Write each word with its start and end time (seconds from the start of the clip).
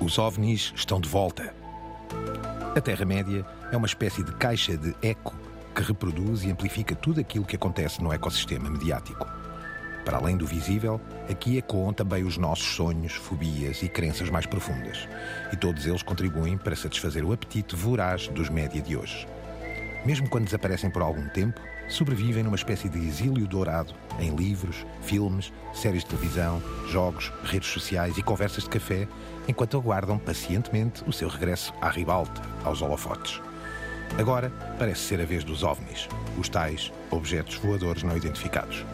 Os 0.00 0.18
ovnis 0.18 0.74
estão 0.76 1.00
de 1.00 1.08
volta. 1.08 1.54
A 2.76 2.80
Terra-média 2.80 3.46
é 3.72 3.76
uma 3.76 3.86
espécie 3.86 4.22
de 4.22 4.30
caixa 4.32 4.76
de 4.76 4.94
eco 5.00 5.34
que 5.74 5.82
reproduz 5.82 6.44
e 6.44 6.50
amplifica 6.50 6.94
tudo 6.94 7.20
aquilo 7.20 7.46
que 7.46 7.56
acontece 7.56 8.02
no 8.02 8.12
ecossistema 8.12 8.68
mediático. 8.68 9.26
Para 10.04 10.18
além 10.18 10.36
do 10.36 10.46
visível, 10.46 11.00
aqui 11.30 11.56
ecoam 11.56 11.94
também 11.94 12.24
os 12.24 12.36
nossos 12.36 12.66
sonhos, 12.66 13.14
fobias 13.14 13.82
e 13.82 13.88
crenças 13.88 14.28
mais 14.28 14.44
profundas. 14.44 15.08
E 15.50 15.56
todos 15.56 15.86
eles 15.86 16.02
contribuem 16.02 16.58
para 16.58 16.76
satisfazer 16.76 17.24
o 17.24 17.32
apetite 17.32 17.74
voraz 17.74 18.28
dos 18.28 18.50
média 18.50 18.82
de 18.82 18.96
hoje. 18.96 19.26
Mesmo 20.04 20.28
quando 20.28 20.44
desaparecem 20.44 20.90
por 20.90 21.00
algum 21.00 21.26
tempo, 21.30 21.58
sobrevivem 21.88 22.42
numa 22.42 22.56
espécie 22.56 22.88
de 22.88 22.98
exílio 22.98 23.46
dourado 23.46 23.94
em 24.18 24.34
livros, 24.34 24.84
filmes, 25.02 25.52
séries 25.72 26.02
de 26.02 26.10
televisão, 26.10 26.62
jogos, 26.88 27.32
redes 27.44 27.68
sociais 27.68 28.18
e 28.18 28.22
conversas 28.22 28.64
de 28.64 28.70
café, 28.70 29.06
enquanto 29.46 29.76
aguardam 29.76 30.18
pacientemente 30.18 31.04
o 31.06 31.12
seu 31.12 31.28
regresso 31.28 31.72
à 31.80 31.88
ribalta, 31.88 32.42
aos 32.64 32.82
holofotes. 32.82 33.40
Agora 34.18 34.50
parece 34.78 35.00
ser 35.00 35.20
a 35.20 35.24
vez 35.24 35.44
dos 35.44 35.62
ovnis, 35.62 36.08
os 36.38 36.48
tais 36.48 36.92
objetos 37.10 37.56
voadores 37.56 38.02
não 38.02 38.16
identificados. 38.16 38.84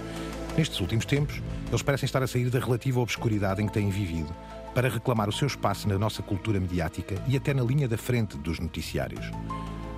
Nestes 0.57 0.81
últimos 0.81 1.07
tempos, 1.07 1.41
eles 1.69 1.83
parecem 1.83 2.07
estar 2.07 2.23
a 2.23 2.27
sair 2.27 2.51
da 2.51 2.59
relativa 2.59 3.01
obscuridade 3.01 3.63
em 3.63 3.67
que 3.67 3.73
têm 3.73 3.89
vivido 3.89 4.35
para 4.75 4.89
reclamar 4.89 5.29
o 5.29 5.33
seu 5.33 5.47
espaço 5.47 5.89
na 5.89 5.99
nossa 5.99 6.23
cultura 6.23 6.59
mediática 6.59 7.15
e 7.27 7.37
até 7.37 7.55
na 7.55 7.63
linha 7.63 7.89
da 7.89 7.97
frente 7.97 8.37
dos 8.37 8.59
noticiários. 8.59 9.31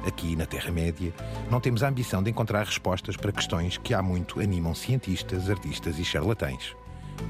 Aqui 0.07 0.37
na 0.37 0.45
Terra-média, 0.45 1.15
não 1.51 1.61
temos 1.61 1.83
a 1.83 1.89
ambição 1.89 2.23
de 2.23 2.31
encontrar 2.31 2.65
respostas 2.65 3.17
para 3.17 3.33
questões 3.33 3.79
que 3.79 3.95
há 3.95 4.03
muito 4.03 4.41
animam 4.41 4.75
cientistas, 4.75 5.49
artistas 5.49 5.99
e 5.99 6.05
charlatães. 6.05 6.77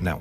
Não. 0.00 0.20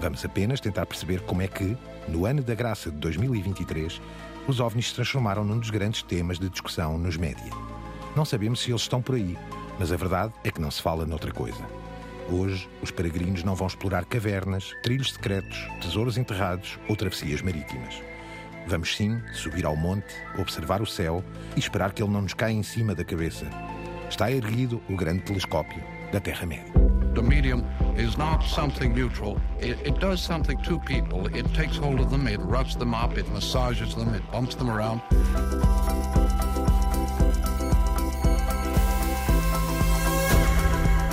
Vamos 0.00 0.24
apenas 0.24 0.60
tentar 0.60 0.84
perceber 0.84 1.20
como 1.20 1.40
é 1.40 1.48
que, 1.48 1.76
no 2.08 2.26
ano 2.26 2.42
da 2.42 2.54
graça 2.54 2.90
de 2.90 2.98
2023, 2.98 4.02
os 4.46 4.60
OVNIs 4.60 4.88
se 4.88 4.94
transformaram 4.94 5.44
num 5.44 5.58
dos 5.58 5.70
grandes 5.70 6.02
temas 6.02 6.38
de 6.38 6.50
discussão 6.50 6.98
nos 6.98 7.16
média. 7.16 7.50
Não 8.14 8.24
sabemos 8.24 8.60
se 8.60 8.70
eles 8.70 8.82
estão 8.82 9.00
por 9.00 9.14
aí, 9.14 9.38
mas 9.78 9.90
a 9.90 9.96
verdade 9.96 10.34
é 10.44 10.50
que 10.50 10.60
não 10.60 10.70
se 10.70 10.82
fala 10.82 11.06
noutra 11.06 11.32
coisa. 11.32 11.64
Hoje, 12.30 12.68
os 12.82 12.90
peregrinos 12.90 13.42
não 13.42 13.54
vão 13.54 13.66
explorar 13.66 14.04
cavernas, 14.04 14.74
trilhos 14.82 15.12
secretos, 15.12 15.58
tesouros 15.80 16.18
enterrados 16.18 16.78
ou 16.88 16.96
travessias 16.96 17.40
marítimas. 17.40 17.94
Vamos 18.66 18.96
sim 18.96 19.20
subir 19.32 19.66
ao 19.66 19.76
monte, 19.76 20.14
observar 20.38 20.80
o 20.80 20.86
céu 20.86 21.22
e 21.54 21.58
esperar 21.58 21.92
que 21.92 22.02
ele 22.02 22.12
não 22.12 22.22
nos 22.22 22.34
caia 22.34 22.52
em 22.52 22.62
cima 22.62 22.94
da 22.94 23.04
cabeça. 23.04 23.46
Está 24.08 24.30
erguido 24.30 24.82
o 24.88 24.96
grande 24.96 25.22
telescópio 25.22 25.82
da 26.12 26.20
Terra-média. 26.20 26.72
The 27.14 27.22
medium 27.22 27.64
is 27.96 28.16
not 28.16 28.42
something 28.44 28.88
neutral. 28.92 29.38
It, 29.60 29.78
it 29.86 30.00
does 30.00 30.20
something 30.20 30.56
to 30.62 30.80
people. 30.80 31.26
It 31.28 31.46
takes 31.54 31.76
hold 31.76 32.00
of 32.00 32.10
them, 32.10 32.26
it 32.26 32.40
roughs 32.40 32.74
them 32.74 32.92
up, 32.92 33.16
it 33.16 33.28
massages 33.30 33.94
them, 33.94 34.12
it 34.14 34.22
bumps 34.32 34.56
them 34.56 34.68
around. 34.68 35.00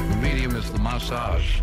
The 0.09 0.17
medium 0.21 0.55
is 0.55 0.71
the 0.71 0.79
massage. 0.79 1.61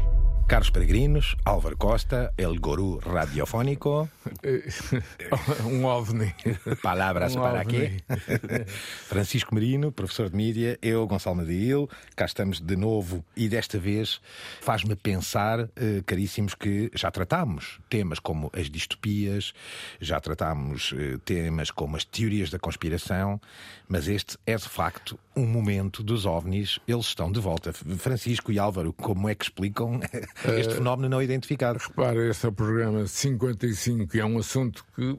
Caros 0.49 0.71
peregrinos, 0.71 1.37
Álvaro 1.45 1.77
Costa, 1.77 2.33
el 2.39 2.59
gurú 2.59 3.01
radiofónico. 3.01 4.09
um 5.67 5.85
ovni. 5.85 6.35
Palavras 6.83 7.37
Um 7.37 7.41
para 7.43 7.61
ovni. 7.61 7.69
quê? 7.69 8.03
Francisco 8.67 9.55
Merino, 9.55 9.93
professor 9.93 10.31
de 10.31 10.37
mídia, 10.37 10.79
eu, 10.81 11.07
Gonçalo 11.07 11.37
Madail, 11.37 11.87
cá 12.17 12.25
estamos 12.25 12.63
de 12.63 12.77
novo 12.77 13.23
e 13.37 13.47
desta 13.47 13.79
vez 13.79 14.23
faz-me 14.63 14.97
pensar, 14.97 15.69
eh, 15.77 16.03
caríssimos, 16.07 16.55
que 16.55 16.91
já 16.95 17.11
tratámos 17.11 17.79
temas 17.91 18.19
como 18.19 18.51
as 18.55 18.71
distopias, 18.71 19.53
já 20.01 20.19
tratámos 20.19 20.95
eh, 20.97 21.19
temas 21.27 21.71
como 21.71 21.95
as 21.95 22.07
teorias 22.07 22.49
da 22.49 22.59
conspiração, 22.59 23.39
mas 23.87 24.09
este 24.09 24.39
é 24.47 24.57
de 24.57 24.69
facto 24.69 25.19
um 25.39 25.47
momento 25.47 26.03
dos 26.03 26.27
ovnis, 26.27 26.79
eles 26.87 27.07
estão 27.07 27.31
de 27.31 27.41
volta. 27.41 27.73
Francisco 27.73 28.51
e 28.51 28.59
Álvaro, 28.59 28.93
como 28.93 29.29
é 29.29 29.35
que 29.35 29.45
explicam 29.45 30.01
este 30.59 30.75
fenómeno 30.75 31.09
não 31.09 31.23
identificado? 31.23 31.79
Repara, 31.79 32.29
este 32.29 32.47
é 32.47 32.49
o 32.49 32.53
programa 32.53 33.07
55 33.07 34.17
e 34.17 34.21
é 34.21 34.25
um 34.25 34.39
assunto 34.39 34.85
que 34.97 35.19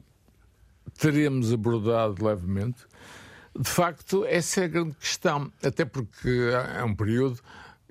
teremos 0.98 1.52
abordado 1.52 2.24
levemente. 2.24 2.84
De 3.58 3.68
facto, 3.68 4.24
essa 4.26 4.60
é 4.60 4.64
a 4.64 4.68
grande 4.68 4.94
questão, 4.96 5.50
até 5.62 5.84
porque 5.84 6.50
é 6.74 6.84
um 6.84 6.94
período, 6.94 7.40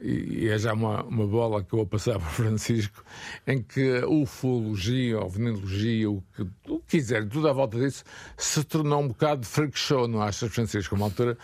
e 0.02 0.48
é 0.48 0.58
já 0.58 0.74
uma, 0.74 1.04
uma 1.04 1.28
bola 1.28 1.64
que 1.64 1.74
eu 1.74 1.78
vou 1.78 1.86
passar 1.86 2.14
para 2.20 2.28
o 2.28 2.32
Francisco, 2.32 3.04
em 3.46 3.62
que 3.62 3.98
a 3.98 4.08
ufologia, 4.08 5.18
a 5.18 5.26
ovniologia, 5.26 6.10
o 6.10 6.24
que, 6.36 6.44
o 6.68 6.80
que 6.80 6.98
quiser, 6.98 7.28
tudo 7.28 7.50
à 7.50 7.54
volta 7.54 7.78
disso, 7.78 8.04
se 8.38 8.64
tornou 8.64 9.02
um 9.02 9.08
bocado 9.10 9.42
de 9.42 9.48
freak 9.48 9.78
show, 9.78 10.08
não 10.08 10.22
achas, 10.22 10.52
Francisco? 10.54 10.96
Uma 10.96 11.06
altura 11.06 11.38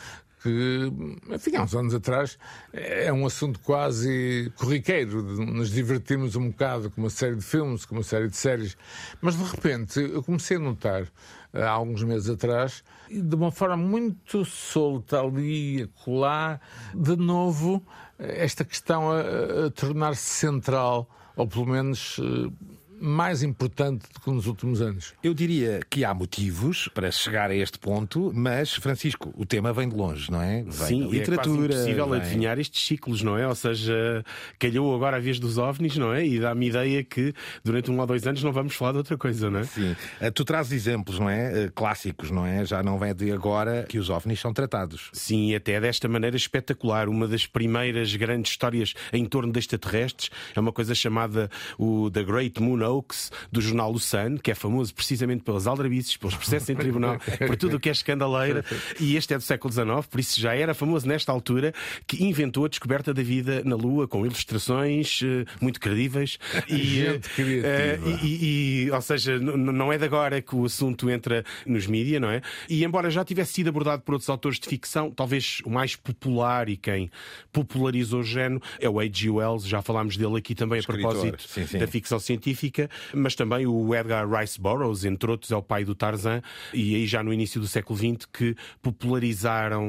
que, 0.46 0.92
enfim, 1.34 1.56
há 1.56 1.64
uns 1.64 1.74
anos 1.74 1.96
atrás, 1.96 2.38
é 2.72 3.12
um 3.12 3.26
assunto 3.26 3.60
quase 3.62 4.52
corriqueiro, 4.58 5.24
nos 5.24 5.72
divertirmos 5.72 6.36
um 6.36 6.52
bocado 6.52 6.92
com 6.92 7.02
uma 7.02 7.10
série 7.10 7.36
de 7.36 7.42
filmes, 7.42 7.84
com 7.84 7.96
uma 7.96 8.04
série 8.04 8.28
de 8.28 8.38
séries. 8.38 8.78
Mas, 9.20 9.36
de 9.36 9.44
repente, 9.44 10.00
eu 10.00 10.22
comecei 10.22 10.58
a 10.58 10.60
notar, 10.60 11.08
há 11.52 11.68
alguns 11.68 12.04
meses 12.04 12.30
atrás, 12.30 12.84
de 13.10 13.36
uma 13.36 13.52
forma 13.52 13.76
muito 13.76 14.46
solta 14.46 15.20
ali, 15.20 15.82
acolá, 15.82 16.60
de 16.94 17.16
novo, 17.16 17.84
esta 18.20 18.64
questão 18.64 19.12
a, 19.12 19.66
a 19.66 19.72
tornar-se 19.72 20.22
central, 20.22 21.10
ou 21.36 21.48
pelo 21.48 21.66
menos 21.66 22.20
eh, 22.20 22.52
mais 23.00 23.44
importante 23.44 24.06
do 24.14 24.20
que 24.20 24.30
nos 24.30 24.48
últimos 24.48 24.82
anos. 24.82 25.14
Eu 25.24 25.34
diria 25.34 25.82
que 25.90 26.04
há 26.06 26.14
motivos 26.14 26.88
para 26.94 27.12
chegar 27.12 27.50
a 27.52 27.56
este 27.56 27.78
ponto, 27.78 28.32
mas, 28.34 28.74
Francisco, 28.74 29.34
o 29.36 29.46
tema 29.46 29.74
vem 29.74 29.90
de 29.90 29.96
longe, 29.96 30.32
não 30.32 30.42
é? 30.42 30.64
Vem 30.64 30.72
Sim, 30.72 30.78
da 30.78 30.88
e 30.88 30.88
é 30.88 30.90
quase 30.98 31.18
literatura. 31.20 31.74
impossível 31.76 32.10
vem- 32.10 32.22
adivinhar 32.22 32.60
estes 32.60 32.86
ciclos, 32.86 33.22
não 33.22 33.38
é? 33.38 33.48
Ou 33.48 33.56
seja, 33.56 34.24
calhou 34.60 34.96
agora 34.96 35.18
a 35.18 35.20
vez 35.20 35.40
dos 35.40 35.58
ovnis, 35.58 35.98
não 35.98 36.14
é? 36.14 36.26
E 36.26 36.40
dá-me 36.40 36.68
ideia 36.68 37.04
que 37.04 37.34
durante 37.64 37.92
um 37.92 38.00
ou 38.00 38.06
dois 38.08 38.26
anos 38.26 38.42
não 38.44 38.52
vamos 38.52 38.76
falar 38.76 38.94
de 38.94 38.98
outra 39.00 39.18
coisa, 39.18 39.50
não 39.50 39.60
é? 39.60 39.64
Sim. 39.64 39.96
Eh, 40.22 40.32
Tu 40.32 40.44
trazes 40.46 40.72
exemplos, 40.74 41.20
não 41.20 41.30
é? 41.30 41.66
Eh, 41.66 41.72
Clássicos, 41.74 42.32
não 42.32 42.46
é? 42.46 42.66
Já 42.66 42.82
não 42.82 43.04
é 43.04 43.14
de 43.14 43.32
agora 43.32 43.86
que 43.88 43.98
os 43.98 44.10
ovnis 44.10 44.40
são 44.40 44.54
tratados. 44.54 45.10
Sim, 45.14 45.50
e 45.52 45.56
até 45.56 45.80
desta 45.80 46.08
maneira 46.08 46.36
espetacular. 46.38 47.08
Uma 47.10 47.28
das 47.28 47.46
primeiras 47.46 48.16
grandes 48.16 48.52
histórias 48.52 48.94
em 49.14 49.26
torno 49.26 49.52
de 49.52 49.60
extraterrestres 49.60 50.30
é 50.56 50.60
uma 50.60 50.72
coisa 50.72 50.94
chamada 50.96 51.50
o 51.78 52.10
The 52.12 52.24
Great 52.24 52.62
Moon 52.62 52.85
Hoax, 52.88 53.32
do 53.52 53.62
jornal 53.62 53.92
O 53.92 54.00
Sun, 54.00 54.38
que 54.38 54.52
é 54.52 54.56
famoso 54.56 54.94
precisamente 54.94 55.44
pelas 55.44 55.68
aldrabices, 55.68 56.18
pelos 56.18 56.36
processos 56.36 56.70
em 56.70 56.76
tribunal, 56.76 57.18
por 57.48 57.56
tudo 57.56 57.78
o 57.78 57.80
que 57.80 57.90
é 57.90 57.92
escandaleira. 57.92 58.64
E 59.00 59.16
este 59.16 59.34
é 59.34 59.38
do 59.38 59.44
século 59.44 59.74
XIX, 59.74 60.08
por 60.10 60.20
isso 60.20 60.40
já 60.40 60.56
era 60.56 60.74
famoso 60.74 61.08
nesta 61.08 61.32
altura, 61.32 61.74
que 62.08 62.24
inventou 62.24 62.66
a 62.66 62.68
descoberta 62.68 63.14
da 63.14 63.24
vida 63.24 63.62
na 63.64 63.76
Lua, 63.76 64.08
com 64.08 64.26
ilustrações 64.26 65.22
eh, 65.24 65.46
muito 65.62 65.80
credíveis. 65.80 66.38
E, 66.68 67.06
eh, 67.06 68.00
e, 68.24 68.86
e- 68.86 68.92
ou 68.92 69.02
seja, 69.02 69.38
não 69.40 69.94
é 69.94 69.98
de 69.98 70.06
agora 70.06 70.42
que 70.42 70.56
o 70.56 70.66
assunto 70.66 71.10
entra 71.10 71.44
nos 71.66 71.86
mídia, 71.88 72.20
não 72.20 72.30
é? 72.30 72.42
E 72.70 72.84
embora 72.84 73.10
já 73.10 73.24
tivesse 73.24 73.54
sido 73.54 73.70
abordado 73.70 74.02
por 74.02 74.14
outros 74.14 74.30
autores 74.30 74.60
de 74.60 74.68
ficção, 74.68 75.12
talvez 75.12 75.62
o 75.66 75.70
mais 75.70 75.96
popular 75.96 76.68
e 76.70 76.76
quem 76.76 77.10
popularizou 77.52 78.22
o 78.22 78.24
género 78.24 78.62
é 78.80 78.90
o 78.90 79.00
H.G. 79.00 79.30
Wells, 79.30 79.68
já 79.68 79.82
falámos 79.82 80.18
dele 80.18 80.38
aqui 80.38 80.56
também 80.56 80.80
a 80.80 80.84
propósito 80.84 81.44
sim, 81.48 81.66
sim. 81.68 81.78
da 81.78 81.88
ficção 81.88 82.20
científica, 82.20 82.75
mas 83.14 83.36
também 83.36 83.66
o 83.68 83.94
Edgar 83.96 84.30
Rice 84.30 84.60
Burroughs, 84.60 85.06
entre 85.06 85.30
outros, 85.32 85.52
é 85.52 85.56
o 85.56 85.62
pai 85.62 85.84
do 85.86 85.96
Tarzan, 85.96 86.42
e 86.74 86.96
aí 86.96 87.06
já 87.08 87.24
no 87.24 87.34
início 87.34 87.60
do 87.62 87.68
século 87.68 87.98
XX 87.98 88.26
que 88.32 88.56
popularizaram 88.82 89.84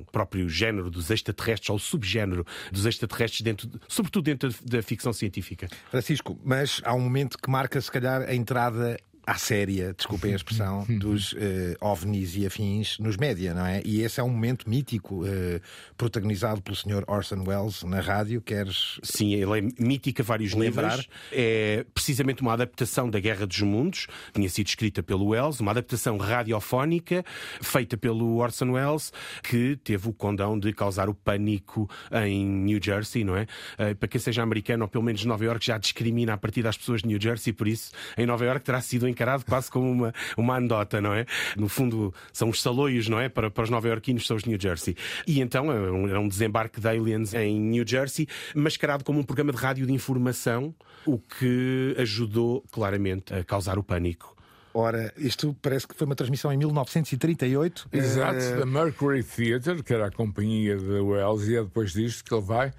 o 0.00 0.04
próprio 0.10 0.48
género 0.48 0.90
dos 0.90 1.10
extraterrestres, 1.10 1.70
ou 1.70 1.78
subgénero 1.78 2.44
dos 2.72 2.86
extraterrestres, 2.86 3.40
dentro, 3.42 3.66
de- 3.68 3.78
sobretudo 3.88 4.24
dentro 4.24 4.50
da 4.64 4.82
ficção 4.82 5.12
científica. 5.12 5.68
Francisco, 5.90 6.38
mas 6.44 6.80
há 6.84 6.94
um 6.94 7.00
momento 7.00 7.38
que 7.38 7.50
marca, 7.50 7.80
se 7.80 7.90
calhar, 7.90 8.22
a 8.22 8.34
entrada 8.34 8.96
à 9.26 9.34
séria, 9.34 9.92
desculpem 9.92 10.32
a 10.32 10.36
expressão, 10.36 10.86
dos 10.88 11.34
eh, 11.36 11.76
ovnis 11.80 12.36
e 12.36 12.46
afins 12.46 12.96
nos 13.00 13.16
média, 13.16 13.52
não 13.52 13.66
é? 13.66 13.82
E 13.84 14.02
esse 14.02 14.20
é 14.20 14.22
um 14.22 14.28
momento 14.28 14.70
mítico, 14.70 15.26
eh, 15.26 15.60
protagonizado 15.96 16.62
pelo 16.62 16.76
Sr. 16.76 17.02
Orson 17.08 17.42
Welles 17.44 17.82
na 17.82 18.00
rádio. 18.00 18.40
Queres 18.40 19.00
Sim, 19.02 19.34
ele 19.34 19.58
é 19.58 19.82
mítica 19.82 20.22
a 20.22 20.26
vários 20.26 20.54
Lembrar? 20.54 20.90
níveis. 20.90 21.08
É 21.32 21.84
precisamente 21.92 22.40
uma 22.42 22.52
adaptação 22.52 23.10
da 23.10 23.18
Guerra 23.18 23.46
dos 23.46 23.60
Mundos, 23.62 24.06
tinha 24.32 24.48
sido 24.48 24.68
escrita 24.68 25.02
pelo 25.02 25.26
Wells, 25.28 25.60
uma 25.60 25.72
adaptação 25.72 26.16
radiofónica 26.18 27.24
feita 27.60 27.96
pelo 27.96 28.36
Orson 28.36 28.70
Welles, 28.72 29.12
que 29.42 29.76
teve 29.82 30.08
o 30.08 30.12
condão 30.12 30.58
de 30.58 30.72
causar 30.72 31.08
o 31.08 31.14
pânico 31.14 31.90
em 32.24 32.46
New 32.46 32.78
Jersey, 32.82 33.24
não 33.24 33.36
é? 33.36 33.46
Eh, 33.78 33.94
Para 33.94 34.08
quem 34.08 34.20
seja 34.20 34.42
americano, 34.42 34.84
ou 34.84 34.88
pelo 34.88 35.02
menos 35.02 35.24
Nova 35.24 35.44
York, 35.44 35.64
já 35.66 35.78
discrimina 35.78 36.34
a 36.34 36.36
partir 36.36 36.62
das 36.62 36.76
pessoas 36.76 37.02
de 37.02 37.08
New 37.08 37.20
Jersey, 37.20 37.52
por 37.52 37.66
isso 37.66 37.90
em 38.16 38.24
Nova 38.26 38.44
York 38.44 38.64
terá 38.64 38.80
sido 38.80 39.08
encarado 39.16 39.44
quase 39.46 39.70
como 39.70 39.90
uma, 39.90 40.14
uma 40.36 40.56
anedota, 40.56 41.00
não 41.00 41.14
é? 41.14 41.24
No 41.56 41.68
fundo, 41.68 42.12
são 42.32 42.50
os 42.50 42.60
saloios, 42.60 43.08
não 43.08 43.18
é? 43.18 43.30
Para, 43.30 43.50
para 43.50 43.64
os 43.64 43.70
nova-iorquinos 43.70 44.26
são 44.26 44.36
os 44.36 44.44
New 44.44 44.60
Jersey. 44.60 44.94
E 45.26 45.40
então 45.40 45.72
era 45.72 45.92
um, 45.92 46.06
era 46.08 46.20
um 46.20 46.28
desembarque 46.28 46.78
de 46.80 46.86
aliens 46.86 47.32
em 47.32 47.58
New 47.58 47.84
Jersey, 47.86 48.28
mascarado 48.54 49.02
como 49.02 49.18
um 49.18 49.22
programa 49.22 49.52
de 49.52 49.58
rádio 49.58 49.86
de 49.86 49.92
informação, 49.92 50.74
o 51.06 51.18
que 51.18 51.96
ajudou 51.98 52.62
claramente 52.70 53.32
a 53.32 53.42
causar 53.42 53.78
o 53.78 53.82
pânico. 53.82 54.36
Ora, 54.74 55.10
isto 55.16 55.56
parece 55.62 55.88
que 55.88 55.94
foi 55.94 56.04
uma 56.04 56.14
transmissão 56.14 56.52
em 56.52 56.58
1938. 56.58 57.88
Exato, 57.90 58.38
Eh, 58.38 58.56
da 58.58 58.66
Mercury 58.66 59.22
Theatre, 59.22 59.82
que 59.82 59.94
era 59.94 60.08
a 60.08 60.10
companhia 60.10 60.76
de 60.76 61.00
Wells, 61.00 61.48
e 61.48 61.56
é 61.56 61.62
depois 61.62 61.92
disto 61.92 62.22
que 62.22 62.34
ele 62.34 62.42
vai 62.42 62.74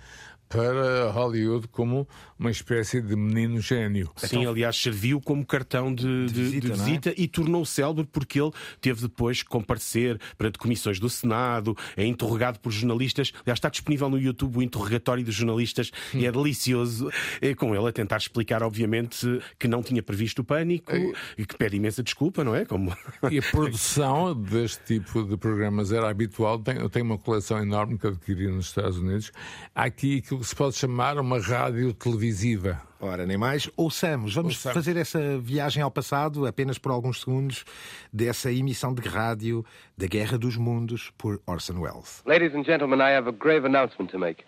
para 0.50 1.10
Hollywood 1.12 1.68
como 1.70 2.08
uma 2.40 2.52
espécie 2.52 3.02
de 3.02 3.16
menino 3.16 3.60
gênio. 3.60 4.12
Sim, 4.16 4.46
aliás, 4.46 4.76
serviu 4.78 5.20
como 5.20 5.46
cartão 5.46 5.94
de, 5.94 6.28
de- 6.28 6.34
de 6.34 6.42
visita, 6.42 6.68
visita, 6.74 7.10
não 7.10 7.16
é? 7.18 7.22
e 7.22 7.28
tornou-se 7.28 7.72
célebre 7.74 8.08
porque 8.12 8.40
ele 8.40 8.52
teve 8.80 9.02
depois 9.02 9.42
que 9.44 9.50
comparecer 9.50 10.20
perante 10.38 10.58
comissões 10.58 11.00
do 11.00 11.10
Senado, 11.10 11.76
é 11.96 12.06
interrogado 12.06 12.60
por 12.60 12.72
jornalistas. 12.72 13.32
Aliás, 13.44 13.58
está 13.58 13.70
disponível 13.70 14.10
no 14.10 14.20
YouTube 14.20 14.58
o 14.58 14.62
interrogatório 14.62 15.24
dos 15.24 15.36
jornalistas 15.36 15.92
e 16.14 16.26
é 16.26 16.32
delicioso. 16.32 17.10
É 17.42 17.54
com 17.54 17.76
ele 17.76 17.88
a 17.88 17.92
tentar 17.92 18.18
explicar, 18.18 18.64
obviamente, 18.64 19.26
que 19.60 19.68
não 19.68 19.82
tinha 19.84 20.02
previsto 20.04 20.40
o 20.42 20.44
pânico 20.46 20.92
e 21.38 21.46
que 21.46 21.56
pede 21.58 21.76
imensa 21.78 22.02
desculpa, 22.04 22.44
não 22.44 22.56
é? 22.56 22.66
Como... 22.66 22.96
E 23.32 23.40
a 23.40 23.42
produção 23.42 24.34
deste 24.36 25.00
tipo 25.00 25.24
de 25.24 25.36
programas 25.38 25.92
era 25.92 26.10
habitual. 26.10 26.60
Tenho- 26.60 26.82
Eu 26.82 26.90
tenho 26.90 27.06
uma 27.06 27.18
coleção 27.18 27.60
enorme 27.62 27.98
que 27.98 28.08
adquiri 28.08 28.48
nos 28.48 28.68
Estados 28.68 28.98
Unidos. 28.98 29.32
Há 29.76 29.84
aqui 29.86 30.18
aquilo 30.20 30.37
que 30.40 30.46
se 30.46 30.56
pode 30.56 30.76
chamar 30.76 31.18
uma 31.18 31.40
rádio 31.40 31.94
televisiva. 31.94 32.82
Ora, 33.00 33.26
nem 33.26 33.38
mais. 33.38 33.70
Ouçamos, 33.78 34.34
vamos 34.34 34.56
Ouçamos. 34.56 34.74
fazer 34.74 34.98
essa 34.98 35.38
viagem 35.38 35.84
ao 35.84 35.92
passado, 35.92 36.46
apenas 36.48 36.78
por 36.78 36.92
alguns 36.92 37.22
segundos, 37.22 37.64
dessa 38.12 38.52
emissão 38.52 38.94
de 38.94 39.08
rádio 39.08 39.64
da 39.98 40.08
Guerra 40.08 40.38
dos 40.38 40.58
Mundos 40.58 41.12
por 41.18 41.40
Orson 41.46 41.80
Welles. 41.80 42.24
Ladies 42.26 42.56
and 42.56 42.64
gentlemen, 42.64 43.00
I 43.00 43.16
have 43.16 43.30
a 43.30 43.32
grave 43.32 43.66
announcement 43.66 44.12
to 44.12 44.18
make. 44.20 44.44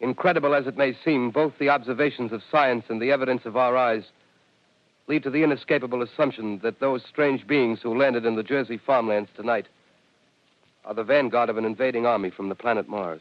Incredible 0.00 0.54
as 0.54 0.66
it 0.66 0.78
may 0.78 0.94
seem, 1.04 1.30
both 1.30 1.52
the 1.58 1.68
observations 1.68 2.32
of 2.32 2.42
science 2.50 2.84
and 2.88 3.00
the 3.00 3.10
evidence 3.10 3.46
of 3.46 3.56
our 3.56 3.76
eyes 3.76 4.04
lead 5.08 5.22
to 5.24 5.30
the 5.30 5.42
inescapable 5.42 6.02
assumption 6.02 6.60
that 6.62 6.78
those 6.80 7.02
strange 7.08 7.46
beings 7.46 7.80
who 7.82 7.98
landed 7.98 8.24
in 8.24 8.36
the 8.36 8.42
Jersey 8.44 8.78
farmlands 8.78 9.28
tonight 9.36 9.66
are 10.84 10.94
the 10.94 11.04
vanguard 11.04 11.50
of 11.50 11.58
an 11.58 11.64
invading 11.64 12.06
army 12.06 12.30
from 12.30 12.48
the 12.48 12.54
planet 12.54 12.88
Mars. 12.88 13.20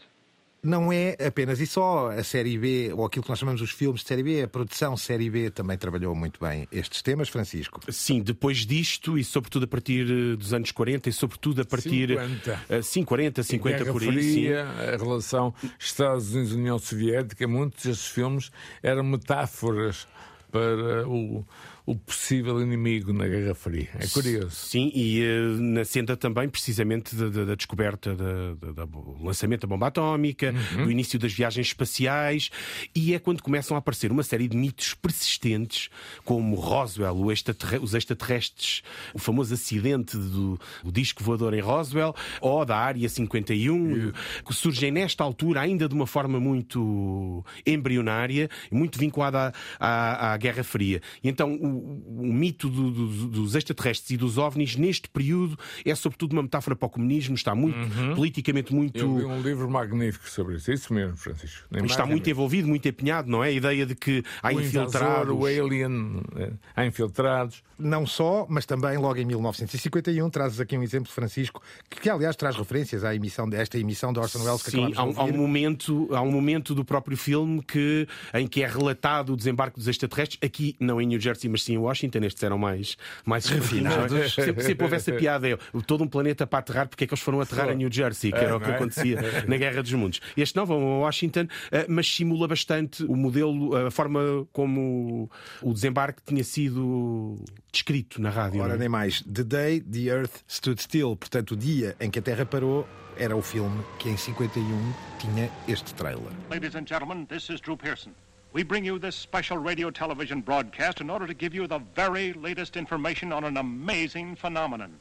Não 0.62 0.92
é 0.92 1.16
apenas 1.26 1.60
e 1.60 1.66
só 1.68 2.12
a 2.12 2.24
série 2.24 2.58
B, 2.58 2.92
ou 2.94 3.06
aquilo 3.06 3.24
que 3.24 3.30
nós 3.30 3.40
chamamos 3.40 3.62
os 3.62 3.72
filmes 3.72 4.02
de 4.02 4.08
série 4.08 4.24
B, 4.24 4.42
a 4.44 4.48
produção 4.48 4.98
série 4.98 5.30
B 5.30 5.50
também 5.50 5.78
trabalhou 5.78 6.14
muito 6.14 6.40
bem 6.40 6.68
estes 6.72 7.02
temas, 7.02 7.30
Francisco. 7.30 7.80
Sim, 7.90 8.22
depois 8.22 8.66
disto, 8.66 9.18
e 9.18 9.24
sobretudo 9.24 9.64
a 9.64 9.68
partir 9.68 10.06
eh, 10.10 10.36
dos 10.36 10.54
anos 10.54 10.72
40, 10.72 11.08
e 11.10 11.14
sobretudo 11.14 11.62
a 11.62 11.66
partir. 11.66 12.10
50. 12.10 12.62
eh, 12.70 12.82
Sim, 12.82 13.04
40, 13.04 13.44
50 13.44 13.78
Guerra 13.78 13.92
por 13.94 14.02
aí. 14.02 14.34
Sim. 14.34 14.54
A 14.54 14.98
relação 14.98 15.54
Estados 15.80 16.34
Unidos-União 16.34 16.78
Soviética, 16.78 17.48
muitos 17.48 17.86
desses 17.86 18.08
filmes 18.08 18.52
eram 18.84 19.04
metáforas 19.04 20.08
para 20.52 21.08
o, 21.08 21.46
o 21.92 21.96
possível 21.96 22.62
inimigo 22.62 23.12
na 23.12 23.28
Guerra 23.28 23.56
Fria. 23.56 23.90
É 23.98 24.06
curioso. 24.08 24.52
Sim, 24.52 24.92
e 24.94 25.22
eh, 25.24 25.40
na 25.60 25.84
senda 25.84 26.16
também, 26.16 26.48
precisamente, 26.48 27.16
da, 27.16 27.30
da- 27.30 27.46
da 27.46 27.56
descoberta 27.56 28.16
do 28.16 29.24
lançamento 29.24 29.62
da 29.62 29.68
bomba 29.68 29.88
atómica, 29.88 30.54
Uhum. 30.78 30.84
do 30.86 30.92
início 30.92 31.18
das 31.18 31.34
viagens 31.34 31.68
espaciais, 31.68 32.50
e 32.96 33.14
é 33.14 33.20
quando 33.20 33.42
começam 33.42 33.76
a 33.76 33.80
aparecer 33.80 34.12
uma 34.12 34.22
série 34.24 34.48
de 34.48 34.56
mitos 34.56 34.94
persistentes, 34.94 35.90
como 36.24 36.56
Roswell, 36.56 37.32
extraterre- 37.32 37.80
os 37.82 37.94
extraterrestres, 37.94 38.84
o 39.14 39.20
famoso 39.20 39.54
acidente 39.54 40.16
do 40.16 40.60
disco 40.86 41.24
voador 41.24 41.54
em 41.54 41.60
Roswell, 41.62 42.14
ou 42.42 42.64
da 42.66 42.78
Área 42.78 43.08
51, 43.10 44.12
que 44.46 44.54
surgem 44.54 44.92
nesta 44.92 45.24
altura 45.24 45.62
ainda 45.62 45.88
de 45.88 45.96
uma 45.96 46.06
forma 46.06 46.40
muito 46.40 47.44
embrionária, 47.66 48.50
muito 48.72 49.00
vinculada 49.00 49.54
à, 49.80 49.88
à- 50.30 50.34
à 50.34 50.38
Guerra 50.38 50.64
Fria. 50.64 51.02
E 51.24 51.30
então 51.30 51.54
o, 51.56 51.79
o 51.80 52.34
mito 52.34 52.70
do- 52.70 52.92
do- 52.92 53.28
dos 53.28 53.56
extraterrestres 53.56 54.12
e 54.12 54.18
dos 54.18 54.38
ovnis 54.38 54.76
neste 54.76 55.10
período 55.10 55.58
é 55.86 55.94
sobretudo 55.96 56.34
uma 56.34 56.44
metáfora 56.44 56.76
para 56.76 56.86
o 56.86 56.90
comunismo, 56.90 57.36
está 57.36 57.54
muito 57.56 57.78
politicamente 58.16 58.74
muito 58.74 58.98
Eu 58.98 59.18
li 59.18 59.26
um 59.26 59.42
livro 59.42 59.70
magnífico 59.70 60.30
sobre 60.30 60.56
isso. 60.58 60.70
É 60.72 60.74
isso 60.74 60.94
mesmo, 60.94 61.16
Francisco. 61.18 61.66
Nem 61.72 61.86
está 61.86 62.06
muito 62.06 62.26
menos. 62.26 62.28
envolvido. 62.28 62.68
muito 62.68 62.88
empenhado, 62.88 63.30
não 63.30 63.44
é? 63.44 63.48
A 63.48 63.52
ideia 63.52 63.86
de 63.86 63.96
que 63.96 64.24
há 64.44 64.50
O 64.50 64.52
invasor, 64.52 64.81
infiltrados. 64.84 65.36
o 65.36 65.46
alien, 65.46 66.22
eh, 66.36 66.52
há 66.76 66.86
infiltrados. 66.86 67.64
Não 67.78 68.06
só, 68.06 68.46
mas 68.50 68.66
também 68.66 68.98
logo 68.98 69.18
em 69.18 69.26
1951, 69.26 70.30
trazes 70.30 70.60
aqui 70.60 70.78
um 70.78 70.84
exemplo, 70.84 71.10
Francisco, 71.12 71.62
que, 71.90 72.02
que, 72.02 72.10
aliás 72.10 72.36
traz 72.36 72.56
referências 72.56 73.04
à 73.04 73.16
emissão 73.16 73.48
desta 73.50 73.78
emissão 73.78 74.12
de 74.12 74.20
Orson 74.20 74.44
Welles 74.44 74.62
que 74.64 74.72
Sim, 74.72 74.92
há, 74.96 75.04
um- 75.04 75.14
há 75.20 75.24
um 75.24 75.38
momento, 75.38 76.08
há 76.12 76.22
um 76.22 76.31
momento 76.31 76.76
do 76.76 76.84
próprio 76.84 77.16
filme 77.18 77.62
que, 77.64 78.08
em 78.34 78.48
que 78.48 78.62
é 78.64 78.68
relatado 78.68 79.34
o 79.34 79.38
desembarque 79.38 79.78
dos 79.78 79.88
extraterrestres, 79.88 80.38
aqui 80.44 80.76
não 80.80 81.00
em 81.02 81.08
New 81.08 81.20
Jersey, 81.20 81.50
mas 81.50 81.64
sim 81.69 81.74
em 81.74 81.77
Washington, 81.77 82.19
estes 82.24 82.42
eram 82.44 82.57
mais, 82.57 82.98
mais 83.25 83.45
refinados. 83.50 84.33
sempre, 84.33 84.63
sempre 84.63 84.83
houve 84.83 84.95
essa 84.95 85.12
piada, 85.12 85.48
é, 85.48 85.57
todo 85.86 86.04
um 86.04 86.07
planeta 86.07 86.48
para 86.48 86.60
aterrar, 86.60 86.88
porque 86.88 87.04
é 87.04 87.07
que 87.07 87.13
eles 87.13 87.24
foram 87.24 87.39
aterrar 87.39 87.69
em 87.69 87.75
New 87.75 87.89
Jersey, 87.92 88.31
que 88.31 88.38
era 88.38 88.56
o 88.56 88.60
que 88.60 88.69
é? 88.69 88.75
acontecia 88.75 89.19
na 89.48 89.57
Guerra 89.57 89.81
dos 89.81 89.94
Mundos. 89.94 90.19
Este 90.36 90.56
não, 90.56 90.66
vão 90.66 90.95
a 90.95 91.00
Washington, 91.00 91.48
eh, 91.71 91.86
mas 91.88 92.07
simula 92.07 92.48
bastante 92.48 93.04
o 93.04 93.16
modelo, 93.16 93.75
a 93.75 93.92
forma 93.92 94.48
como 94.51 95.30
o 95.62 95.74
desembarque 95.74 96.21
tinha 96.25 96.44
sido 96.44 97.36
descrito 97.71 98.21
na 98.21 98.30
rádio. 98.30 98.62
Ora, 98.62 98.74
é? 98.74 98.77
nem 98.77 98.89
mais. 98.89 99.21
The 99.21 99.44
Day 99.44 99.81
the 99.81 100.10
Earth 100.10 100.44
Stood 100.48 100.81
Still, 100.81 101.16
portanto, 101.16 101.51
o 101.51 101.57
dia 101.57 101.95
em 102.00 102.10
que 102.10 102.19
a 102.19 102.21
Terra 102.21 102.45
parou, 102.45 102.88
era 103.18 103.36
o 103.36 103.42
filme 103.42 103.83
que 104.00 104.10
em 104.10 104.18
51 104.18 104.94
tinha 105.19 105.51
este 105.68 105.94
trailer. 105.94 106.31
Ladies 106.50 106.75
and 106.75 106.86
gentlemen, 106.88 107.25
this 107.25 107.50
is 107.50 107.60
Drew 107.60 107.77
Pearson. 107.77 108.12
We 108.51 108.63
bring 108.63 108.84
you 108.84 108.98
this 108.98 109.16
special 109.16 109.60
radio 109.60 109.92
television 109.92 110.42
broadcast 110.42 111.01
in 111.01 111.10
order 111.10 111.28
to 111.28 111.36
give 111.36 111.54
you 111.54 111.68
the 111.68 111.80
very 111.96 112.34
latest 112.34 112.78
information 112.78 113.31
on 113.31 113.44
an 113.44 113.57
amazing 113.57 114.36
phenomenon 114.36 115.00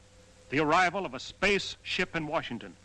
the 0.49 0.59
arrival 0.59 1.05
of 1.05 1.13
a 1.13 1.19
space 1.19 1.77
ship 1.83 2.15
in 2.15 2.25
Washington. 2.25 2.75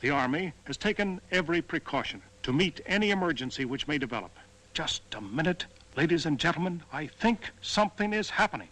The 0.00 0.10
Army 0.10 0.54
has 0.64 0.78
taken 0.78 1.20
every 1.30 1.60
precaution 1.60 2.22
to 2.42 2.52
meet 2.52 2.80
any 2.86 3.10
emergency 3.10 3.66
which 3.66 3.86
may 3.86 3.98
develop. 3.98 4.30
Just 4.72 5.02
a 5.14 5.20
minute, 5.20 5.66
ladies 5.96 6.24
and 6.24 6.38
gentlemen, 6.38 6.82
I 6.92 7.06
think 7.06 7.50
something 7.60 8.14
is 8.14 8.30
happening. 8.30 8.68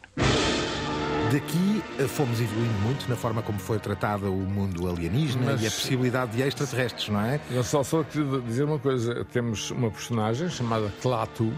Daqui 1.33 1.83
eh, 1.99 2.09
fomos 2.09 2.41
evoluindo 2.41 2.73
muito 2.81 3.07
na 3.07 3.15
forma 3.15 3.43
como 3.43 3.59
foi 3.59 3.79
tratada 3.79 4.31
o 4.31 4.35
mundo 4.41 4.89
alienígena 4.89 5.53
Mas- 5.53 5.63
e 5.63 5.67
a 5.67 5.71
possibilidade 5.71 6.33
de 6.33 6.41
extraterrestres, 6.43 7.11
não 7.11 7.21
é? 7.21 7.39
Eu 7.51 7.63
só 7.63 7.83
só 7.85 8.03
queria 8.03 8.41
dizer 8.41 8.65
uma 8.65 8.79
coisa. 8.79 9.27
Temos 9.27 9.71
uma 9.71 9.91
personagem 9.91 10.49
chamada 10.49 10.91
Klaatu, 11.03 11.53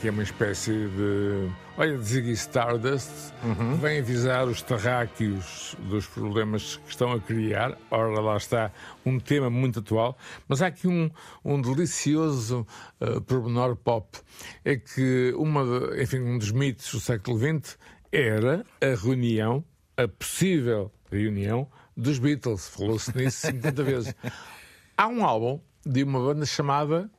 que 0.00 0.08
é 0.08 0.10
uma 0.10 0.22
espécie 0.22 0.72
de. 0.72 1.50
Olha, 1.76 1.98
Ziggy 1.98 2.32
Stardust, 2.32 3.10
que 3.42 3.80
vem 3.80 3.98
avisar 4.00 4.48
os 4.48 4.62
terráqueos 4.62 5.76
dos 5.88 6.06
problemas 6.06 6.76
que 6.76 6.90
estão 6.90 7.12
a 7.12 7.20
criar. 7.20 7.76
Ora, 7.90 8.18
lá 8.20 8.36
está 8.38 8.70
um 9.04 9.18
tema 9.20 9.50
muito 9.50 9.80
atual. 9.80 10.16
Mas 10.48 10.62
há 10.62 10.68
aqui 10.68 10.88
um, 10.88 11.10
um 11.44 11.60
delicioso 11.60 12.66
uh, 13.00 13.20
pormenor 13.22 13.76
pop. 13.76 14.18
É 14.64 14.76
que 14.76 15.34
uma, 15.36 15.62
enfim, 16.00 16.20
um 16.20 16.38
dos 16.38 16.50
mitos 16.50 16.90
do 16.92 17.00
século 17.00 17.38
XX 17.38 17.78
era 18.12 18.64
a 18.80 18.94
reunião, 18.94 19.64
a 19.96 20.08
possível 20.08 20.90
reunião 21.10 21.68
dos 21.96 22.18
Beatles. 22.18 22.68
Falou-se 22.68 23.16
nisso 23.16 23.46
50 23.46 23.82
vezes. 23.82 24.14
Há 24.96 25.08
um 25.08 25.24
álbum 25.24 25.60
de 25.84 26.02
uma 26.02 26.18
banda 26.20 26.44
chamada 26.44 27.10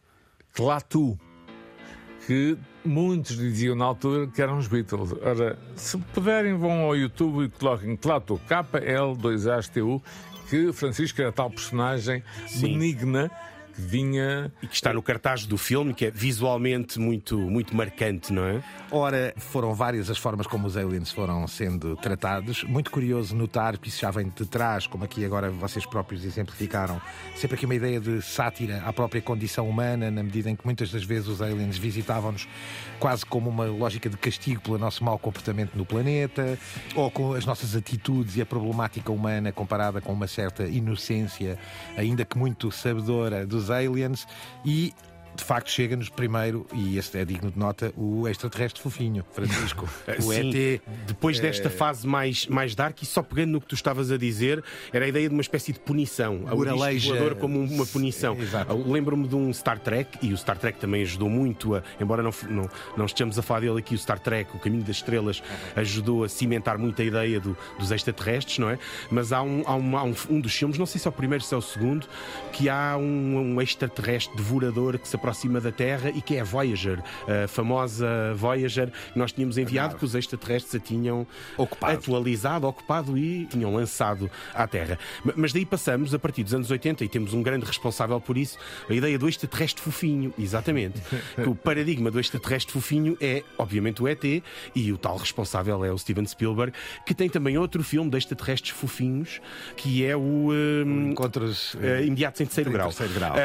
Klaatu, 0.54 1.18
que 2.28 2.58
muitos 2.84 3.36
diziam 3.38 3.76
na 3.76 3.86
altura 3.86 4.28
que 4.28 4.42
eram 4.42 4.58
os 4.58 4.68
Beatles. 4.68 5.14
Ora, 5.22 5.58
se 5.76 5.98
puderem, 5.98 6.56
vão 6.56 6.82
ao 6.82 6.96
YouTube 6.96 7.46
e 7.46 7.50
coloquem 7.50 7.96
Klaatu, 7.96 8.40
K-L-2-A-S-T-U, 8.48 10.02
que 10.50 10.74
Francisco 10.74 11.22
era 11.22 11.32
tal 11.32 11.50
personagem 11.50 12.24
Sim. 12.48 12.62
benigna 12.62 13.32
que 13.72 13.82
vinha. 13.82 14.52
E 14.62 14.68
que 14.68 14.76
está 14.76 14.94
no 14.94 15.02
cartaz 15.02 15.46
do 15.46 15.58
filme, 15.58 15.94
que 15.94 16.06
é 16.06 16.12
visualmente 16.12 17.00
muito, 17.00 17.38
muito 17.38 17.76
marcante, 17.76 18.32
não 18.32 18.46
é? 18.46 18.62
Ora, 18.92 19.34
foram 19.38 19.74
várias 19.74 20.10
as 20.10 20.18
formas 20.18 20.46
como 20.48 20.68
os 20.68 20.78
aliens 20.78 21.12
foram 21.12 21.48
sendo 21.48 21.96
tratados. 21.96 22.64
Muito 22.64 22.92
curioso 22.92 23.36
notar 23.36 23.78
que 23.78 23.90
isso 23.90 24.02
já 24.02 24.12
vem 24.12 24.30
de 24.30 24.46
trás, 24.46 24.88
como 24.88 25.04
aqui 25.04 25.24
agora 25.24 25.50
vocês 25.50 25.86
próprios 25.86 26.26
exemplificaram. 26.26 27.02
Sempre 27.36 27.56
aqui 27.56 27.66
uma 27.66 27.76
ideia 27.76 28.00
de 28.00 28.22
sátira 28.22 28.84
à 28.86 28.92
própria 28.92 29.22
condição 29.22 29.70
humana, 29.70 30.12
na 30.12 30.24
medida 30.24 30.50
em 30.50 30.56
que 30.56 30.66
muitas 30.66 30.92
das 30.92 31.04
vezes 31.04 31.28
os 31.28 31.42
aliens 31.42 31.78
visitavam-nos 31.78 32.48
quase 33.00 33.26
como 33.26 33.50
uma 33.50 33.66
lógica 33.66 34.10
de 34.10 34.18
castigo 34.18 34.62
pelo 34.62 34.78
nosso 34.78 35.04
mau 35.04 35.18
comportamento 35.18 35.76
no 35.76 35.86
planeta, 35.86 36.58
ou 36.96 37.10
com 37.10 37.34
as 37.34 37.46
nossas 37.46 37.76
atitudes 37.76 38.36
e 38.38 38.42
a 38.42 38.46
problemática 38.46 39.12
humana 39.12 39.52
comparada 39.52 40.02
com 40.02 40.12
uma 40.12 40.28
certa 40.28 40.64
inocência, 40.64 41.58
ainda 41.96 42.26
que 42.26 42.38
muito 42.38 42.72
sabedora 42.72 43.46
dos 43.46 43.61
aliens. 43.70 44.28
E 44.66 44.94
de 45.36 45.44
facto 45.44 45.70
chega-nos 45.72 46.10
primeiro, 46.10 46.66
e 46.74 46.98
esse 46.98 47.18
é 47.18 47.24
digno 47.26 47.52
de 47.52 47.58
nota, 47.58 47.94
o 47.98 48.28
extraterrestre 48.28 48.82
fofinho, 48.82 49.24
Francisco. 49.34 49.88
o 50.20 50.22
Sim, 50.22 50.50
ET. 50.76 50.82
Depois 51.08 51.40
é- 51.40 51.42
desta 51.42 51.70
fase 51.70 52.06
mais, 52.06 52.46
mais 52.48 52.76
dark, 52.76 53.02
e 53.02 53.06
só 53.06 53.22
pegando 53.24 53.52
no 53.52 53.62
que 53.62 53.68
tu 53.68 53.76
estavas 53.76 54.12
a 54.12 54.18
dizer, 54.18 54.64
era 54.92 55.06
a 55.06 55.08
ideia 55.08 55.28
de 55.28 55.34
uma 55.34 55.42
espécie 55.42 55.72
de 55.74 55.80
punição. 55.80 56.40
Moraleja. 56.40 57.14
voador 57.14 57.36
como 57.36 57.60
uma 57.60 57.86
punição. 57.86 58.38
Lembro-me 58.86 59.28
de 59.28 59.36
um 59.36 59.52
Star 59.54 59.80
Trek, 59.80 60.18
e 60.22 60.34
o 60.34 60.38
Star 60.38 60.58
Trek 60.58 60.80
também 60.80 61.02
ajudou 61.04 61.30
muito 61.30 61.76
a, 61.76 61.84
embora 62.00 62.22
não, 62.22 62.32
não, 62.50 62.70
não 62.98 63.06
estejamos 63.06 63.38
a 63.40 63.42
falar 63.42 63.62
dele 63.62 63.80
aqui, 63.80 63.96
o 63.96 63.98
Star 63.98 64.20
Trek, 64.20 64.56
o 64.56 64.60
Caminho 64.60 64.84
das 64.84 64.98
Estrelas, 64.98 65.42
ajudou 65.76 66.24
a 66.24 66.30
cimentar 66.30 66.78
muito 66.78 67.02
a 67.02 67.06
ideia 67.06 67.40
do- 67.40 67.58
dos 67.80 67.92
extraterrestres, 67.92 68.58
não 68.60 68.70
é? 68.70 68.78
Mas 69.10 69.32
há, 69.32 69.42
um, 69.42 69.64
há, 69.66 69.76
um, 69.76 69.98
há 69.98 70.04
um, 70.04 70.16
um 70.30 70.40
dos 70.40 70.54
filmes, 70.54 70.78
não 70.78 70.86
sei 70.86 71.00
se 71.00 71.08
é 71.08 71.10
o 71.10 71.14
primeiro, 71.14 71.44
se 71.44 71.54
é 71.54 71.58
o 71.58 71.62
segundo, 71.62 72.08
que 72.52 72.70
há 72.70 72.96
um, 72.98 73.56
um 73.56 73.62
extraterrestre 73.62 74.36
devorador 74.36 74.98
que 75.00 75.08
se 75.08 75.16
aproxima 75.22 75.62
da 75.62 75.72
Terra 75.72 76.10
e 76.10 76.20
que 76.22 76.36
é 76.36 76.42
a 76.42 76.44
Voyager, 76.44 77.00
a 77.44 77.48
famosa 77.48 78.34
Voyager, 78.36 78.92
que 79.14 79.20
nós 79.20 79.32
tínhamos 79.32 79.58
enviado, 79.58 79.96
que 79.96 80.04
os 80.04 80.16
extraterrestres 80.16 80.74
a 80.76 80.80
tinham 80.80 81.28
Ocupado. 81.56 81.94
atualizado, 81.94 82.68
ocupado 82.68 83.16
e 83.18 83.46
tinham 83.46 83.74
lançado 83.76 84.30
à 84.54 84.68
Terra. 84.68 84.98
Ma- 85.24 85.34
Mas 85.36 85.54
daí 85.54 85.66
passamos, 85.66 86.14
a 86.14 86.20
partir 86.20 86.44
dos 86.44 86.54
anos 86.56 86.72
80, 86.72 87.06
e 87.06 87.08
temos 87.08 87.34
um 87.34 87.44
grande 87.44 87.66
responsável 87.66 88.20
por 88.20 88.36
isso, 88.38 88.58
a 88.90 88.94
ideia 88.94 89.18
do 89.20 89.30
extraterrestre 89.30 89.82
fofinho, 89.84 90.34
exatamente. 90.40 91.00
o 91.46 91.54
paradigma 91.54 92.10
do 92.10 92.20
extraterrestre 92.20 92.74
fofinho 92.74 93.16
é, 93.22 93.44
obviamente, 93.58 94.02
o 94.02 94.08
ET, 94.08 94.24
e 94.76 94.92
o 94.92 94.98
tal 94.98 95.18
responsável 95.18 95.86
é 95.86 95.92
o 95.92 95.98
Steven 95.98 96.26
Spielberg, 96.26 96.74
que 97.06 97.14
tem 97.14 97.30
também 97.30 97.58
outro 97.58 97.84
filme 97.84 98.10
de 98.10 98.18
extraterrestres 98.18 98.72
fofinhos, 98.72 99.40
que 99.78 100.04
é 100.04 100.16
o. 100.18 100.50
hum, 100.52 101.12
Encontros. 101.12 101.76
eh, 101.82 102.06
imediatos 102.06 102.42
em 102.42 102.46
terceiro 102.46 102.72
grau. 102.72 102.88
terceiro 102.90 103.14
grau. 103.14 103.36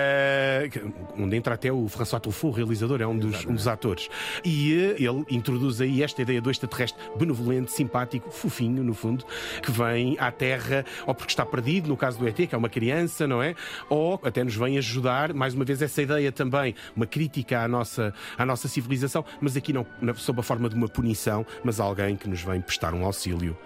Que- 0.71 0.83
onde 1.23 1.37
entra 1.37 1.55
até 1.55 1.66
o 1.73 1.89
François 1.89 2.21
Truffaut, 2.21 2.55
o 2.55 2.57
realizador, 2.57 3.01
é 3.01 3.07
um 3.07 3.19
dos, 3.19 3.45
um 3.45 3.55
dos 3.55 3.69
atores. 3.69 4.09
E 4.45 4.75
eh, 4.75 4.97
ele 4.99 5.25
introduz 5.31 5.81
aí 5.81 6.03
esta 6.03 6.23
ideia 6.23 6.41
do 6.41 6.51
extraterrestre 6.51 7.01
benevolente, 7.19 7.73
simpático, 7.73 8.31
fofinho, 8.31 8.83
no 8.83 8.95
fundo, 8.95 9.25
que 9.63 9.71
vem 9.71 10.17
à 10.19 10.31
Terra, 10.31 10.85
ou 11.07 11.15
porque 11.15 11.33
está 11.33 11.45
perdido, 11.45 11.89
no 11.89 11.97
caso 11.97 12.19
do 12.19 12.29
ET, 12.29 12.37
que 12.37 12.55
é 12.55 12.59
uma 12.59 12.69
criança, 12.69 13.27
não 13.27 13.43
é? 13.43 13.55
Ou 13.89 14.21
até 14.23 14.43
nos 14.43 14.55
vem 14.55 14.79
ajudar, 14.79 15.33
mais 15.33 15.55
uma 15.55 15.65
vez, 15.65 15.83
essa 15.83 16.03
ideia 16.03 16.31
também, 16.33 16.75
uma 16.95 17.07
crítica 17.07 17.61
à 17.61 17.69
nossa, 17.69 18.15
à 18.37 18.45
nossa 18.45 18.69
civilização, 18.69 19.25
mas 19.41 19.57
aqui 19.57 19.73
não 19.73 19.87
sob 20.17 20.41
a 20.41 20.43
forma 20.43 20.69
de 20.69 20.75
uma 20.75 20.89
punição, 20.89 21.47
mas 21.65 21.81
alguém 21.81 22.17
que 22.17 22.29
nos 22.29 22.43
vem 22.43 22.61
prestar 22.61 22.95
um 22.95 23.05
auxílio. 23.05 23.57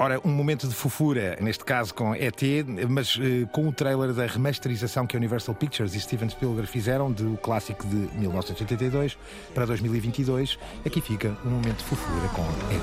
Ora, 0.00 0.20
um 0.24 0.30
momento 0.30 0.68
de 0.68 0.74
fofura, 0.74 1.36
neste 1.40 1.64
caso 1.64 1.92
com 1.92 2.14
ET, 2.14 2.40
mas 2.88 3.18
eh, 3.20 3.48
com 3.50 3.66
o 3.66 3.72
trailer 3.72 4.12
da 4.12 4.26
remasterização 4.26 5.04
que 5.04 5.16
a 5.16 5.18
Universal 5.18 5.56
Pictures 5.56 5.92
e 5.94 6.00
Steven 6.00 6.28
Spielberg 6.28 6.70
fizeram 6.70 7.10
do 7.10 7.36
clássico 7.38 7.84
de 7.84 7.96
1982 8.16 9.18
para 9.52 9.66
2022, 9.66 10.56
aqui 10.86 11.00
fica 11.00 11.36
um 11.44 11.50
momento 11.50 11.78
de 11.78 11.84
fofura 11.84 12.28
com 12.28 12.42
ET. 12.72 12.82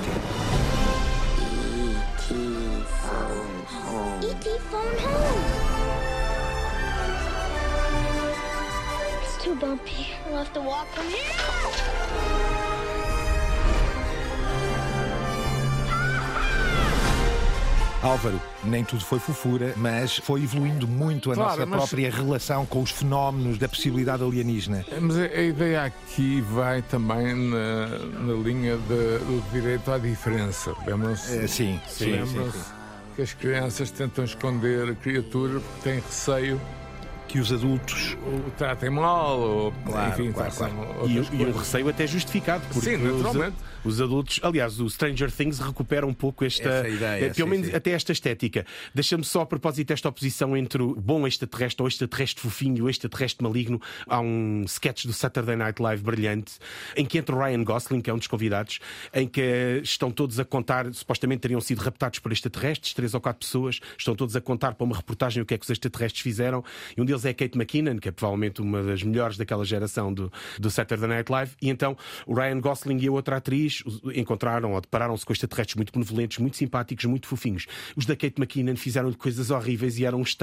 E.T. 4.22 4.58
phone 4.70 4.88
home. 5.06 5.66
It's 9.22 9.42
too 9.42 9.54
bumpy. 9.54 10.08
We'll 10.26 10.38
have 10.38 10.52
to 10.52 10.60
walk 10.60 10.86
from 10.92 11.08
here. 11.08 12.75
Álvaro, 18.02 18.40
nem 18.62 18.84
tudo 18.84 19.04
foi 19.04 19.18
fofura, 19.18 19.72
mas 19.76 20.18
foi 20.18 20.42
evoluindo 20.42 20.86
muito 20.86 21.32
a 21.32 21.34
Claro, 21.34 21.50
nossa 21.50 21.66
mas- 21.66 21.78
própria 21.80 22.10
relação 22.10 22.64
com 22.66 22.82
os 22.82 22.90
fenómenos 22.90 23.58
da 23.58 23.68
possibilidade 23.68 24.22
alienígena. 24.22 24.84
Mas 25.00 25.16
a, 25.18 25.22
a 25.22 25.42
ideia 25.42 25.84
aqui 25.84 26.40
vai 26.42 26.82
também 26.82 27.34
na, 27.34 27.86
na 28.20 28.32
linha 28.34 28.76
de- 28.76 29.18
do 29.18 29.42
direito 29.50 29.90
à 29.90 29.98
diferença. 29.98 30.72
Lembram-se? 30.86 31.36
Eh, 31.38 31.46
sim, 31.48 31.80
sim, 31.88 32.24
sim, 32.26 32.50
sim. 32.52 32.60
que 33.16 33.22
as 33.22 33.32
crianças 33.32 33.90
tentam 33.90 34.24
esconder 34.24 34.90
a 34.90 34.94
criatura 34.94 35.58
porque 35.58 35.80
têm 35.90 36.00
receio 36.00 36.60
Que 37.26 37.40
os 37.40 37.50
adultos. 37.50 38.16
o 38.24 38.50
tratem 38.52 38.90
mal 38.90 39.40
ou 39.40 39.72
Claro, 39.84 40.10
enfim, 40.12 40.32
claro, 40.32 40.52
façam 40.52 40.70
claro. 40.70 41.08
E, 41.08 41.18
e 41.18 41.24
coisas. 41.24 41.56
receio 41.56 41.88
até 41.88 42.06
justificado, 42.06 42.62
porque 42.72 42.90
Sim, 42.96 42.98
naturalmente. 42.98 43.56
os 43.56 43.75
adultos, 44.00 44.40
aliás, 44.42 44.80
o 44.80 44.88
Stranger 44.88 45.30
Things 45.30 45.58
recupera 45.58 46.06
um 46.06 46.14
pouco 46.14 46.44
esta 46.44 46.88
ideia, 46.88 47.26
eh, 47.26 47.30
pelo 47.30 47.48
menos 47.48 47.74
até 47.74 47.90
esta 47.90 48.12
estética. 48.12 48.66
Deixa-me 48.94 49.24
só 49.24 49.42
a 49.42 49.46
propósito 49.46 49.88
desta 49.88 50.08
oposição 50.08 50.56
entre 50.56 50.82
o 50.82 50.94
bom 50.94 51.26
extraterrestre 51.26 51.82
ou 51.82 51.88
extraterrestre 51.88 52.42
fofinho 52.42 52.78
e 52.78 52.82
o 52.82 52.90
extraterrestre 52.90 53.42
maligno. 53.42 53.80
Há 54.06 54.20
um 54.20 54.64
sketch 54.66 55.06
do 55.06 55.12
Saturday 55.12 55.56
Night 55.56 55.80
Live 55.80 56.02
brilhante 56.02 56.54
em 56.96 57.04
que 57.04 57.18
entra 57.18 57.34
o 57.34 57.38
Ryan 57.38 57.64
Gosling, 57.64 58.00
que 58.00 58.10
é 58.10 58.14
um 58.14 58.18
dos 58.18 58.26
convidados, 58.26 58.78
em 59.12 59.26
que 59.26 59.80
estão 59.82 60.10
todos 60.10 60.38
a 60.38 60.44
contar, 60.44 60.92
supostamente 60.92 61.40
teriam 61.40 61.60
sido 61.60 61.78
raptados 61.78 62.18
por 62.18 62.32
extraterrestres, 62.32 62.94
três 62.94 63.14
ou 63.14 63.20
quatro 63.20 63.40
pessoas, 63.40 63.80
estão 63.96 64.14
todos 64.14 64.36
a 64.36 64.40
contar 64.40 64.74
para 64.74 64.84
uma 64.84 64.96
reportagem 64.96 65.42
o 65.42 65.46
que 65.46 65.54
é 65.54 65.58
que 65.58 65.64
os 65.64 65.70
extraterrestres 65.70 66.22
fizeram. 66.22 66.64
E 66.96 67.00
um 67.00 67.04
deles 67.04 67.24
é 67.24 67.30
a 67.30 67.34
Kate 67.34 67.56
McKinnon, 67.56 67.98
que 67.98 68.08
é 68.08 68.12
provavelmente 68.12 68.60
uma 68.60 68.82
das 68.82 69.02
melhores 69.02 69.36
daquela 69.36 69.64
geração 69.64 70.12
do, 70.12 70.32
do 70.58 70.70
Saturday 70.70 71.08
Night 71.08 71.30
Live. 71.30 71.52
E 71.60 71.68
então 71.68 71.96
o 72.26 72.34
Ryan 72.34 72.60
Gosling 72.60 72.98
e 73.00 73.08
a 73.08 73.12
outra 73.12 73.36
atriz 73.36 73.75
os- 73.84 74.00
encontraram 74.14 74.72
ou 74.72 74.80
depararam-se 74.80 75.26
com 75.26 75.32
extraterrestres 75.32 75.74
muito 75.76 75.92
benevolentes, 75.92 76.38
muito 76.38 76.56
simpáticos, 76.56 77.04
muito 77.04 77.26
fofinhos. 77.26 77.66
Os 77.96 78.06
da 78.06 78.14
Kate 78.14 78.34
McKinnon 78.38 78.76
fizeram-lhe 78.76 79.16
coisas 79.16 79.50
horríveis 79.50 79.98
e 79.98 80.04
eram 80.04 80.20
uns. 80.20 80.36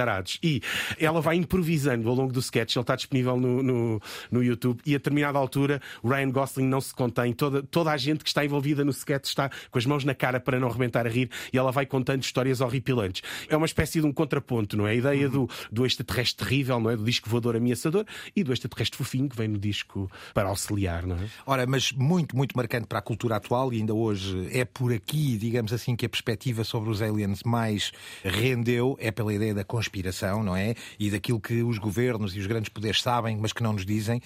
E 0.43 0.61
ela 0.99 1.21
vai 1.21 1.35
improvisando 1.35 2.09
ao 2.09 2.15
longo 2.15 2.33
do 2.33 2.39
sketch, 2.39 2.75
ele 2.75 2.81
está 2.81 2.95
disponível 2.95 3.37
no, 3.39 3.63
no, 3.63 4.01
no 4.31 4.43
YouTube. 4.43 4.81
E 4.85 4.95
a 4.95 4.97
determinada 4.97 5.37
altura, 5.37 5.81
Ryan 6.03 6.31
Gosling 6.31 6.67
não 6.67 6.81
se 6.81 6.93
contém, 6.93 7.31
toda, 7.31 7.63
toda 7.63 7.91
a 7.91 7.97
gente 7.97 8.23
que 8.23 8.29
está 8.29 8.43
envolvida 8.43 8.83
no 8.83 8.91
sketch 8.91 9.25
está 9.27 9.49
com 9.71 9.77
as 9.77 9.85
mãos 9.85 10.03
na 10.03 10.13
cara 10.13 10.39
para 10.39 10.59
não 10.59 10.69
rebentar 10.69 11.05
a 11.05 11.09
rir 11.09 11.29
e 11.53 11.57
ela 11.57 11.71
vai 11.71 11.85
contando 11.85 12.21
histórias 12.23 12.59
horripilantes. 12.59 13.21
É 13.47 13.55
uma 13.55 13.65
espécie 13.65 14.01
de 14.01 14.05
um 14.07 14.11
contraponto, 14.11 14.75
não 14.75 14.87
é? 14.87 14.91
A 14.91 14.95
ideia 14.95 15.29
do, 15.29 15.49
do 15.71 15.85
extraterrestre 15.85 16.45
terrível, 16.45 16.79
não 16.79 16.89
é? 16.89 16.95
Do 16.97 17.03
disco 17.03 17.29
voador 17.29 17.55
ameaçador 17.55 18.05
e 18.35 18.43
do 18.43 18.51
extraterrestre 18.51 18.97
fofinho 18.97 19.29
que 19.29 19.35
vem 19.37 19.47
no 19.47 19.57
disco 19.57 20.11
para 20.33 20.49
auxiliar, 20.49 21.05
não 21.05 21.15
é? 21.15 21.27
Ora, 21.45 21.65
mas 21.67 21.91
muito, 21.91 22.35
muito 22.35 22.55
marcante 22.57 22.87
para 22.87 22.99
a 22.99 23.01
cultura 23.01 23.22
atual 23.31 23.71
e 23.71 23.77
ainda 23.77 23.93
hoje 23.93 24.49
é 24.51 24.65
por 24.65 24.91
aqui, 24.91 25.37
digamos 25.37 25.71
assim, 25.71 25.95
que 25.95 26.05
a 26.05 26.09
perspectiva 26.09 26.63
sobre 26.63 26.89
os 26.89 27.01
aliens 27.01 27.43
mais 27.43 27.91
rendeu, 28.23 28.97
é 28.99 29.11
pela 29.11 29.33
ideia 29.33 29.53
da 29.53 29.63
conspiração, 29.63 30.43
não 30.43 30.55
é? 30.55 30.75
E 30.99 31.09
daquilo 31.09 31.39
que 31.39 31.63
os 31.63 31.77
governos 31.77 32.35
e 32.35 32.39
os 32.39 32.47
grandes 32.47 32.69
poderes 32.69 33.01
sabem, 33.01 33.37
mas 33.37 33.53
que 33.53 33.63
não 33.63 33.73
nos 33.73 33.85
dizem. 33.85 34.21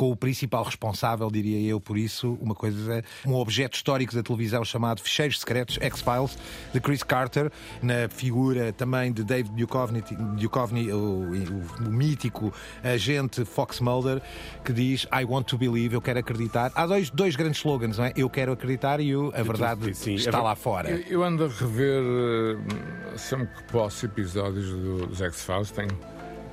Com 0.00 0.12
o 0.12 0.16
principal 0.16 0.62
responsável, 0.64 1.30
diria 1.30 1.60
eu, 1.70 1.78
por 1.78 1.98
isso, 1.98 2.38
uma 2.40 2.54
coisa, 2.54 3.04
um 3.26 3.34
objeto 3.34 3.74
histórico 3.76 4.14
da 4.14 4.22
televisão 4.22 4.64
chamado 4.64 5.02
Ficheiros 5.02 5.38
Secretos, 5.40 5.76
X-Files, 5.78 6.38
de 6.72 6.80
Chris 6.80 7.02
Carter, 7.02 7.52
na 7.82 8.08
figura 8.08 8.72
também 8.72 9.12
de 9.12 9.22
David 9.22 9.54
Duchovny, 9.54 10.02
Duchovny 10.38 10.90
o, 10.90 10.96
o- 10.96 11.86
o 11.86 11.90
mítico 11.90 12.50
agente 12.82 13.44
Fox 13.44 13.78
Mulder, 13.80 14.22
que 14.64 14.72
diz 14.72 15.06
I 15.12 15.22
want 15.26 15.46
to 15.48 15.58
believe, 15.58 15.94
eu 15.94 16.00
quero 16.00 16.20
acreditar. 16.20 16.72
Há 16.74 16.86
dois, 16.86 17.10
dois 17.10 17.36
grandes 17.36 17.58
slogans, 17.58 17.98
não 17.98 18.06
é? 18.06 18.14
Eu 18.16 18.30
quero 18.30 18.52
acreditar 18.52 19.00
e 19.00 19.14
o, 19.14 19.30
a 19.34 19.42
verdade 19.42 19.92
sim, 19.94 20.14
está 20.14 20.38
é 20.38 20.40
lá 20.40 20.54
fora. 20.56 20.88
Eu, 20.92 20.98
eu 21.08 21.22
ando 21.22 21.44
a 21.44 21.48
rever 21.48 22.02
eh, 22.02 23.18
sempre 23.18 23.48
que 23.54 23.64
posso 23.64 24.06
episódios 24.06 24.70
do- 24.70 25.06
dos 25.08 25.20
X-Files, 25.20 25.70
tenho, 25.72 25.90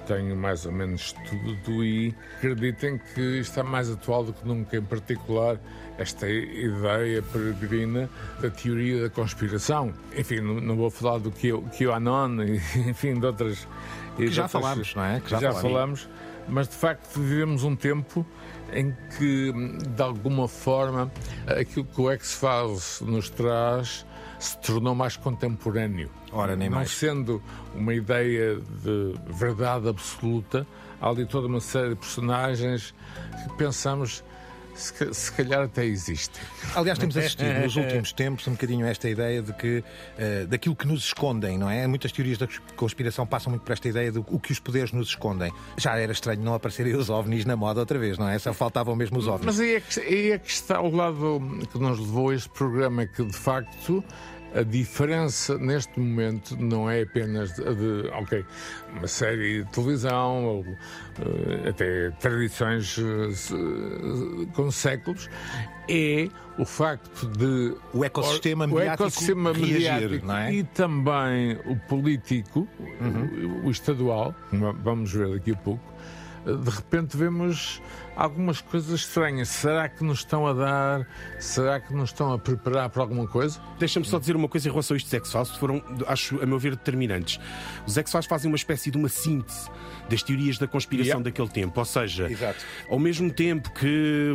tenho 0.07 0.35
mais 0.35 0.65
ou 0.65 0.71
menos 0.71 1.13
tudo 1.29 1.83
e 1.83 2.15
acreditem 2.37 2.99
que 3.13 3.21
está 3.39 3.63
mais 3.63 3.89
atual 3.89 4.23
do 4.23 4.33
que 4.33 4.47
nunca, 4.47 4.77
em 4.77 4.81
particular 4.81 5.57
esta 5.97 6.29
ideia 6.29 7.21
peregrina 7.23 8.09
da 8.39 8.49
teoria 8.49 9.01
da 9.03 9.09
conspiração. 9.09 9.93
Enfim, 10.15 10.39
não, 10.41 10.55
não 10.61 10.75
vou 10.75 10.89
falar 10.89 11.17
do 11.19 11.31
QAnon 11.31 12.43
e 12.43 12.57
enfim, 12.89 13.19
de 13.19 13.25
outras. 13.25 13.67
Que 14.15 14.27
já 14.27 14.43
outras- 14.43 14.61
falámos, 14.63 14.95
não 14.95 15.03
é? 15.03 15.19
Que 15.19 15.29
já 15.29 15.39
já 15.39 15.51
falámos. 15.53 15.61
falamos, 16.03 16.09
mas 16.47 16.67
de 16.67 16.75
facto 16.75 17.19
vivemos 17.19 17.63
um 17.63 17.75
tempo 17.75 18.25
em 18.73 18.95
que, 19.17 19.51
de 19.95 20.01
alguma 20.01 20.47
forma, 20.47 21.11
aquilo 21.47 21.85
que 21.85 22.01
o 22.01 22.11
X-Files 22.11 23.01
nos 23.01 23.29
traz 23.29 24.05
se 24.39 24.57
tornou 24.59 24.93
mais 24.93 25.17
contemporâneo. 25.17 26.09
Ora, 26.31 26.55
nem 26.55 26.69
Não 26.69 26.77
mais. 26.77 26.91
sendo 26.91 27.41
uma 27.73 27.93
ideia 27.93 28.55
de 28.55 29.15
verdade 29.27 29.87
absoluta, 29.89 30.65
há 31.01 31.09
ali 31.09 31.25
toda 31.25 31.47
uma 31.47 31.59
série 31.59 31.89
de 31.89 31.95
personagens 31.95 32.93
que 33.43 33.57
pensamos 33.57 34.23
se, 34.77 35.13
se 35.13 35.31
calhar 35.31 35.63
até 35.63 35.85
existem. 35.85 36.41
Aliás, 36.75 36.97
temos 36.97 37.17
assistido 37.17 37.53
nos 37.61 37.75
últimos 37.75 38.13
tempos 38.13 38.47
um 38.47 38.51
bocadinho 38.51 38.85
a 38.85 38.89
esta 38.89 39.09
ideia 39.09 39.41
de 39.41 39.53
que 39.53 39.83
eh, 40.17 40.45
daquilo 40.45 40.75
que 40.75 40.87
nos 40.87 41.05
escondem, 41.05 41.57
não 41.57 41.69
é? 41.69 41.85
Muitas 41.87 42.11
teorias 42.11 42.37
da 42.37 42.47
conspiração 42.75 43.25
passam 43.25 43.49
muito 43.49 43.63
por 43.63 43.71
esta 43.71 43.87
ideia 43.87 44.11
do 44.11 44.25
o 44.29 44.39
que 44.39 44.51
os 44.51 44.59
poderes 44.59 44.91
nos 44.91 45.09
escondem. 45.09 45.51
Já 45.77 45.97
era 45.97 46.11
estranho 46.11 46.41
não 46.41 46.53
aparecerem 46.53 46.95
os 46.95 47.09
ovnis 47.09 47.45
na 47.45 47.55
moda 47.55 47.79
outra 47.79 47.97
vez, 47.97 48.17
não 48.17 48.29
é? 48.29 48.37
Só 48.37 48.53
faltavam 48.53 48.95
mesmo 48.95 49.17
os 49.17 49.27
ovnis. 49.27 49.45
Mas 49.45 49.59
aí 49.59 49.75
é, 49.75 49.81
que, 49.81 49.99
aí 49.99 50.31
é 50.31 50.37
que 50.37 50.49
está 50.49 50.79
o 50.79 50.95
lado 50.95 51.41
que 51.71 51.79
nos 51.79 51.99
levou 51.99 52.29
a 52.29 52.35
este 52.35 52.49
programa, 52.49 53.05
que 53.05 53.23
de 53.23 53.33
facto 53.35 54.03
A 54.57 54.63
diferença 54.63 55.57
neste 55.57 55.99
momento 55.99 56.57
não 56.59 56.89
é 56.89 57.03
apenas 57.03 57.53
de, 57.53 57.63
de 57.63 58.09
ok, 58.09 58.43
uma 58.97 59.07
série 59.07 59.63
de 59.63 59.71
televisão, 59.71 60.45
ou, 60.45 60.61
uh, 60.61 61.69
até 61.69 62.09
tradições 62.19 62.97
uh, 62.97 64.47
com 64.53 64.71
séculos, 64.71 65.29
é 65.87 66.27
o 66.57 66.65
facto 66.65 67.27
de 67.27 67.75
o 67.93 68.03
ecossistema 68.03 68.65
o 68.65 68.69
mediático, 68.69 69.03
ecossistema 69.03 69.53
reagir, 69.53 69.73
mediático 69.73 70.25
não 70.25 70.37
é? 70.37 70.53
e 70.53 70.63
também 70.63 71.59
o 71.65 71.75
político, 71.87 72.67
Uhum. 72.99 73.61
o, 73.63 73.67
o 73.67 73.71
estadual, 73.71 74.33
vamos 74.83 75.13
ver 75.13 75.29
daqui 75.29 75.51
a 75.51 75.55
pouco, 75.57 75.93
de 76.45 76.69
repente 76.69 77.15
vemos 77.15 77.81
algumas 78.17 78.59
coisas 78.59 78.99
estranhas. 78.99 79.47
Será 79.47 79.87
que 79.87 80.03
nos 80.03 80.19
estão 80.19 80.47
a 80.47 80.53
dar? 80.53 81.07
Será 81.39 81.79
que 81.79 81.93
nos 81.93 82.09
estão 82.09 82.33
a 82.33 82.39
preparar 82.39 82.89
para 82.89 83.03
alguma 83.03 83.27
coisa? 83.27 83.61
Deixa-me 83.79 84.05
só 84.05 84.17
dizer 84.19 84.35
uma 84.35 84.47
coisa 84.47 84.67
em 84.67 84.71
relação 84.71 84.95
a 84.95 84.97
estes 84.97 85.13
X-Files, 85.13 85.51
que 85.51 85.59
foram, 85.59 85.81
acho, 86.07 86.41
a 86.41 86.45
meu 86.45 86.57
ver, 86.57 86.71
determinantes. 86.75 87.39
Os 87.85 87.95
X-Files 87.97 88.25
fazem 88.25 88.49
uma 88.51 88.57
espécie 88.57 88.89
de 88.89 88.97
uma 88.97 89.07
síntese 89.07 89.69
das 90.09 90.23
teorias 90.23 90.57
da 90.57 90.67
conspiração 90.67 91.07
Yeah. 91.07 91.23
daquele 91.23 91.47
tempo. 91.49 91.79
Ou 91.79 91.85
seja, 91.85 92.29
Exato. 92.29 92.65
ao 92.89 92.97
mesmo 92.97 93.31
tempo 93.31 93.71
que 93.71 94.31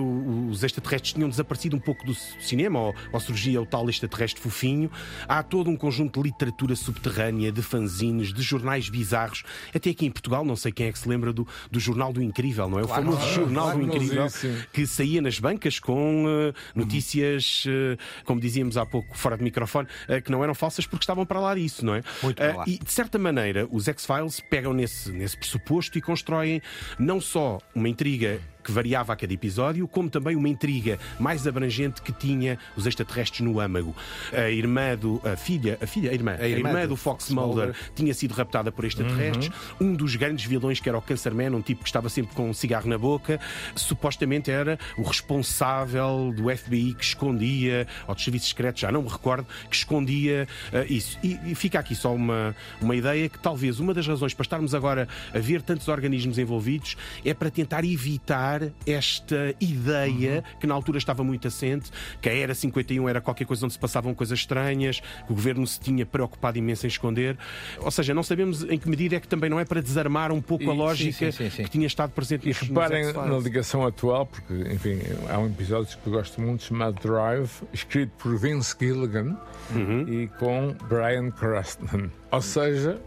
os 0.48 0.62
extraterrestres 0.62 1.12
tinham 1.14 1.28
desaparecido 1.28 1.76
um 1.76 1.80
pouco 1.80 2.06
do 2.06 2.14
cinema, 2.14 2.78
ou, 2.78 2.94
ou 3.12 3.20
surgia 3.20 3.60
o 3.60 3.66
tal 3.66 3.88
extraterrestre 3.90 4.40
fofinho, 4.40 4.90
há 5.26 5.42
todo 5.42 5.68
um 5.68 5.76
conjunto 5.76 6.22
de 6.22 6.28
literatura 6.28 6.76
subterrânea, 6.76 7.50
de 7.50 7.60
fanzines, 7.62 8.32
de 8.32 8.42
jornais 8.42 8.88
bizarros. 8.88 9.42
Até 9.74 9.90
aqui 9.90 10.06
em 10.06 10.10
Portugal, 10.10 10.44
não 10.44 10.54
sei 10.56 10.70
quem 10.72 10.86
é 10.86 10.92
que 10.92 10.98
se 10.98 11.08
lembra 11.08 11.32
do, 11.32 11.46
do 11.70 11.80
Jornal 11.80 12.12
do 12.12 12.22
Incrível, 12.22 12.68
não 12.68 12.78
é? 12.78 12.84
O 12.84 12.88
famoso 12.88 13.18
claro, 13.18 13.32
Jornal 13.34 13.71
Incrível, 13.80 14.26
isso, 14.26 14.38
sim. 14.38 14.56
que 14.72 14.86
saía 14.86 15.22
nas 15.22 15.38
bancas 15.38 15.78
com 15.78 16.24
eh, 16.28 16.52
notícias, 16.74 17.64
eh, 17.66 17.96
como 18.24 18.40
dizíamos 18.40 18.76
há 18.76 18.84
pouco, 18.84 19.16
fora 19.16 19.36
de 19.36 19.44
microfone, 19.44 19.88
eh, 20.08 20.20
que 20.20 20.30
não 20.30 20.42
eram 20.42 20.54
falsas 20.54 20.86
porque 20.86 21.04
estavam 21.04 21.24
para 21.24 21.40
lá 21.40 21.54
disso, 21.54 21.84
não 21.84 21.94
é? 21.94 22.02
Muito 22.22 22.36
para 22.36 22.56
lá. 22.56 22.64
E, 22.66 22.78
de 22.78 22.92
certa 22.92 23.18
maneira, 23.18 23.66
os 23.70 23.88
X-Files 23.88 24.40
pegam 24.40 24.72
nesse, 24.72 25.10
nesse 25.12 25.36
pressuposto 25.36 25.98
e 25.98 26.00
constroem 26.00 26.60
não 26.98 27.20
só 27.20 27.58
uma 27.74 27.88
intriga 27.88 28.40
que 28.62 28.72
variava 28.72 29.12
a 29.12 29.16
cada 29.16 29.32
episódio, 29.32 29.86
como 29.88 30.08
também 30.08 30.36
uma 30.36 30.48
intriga 30.48 30.98
mais 31.18 31.46
abrangente 31.46 32.02
que 32.02 32.12
tinha 32.12 32.58
os 32.76 32.86
extraterrestres 32.86 33.40
no 33.40 33.60
âmago. 33.60 33.94
A 34.32 34.50
irmã 34.50 34.96
do. 34.96 35.20
A 35.24 35.36
filha, 35.36 35.78
a 35.80 35.86
filha, 35.86 36.10
a 36.10 36.14
irmã, 36.14 36.36
a 36.38 36.48
irmã 36.48 36.70
irmã, 36.70 36.86
do 36.86 36.96
Fox 36.96 37.30
Mulder 37.30 37.74
tinha 37.94 38.12
sido 38.14 38.32
raptada 38.32 38.72
por 38.72 38.84
extraterrestres. 38.84 39.50
Um 39.80 39.94
dos 39.94 40.16
grandes 40.16 40.44
vilões, 40.44 40.80
que 40.80 40.88
era 40.88 40.98
o 40.98 41.02
Cancerman, 41.02 41.50
um 41.50 41.62
tipo 41.62 41.82
que 41.82 41.88
estava 41.88 42.08
sempre 42.08 42.34
com 42.34 42.50
um 42.50 42.54
cigarro 42.54 42.88
na 42.88 42.98
boca, 42.98 43.40
supostamente 43.74 44.50
era 44.50 44.78
o 44.96 45.02
responsável 45.02 46.32
do 46.34 46.54
FBI 46.54 46.94
que 46.94 47.04
escondia, 47.04 47.86
ou 48.06 48.14
dos 48.14 48.24
serviços 48.24 48.48
secretos, 48.48 48.80
já 48.80 48.90
não 48.90 49.02
me 49.02 49.08
recordo, 49.08 49.46
que 49.68 49.76
escondia 49.76 50.46
eh, 50.72 50.86
isso. 50.88 51.18
E, 51.22 51.38
e 51.44 51.54
fica 51.54 51.78
aqui 51.78 51.94
só 51.94 52.14
uma, 52.14 52.54
uma 52.80 52.94
ideia 52.94 53.28
que 53.28 53.38
talvez 53.38 53.80
uma 53.80 53.94
das 53.94 54.06
razões 54.06 54.34
para 54.34 54.44
estarmos 54.44 54.74
agora 54.74 55.08
a 55.34 55.38
ver 55.38 55.62
tantos 55.62 55.88
organismos 55.88 56.38
envolvidos 56.38 56.96
é 57.24 57.34
para 57.34 57.50
tentar 57.50 57.84
evitar 57.84 58.51
esta 58.86 59.54
ideia 59.60 60.42
que 60.60 60.66
na 60.66 60.74
altura 60.74 60.98
estava 60.98 61.22
muito 61.24 61.46
assente, 61.48 61.90
que 62.20 62.28
a 62.28 62.34
Era 62.34 62.54
51 62.54 63.08
era 63.08 63.20
qualquer 63.20 63.44
coisa 63.46 63.64
onde 63.64 63.72
se 63.74 63.78
passavam 63.78 64.12
coisas 64.14 64.38
estranhas, 64.38 65.00
que 65.00 65.32
o 65.32 65.34
governo 65.34 65.66
se 65.66 65.78
tinha 65.80 66.04
preocupado 66.04 66.58
imenso 66.58 66.86
em 66.86 66.88
esconder. 66.88 67.36
Ou 67.78 67.90
seja, 67.90 68.12
não 68.12 68.22
sabemos 68.22 68.62
em 68.64 68.78
que 68.78 68.88
medida 68.88 69.16
é 69.16 69.20
que 69.20 69.28
também 69.28 69.48
não 69.48 69.60
é 69.60 69.64
para 69.64 69.80
desarmar 69.80 70.32
um 70.32 70.40
pouco 70.40 70.70
a 70.70 70.74
E- 70.74 70.76
lógica 70.76 71.30
sim, 71.30 71.44
sim, 71.44 71.50
sim, 71.50 71.62
que 71.64 71.70
tinha 71.70 71.86
estado 71.86 72.10
presente 72.10 72.44
E 72.44 72.48
nestes 72.48 72.68
reparem 72.68 73.04
nos 73.06 73.14
na 73.14 73.38
ligação 73.38 73.86
atual, 73.86 74.26
porque, 74.26 74.52
enfim, 74.72 74.98
há 75.30 75.38
um 75.38 75.46
episódio 75.46 75.96
que 75.98 76.06
eu 76.06 76.12
gosto 76.12 76.40
muito 76.40 76.64
chamado 76.64 77.00
Drive, 77.00 77.50
escrito 77.72 78.10
por 78.18 78.36
Vince 78.38 78.74
Gilligan 78.78 79.36
Uhum. 79.74 80.06
e 80.08 80.26
com 80.38 80.74
Brian 80.88 81.30
Cranston. 81.30 82.10
Ou 82.30 82.42
seja, 82.42 83.00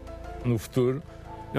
no 0.44 0.58
futuro, 0.58 1.02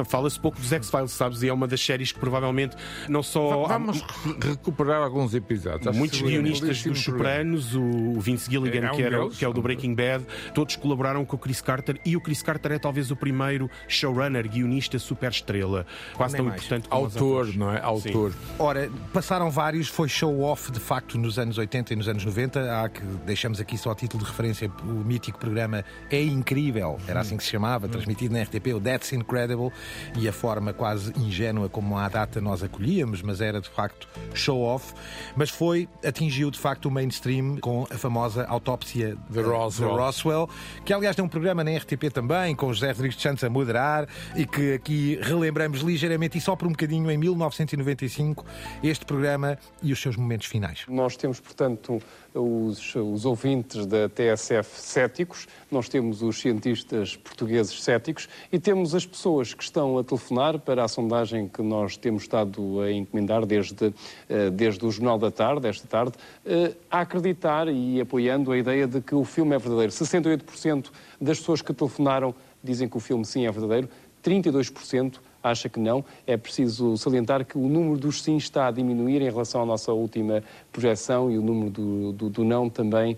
Fala-se 0.06 0.40
pouco 0.40 0.60
dos 0.60 0.72
X-Files, 0.72 1.12
sabes? 1.12 1.42
E 1.44 1.48
é 1.50 1.54
uma 1.54 1.68
das 1.68 1.82
séries 1.82 2.12
que 2.12 2.20
provavelmente 2.20 2.76
não 3.08 3.22
só. 3.24 3.66
há 3.66 3.68
vamos 3.78 4.02
re- 4.02 4.50
recuperar 4.50 5.02
alguns 5.04 5.34
episódios. 5.34 5.88
Acho 5.88 5.98
Muitos 5.98 6.22
guionistas 6.22 6.84
dos. 6.84 7.04
Sopranos, 7.04 7.74
o 7.76 8.20
Vince 8.20 8.50
Gilligan, 8.50 8.88
É 8.88 8.92
um 8.92 8.96
que, 8.96 9.02
era, 9.04 9.30
que 9.30 9.46
é 9.46 9.48
o 9.48 9.54
do 9.54 9.62
Breaking 9.62 9.94
Bad, 9.96 10.26
todos 10.54 10.76
colaboraram 10.76 11.24
com 11.26 11.36
o 11.36 11.40
Chris 11.40 11.62
Carter 11.62 12.00
e 12.06 12.16
o 12.18 12.22
Chris 12.22 12.42
Carter 12.42 12.74
é 12.74 12.80
talvez 12.80 13.12
o 13.12 13.16
primeiro 13.16 13.70
showrunner, 13.88 14.48
guionista 14.50 15.00
super 15.00 15.32
estrela, 15.32 15.86
quase 16.16 16.34
Nem 16.34 16.42
tão 16.44 16.50
mais. 16.50 16.62
importante 16.64 16.90
como 16.90 17.04
Autor, 17.06 17.56
não 17.56 17.72
é? 17.72 17.82
Autor. 17.82 18.34
Ora, 18.60 18.90
passaram 19.14 19.50
vários, 19.50 19.88
foi 19.88 20.08
show-off 20.10 20.72
de 20.72 20.80
facto 20.80 21.18
nos 21.18 21.38
anos 21.40 21.58
80 21.58 21.94
e 21.94 21.96
nos 21.96 22.08
anos 22.08 22.24
90. 22.26 22.82
Há 22.84 22.90
que 22.90 23.02
deixamos 23.26 23.60
aqui 23.60 23.78
só 23.78 23.92
a 23.92 23.96
título 23.96 24.24
de 24.24 24.30
referência 24.30 24.72
o 24.84 24.88
mítico 25.06 25.38
programa 25.40 25.84
É 26.12 26.22
Incrível, 26.22 27.00
era 27.08 27.22
assim 27.22 27.38
que 27.38 27.44
se 27.44 27.50
chamava, 27.50 27.88
transmitido 27.88 28.34
na 28.34 28.42
RTP, 28.44 28.68
o 28.76 28.80
That's 28.82 29.12
Incredible, 29.14 29.72
e 30.18 30.28
a 30.28 30.34
forma 30.34 30.74
quase 30.74 31.14
ingênua 31.20 31.70
como 31.70 31.98
à 31.98 32.08
data 32.08 32.42
nós 32.42 32.64
acolhíamos, 32.64 33.22
mas 33.22 33.42
era 33.42 33.62
de 33.62 33.70
facto 33.70 34.08
show-off. 34.34 34.94
Mas 35.36 35.50
foi, 35.50 35.88
atingiu 36.04 36.50
de 36.52 36.60
facto 36.60 36.86
o 36.86 36.92
mainstream 36.92 37.58
com 37.58 37.88
a 37.90 37.98
famosa 37.98 38.46
autópsia 38.46 39.18
De 39.30 39.42
Roswell. 39.42 39.90
de 39.90 39.98
Roswell, 39.98 40.50
que 40.86 40.94
aliás 40.94 41.16
tem 41.16 41.24
um 41.24 41.30
programa 41.30 41.64
na 41.64 41.76
RTP 41.76 42.12
também, 42.14 42.56
com 42.56 42.72
José 42.74 42.92
Rodrigues 42.92 43.22
Santos 43.22 43.44
a 43.44 43.50
moderar, 43.50 44.08
e 44.36 44.46
que 44.46 44.74
aqui 44.74 45.20
relembramos 45.22 45.82
ligeiramente 45.82 46.38
e 46.38 46.42
só 46.42 46.56
por 46.56 46.68
um 46.68 46.72
bocadinho 46.72 47.10
em 47.12 47.18
1995 47.18 48.46
este 48.84 49.06
programa 49.06 49.58
e 49.82 49.92
os 49.92 50.02
seus 50.02 50.16
momentos 50.16 50.48
finais. 50.48 50.86
Nós 50.88 51.16
temos, 51.16 51.40
portanto, 51.40 52.02
os, 52.38 52.96
os 52.96 53.26
ouvintes 53.26 53.86
da 53.86 54.08
TSF 54.08 54.80
céticos, 54.80 55.48
nós 55.72 55.90
temos 55.90 56.22
os 56.22 56.40
cientistas 56.40 57.16
portugueses 57.16 57.84
céticos 57.84 58.30
e 58.52 58.60
temos 58.60 58.96
as 58.96 59.06
pessoas 59.06 59.54
que 59.54 59.64
estão 59.64 59.98
a 59.98 60.04
telefonar 60.04 60.60
para 60.60 60.84
a 60.84 60.88
sondagem 60.88 61.48
que 61.48 61.62
nós 61.62 61.98
temos 61.98 62.24
estado 62.24 62.82
a 62.82 62.92
encomendar 62.92 63.46
desde, 63.46 63.94
eh, 64.30 64.50
desde 64.50 64.86
o 64.86 64.92
Jornal 64.92 65.18
da 65.18 65.32
Tarde, 65.32 65.68
esta 65.68 65.88
tarde, 65.88 66.14
eh, 66.46 66.74
a 66.90 67.02
acreditar 67.02 67.68
e 67.68 68.00
apoiando 68.00 68.52
a 68.52 68.58
ideia 68.58 68.88
de 68.88 69.02
que 69.02 69.16
o 69.16 69.24
filme 69.24 69.56
é 69.56 69.60
verdadeiro. 69.60 69.92
68% 69.92 70.92
das 71.20 71.40
pessoas 71.40 71.62
que 71.62 71.74
telefonaram 71.74 72.34
dizem 72.64 72.88
que 72.88 72.98
o 72.98 73.00
filme 73.00 73.26
sim 73.26 73.46
é 73.46 73.52
verdadeiro, 73.52 73.90
32% 74.24 75.20
acha 75.50 75.70
que 75.70 75.80
não. 75.80 76.04
É 76.26 76.36
preciso 76.38 76.98
salientar 76.98 77.46
que 77.46 77.58
o 77.58 77.68
número 77.68 77.98
dos 77.98 78.22
sim 78.22 78.38
está 78.38 78.68
a 78.68 78.72
diminuir 78.72 79.22
em 79.22 79.26
relação 79.30 79.62
à 79.62 79.66
nossa 79.66 79.92
última 79.92 80.44
projeção 80.72 81.32
e 81.32 81.38
o 81.38 81.42
número 81.42 81.70
do, 81.72 82.12
do- 82.14 82.30
do 82.30 82.44
não 82.44 82.70
também 82.70 83.18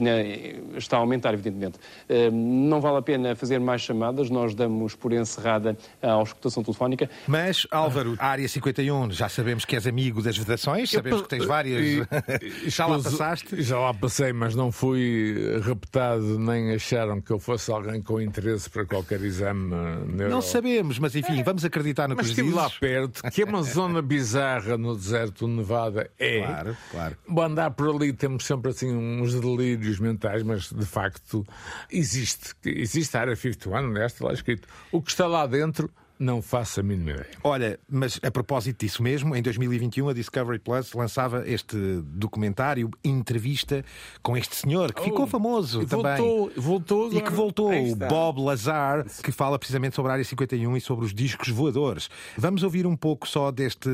né, 0.00 0.54
está 0.76 0.96
a 0.96 1.00
aumentar, 1.00 1.32
evidentemente. 1.34 1.78
Eh, 2.08 2.30
não 2.30 2.80
vale 2.80 2.98
a 2.98 3.02
pena 3.02 3.34
fazer 3.34 3.58
mais 3.58 3.80
chamadas, 3.82 4.30
nós 4.30 4.54
damos 4.54 4.94
por 4.94 5.12
encerrada 5.12 5.76
a 6.02 6.12
auscultação 6.12 6.62
telefónica. 6.62 7.08
Mas, 7.26 7.66
Álvaro, 7.70 8.14
a 8.18 8.26
Área 8.28 8.48
51, 8.48 9.10
já 9.10 9.28
sabemos 9.28 9.64
que 9.64 9.74
és 9.74 9.86
amigo 9.86 10.22
das 10.22 10.36
vedações, 10.36 10.90
sabemos 10.90 11.22
que 11.22 11.28
tens 11.28 11.44
várias. 11.44 11.82
E- 11.84 12.02
já 12.70 12.86
lá 12.86 12.98
passaste? 12.98 13.62
Já 13.62 13.78
lá 13.78 13.92
passei, 13.94 14.32
mas 14.32 14.54
não 14.54 14.70
fui 14.70 15.34
raptado, 15.62 16.38
nem 16.38 16.72
acharam 16.74 17.20
que 17.20 17.30
eu 17.30 17.38
fosse 17.38 17.70
alguém 17.70 18.00
com 18.02 18.20
interesse 18.20 18.68
para 18.70 18.84
qualquer 18.84 19.20
exame 19.22 19.72
eh, 19.74 20.04
neuro... 20.12 20.30
Não 20.32 20.42
sabemos, 20.42 20.98
mas 20.98 21.14
enfim, 21.16 21.42
vamos 21.42 21.61
acreditar 21.64 22.08
no 22.08 22.16
que 22.16 22.22
Mas 22.42 22.54
lá 22.54 22.70
perto, 22.70 23.22
que 23.30 23.42
é 23.42 23.44
uma 23.44 23.62
zona 23.64 24.02
bizarra 24.02 24.76
no 24.76 24.96
deserto 24.96 25.46
de 25.46 25.52
Nevada. 25.52 26.10
É. 26.18 26.40
Claro, 26.40 26.76
claro. 26.90 27.16
Bom, 27.28 27.42
andar 27.42 27.70
por 27.72 27.94
ali 27.94 28.12
temos 28.12 28.44
sempre 28.44 28.70
assim 28.70 28.92
uns 28.94 29.34
delírios 29.34 29.98
mentais, 29.98 30.42
mas 30.42 30.70
de 30.70 30.86
facto 30.86 31.46
existe. 31.90 32.54
Existe 32.64 33.16
a 33.16 33.20
área 33.20 33.36
51, 33.36 33.90
né? 33.90 34.06
está 34.06 34.26
lá 34.26 34.32
escrito. 34.32 34.68
O 34.90 35.00
que 35.02 35.10
está 35.10 35.26
lá 35.26 35.46
dentro, 35.46 35.90
não 36.22 36.40
faço 36.40 36.80
a 36.80 36.82
mínima 36.82 37.10
ideia. 37.10 37.26
Olha, 37.42 37.78
mas 37.90 38.18
a 38.22 38.30
propósito 38.30 38.80
disso 38.84 39.02
mesmo, 39.02 39.34
em 39.34 39.42
2021 39.42 40.08
a 40.08 40.12
Discovery 40.12 40.58
Plus 40.58 40.92
lançava 40.92 41.42
este 41.48 41.76
documentário, 42.04 42.90
entrevista 43.04 43.84
com 44.22 44.36
este 44.36 44.54
senhor, 44.54 44.92
que 44.92 45.02
ficou 45.02 45.24
Oh, 45.24 45.26
famoso 45.26 45.82
e 45.82 45.86
também. 45.86 46.16
voltou, 46.16 46.52
voltou 46.56 47.12
E 47.12 47.20
que 47.20 47.32
voltou, 47.32 47.72
o. 47.72 47.96
Bob 47.96 48.40
Lazar, 48.40 49.04
que 49.22 49.32
fala 49.32 49.58
precisamente 49.58 49.94
sobre 49.96 50.10
a 50.10 50.14
Área 50.14 50.24
51 50.24 50.76
e 50.76 50.80
sobre 50.80 51.04
os 51.04 51.12
discos 51.14 51.48
voadores. 51.48 52.08
Vamos 52.36 52.62
ouvir 52.62 52.86
um 52.86 52.96
pouco 52.96 53.28
só 53.28 53.50
deste, 53.50 53.88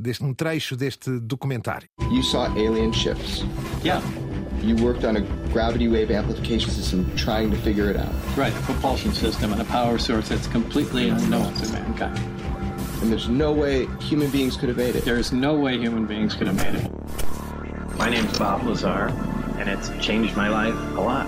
deste 0.00 0.24
um 0.24 0.32
trecho 0.34 0.76
deste 0.76 1.10
documentário. 1.20 1.88
You 2.10 2.22
saw 2.22 2.46
alien 2.52 2.92
ships. 2.92 3.44
Yeah, 3.84 4.02
You 4.62 4.76
worked 4.76 5.04
on 5.04 5.16
a 5.16 5.20
gravity 5.52 5.88
wave 5.88 6.10
amplification 6.10 6.70
system 6.70 7.14
trying 7.16 7.50
to 7.50 7.56
figure 7.58 7.90
it 7.90 7.96
out. 7.96 8.12
right. 8.36 8.54
A 8.56 8.60
propulsion 8.62 9.12
system 9.12 9.52
and 9.52 9.62
a 9.62 9.64
power 9.66 9.98
source 9.98 10.28
that's 10.28 10.46
completely 10.48 11.08
unknown 11.08 11.54
to 11.54 11.72
mankind. 11.72 12.18
And 13.02 13.12
there's 13.12 13.28
no 13.28 13.52
way 13.52 13.86
human 14.00 14.30
beings 14.30 14.56
could 14.56 14.68
have 14.68 14.78
made 14.78 14.96
it. 14.96 15.04
There 15.04 15.18
is 15.18 15.32
no 15.32 15.54
way 15.54 15.78
human 15.78 16.06
beings 16.06 16.34
could 16.34 16.46
have 16.46 16.56
made 16.56 16.74
it. 16.74 17.98
My 17.98 18.10
name's 18.10 18.38
Bob 18.38 18.64
Lazar, 18.64 19.08
and 19.58 19.68
it's 19.68 19.90
changed 20.04 20.36
my 20.36 20.48
life 20.48 20.74
a 20.96 21.00
lot. 21.00 21.26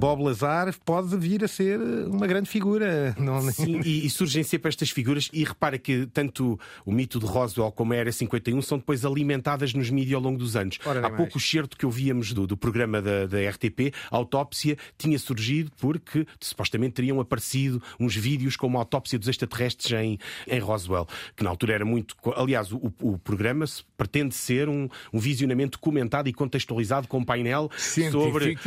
Bob 0.00 0.22
Lazar 0.22 0.74
pode 0.82 1.14
vir 1.18 1.44
a 1.44 1.48
ser 1.48 1.78
uma 1.78 2.26
grande 2.26 2.48
figura. 2.48 3.14
Não... 3.20 3.42
Sim, 3.52 3.82
e, 3.84 4.06
e, 4.06 4.10
surgem 4.10 4.42
sempre 4.42 4.70
estas 4.70 4.88
figuras, 4.88 5.28
e 5.30 5.44
repara 5.44 5.76
que 5.76 6.06
tanto 6.06 6.58
o 6.86 6.90
mito 6.90 7.20
de 7.20 7.26
Roswell 7.26 7.70
como 7.70 7.92
a 7.92 7.96
Era 7.96 8.10
51 8.10 8.62
são 8.62 8.78
depois 8.78 9.04
alimentadas 9.04 9.74
nos 9.74 9.90
mídias 9.90 10.14
ao 10.14 10.22
longo 10.22 10.38
dos 10.38 10.56
anos. 10.56 10.78
Ora, 10.86 11.06
Há 11.06 11.10
pouco 11.10 11.36
o 11.36 11.40
certo 11.40 11.76
que 11.76 11.84
ouvíamos 11.84 12.32
do, 12.32 12.46
do 12.46 12.56
programa 12.56 13.02
da, 13.02 13.26
da, 13.26 13.38
RTP, 13.50 13.92
a 14.10 14.16
autópsia, 14.16 14.78
tinha 14.96 15.18
surgido 15.18 15.70
porque 15.78 16.26
supostamente 16.40 16.94
teriam 16.94 17.20
aparecido 17.20 17.82
uns 17.98 18.16
vídeos 18.16 18.56
como 18.56 18.78
a 18.78 18.80
autópsia 18.80 19.18
dos 19.18 19.28
extraterrestres 19.28 19.92
em, 19.92 20.18
em 20.46 20.58
Roswell, 20.60 21.06
que 21.36 21.44
na 21.44 21.50
altura 21.50 21.74
era 21.74 21.84
muito. 21.84 22.16
Aliás, 22.36 22.72
o, 22.72 22.90
o 23.02 23.18
programa 23.18 23.66
pretende 23.98 24.34
ser 24.34 24.66
um, 24.66 24.88
um 25.12 25.18
visionamento 25.18 25.78
comentado 25.78 26.26
e 26.28 26.32
contextualizado 26.32 27.06
com 27.06 27.18
um 27.18 27.24
painel 27.24 27.70
sobre. 27.76 28.54
Uh, 28.54 28.58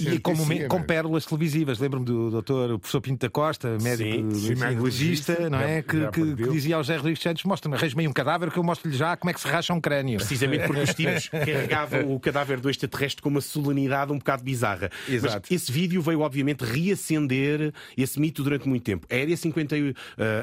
e, 0.00 0.14
e 0.14 0.18
como, 0.20 0.44
com 0.68 0.82
pérolas 0.82 1.24
televisivas. 1.26 1.78
Lembro-me 1.78 2.06
do 2.06 2.30
doutor, 2.30 2.72
o 2.72 2.78
professor 2.78 3.00
Pinto 3.00 3.26
da 3.26 3.30
Costa, 3.30 3.76
médico 3.80 4.34
sim, 4.34 4.54
não 5.50 5.60
é? 5.60 5.82
que, 5.82 6.08
que, 6.08 6.36
que, 6.36 6.48
dizia 6.50 6.76
ao 6.76 6.82
José 6.82 6.96
Rodrigues 6.96 7.22
Santos: 7.22 7.44
mostra-me, 7.44 7.76
arranje-me 7.76 8.08
um 8.08 8.12
cadáver 8.12 8.50
que 8.50 8.58
eu 8.58 8.62
mostro-lhe 8.62 8.96
já 8.96 9.16
como 9.16 9.30
é 9.30 9.34
que 9.34 9.40
se 9.40 9.48
racha 9.48 9.72
um 9.72 9.80
crânio. 9.80 10.18
Precisamente 10.30 10.66
porque 10.66 10.82
os 10.82 10.94
tipos 10.94 11.28
carregavam 11.30 12.14
o 12.14 12.20
cadáver 12.20 12.60
do 12.60 12.70
extraterrestre 12.70 13.22
com 13.22 13.28
uma 13.28 13.40
solenidade 13.40 14.12
um 14.12 14.18
bocado 14.18 14.42
bizarra. 14.42 14.90
Exato. 15.08 15.46
Mas 15.48 15.50
esse 15.50 15.72
vídeo 15.72 16.02
veio, 16.02 16.20
obviamente, 16.20 16.64
reacender 16.64 17.72
esse 17.96 18.20
mito 18.20 18.42
durante 18.42 18.68
muito 18.68 18.82
tempo. 18.82 19.06
A 19.10 19.14
Área, 19.14 19.36
50, 19.36 19.76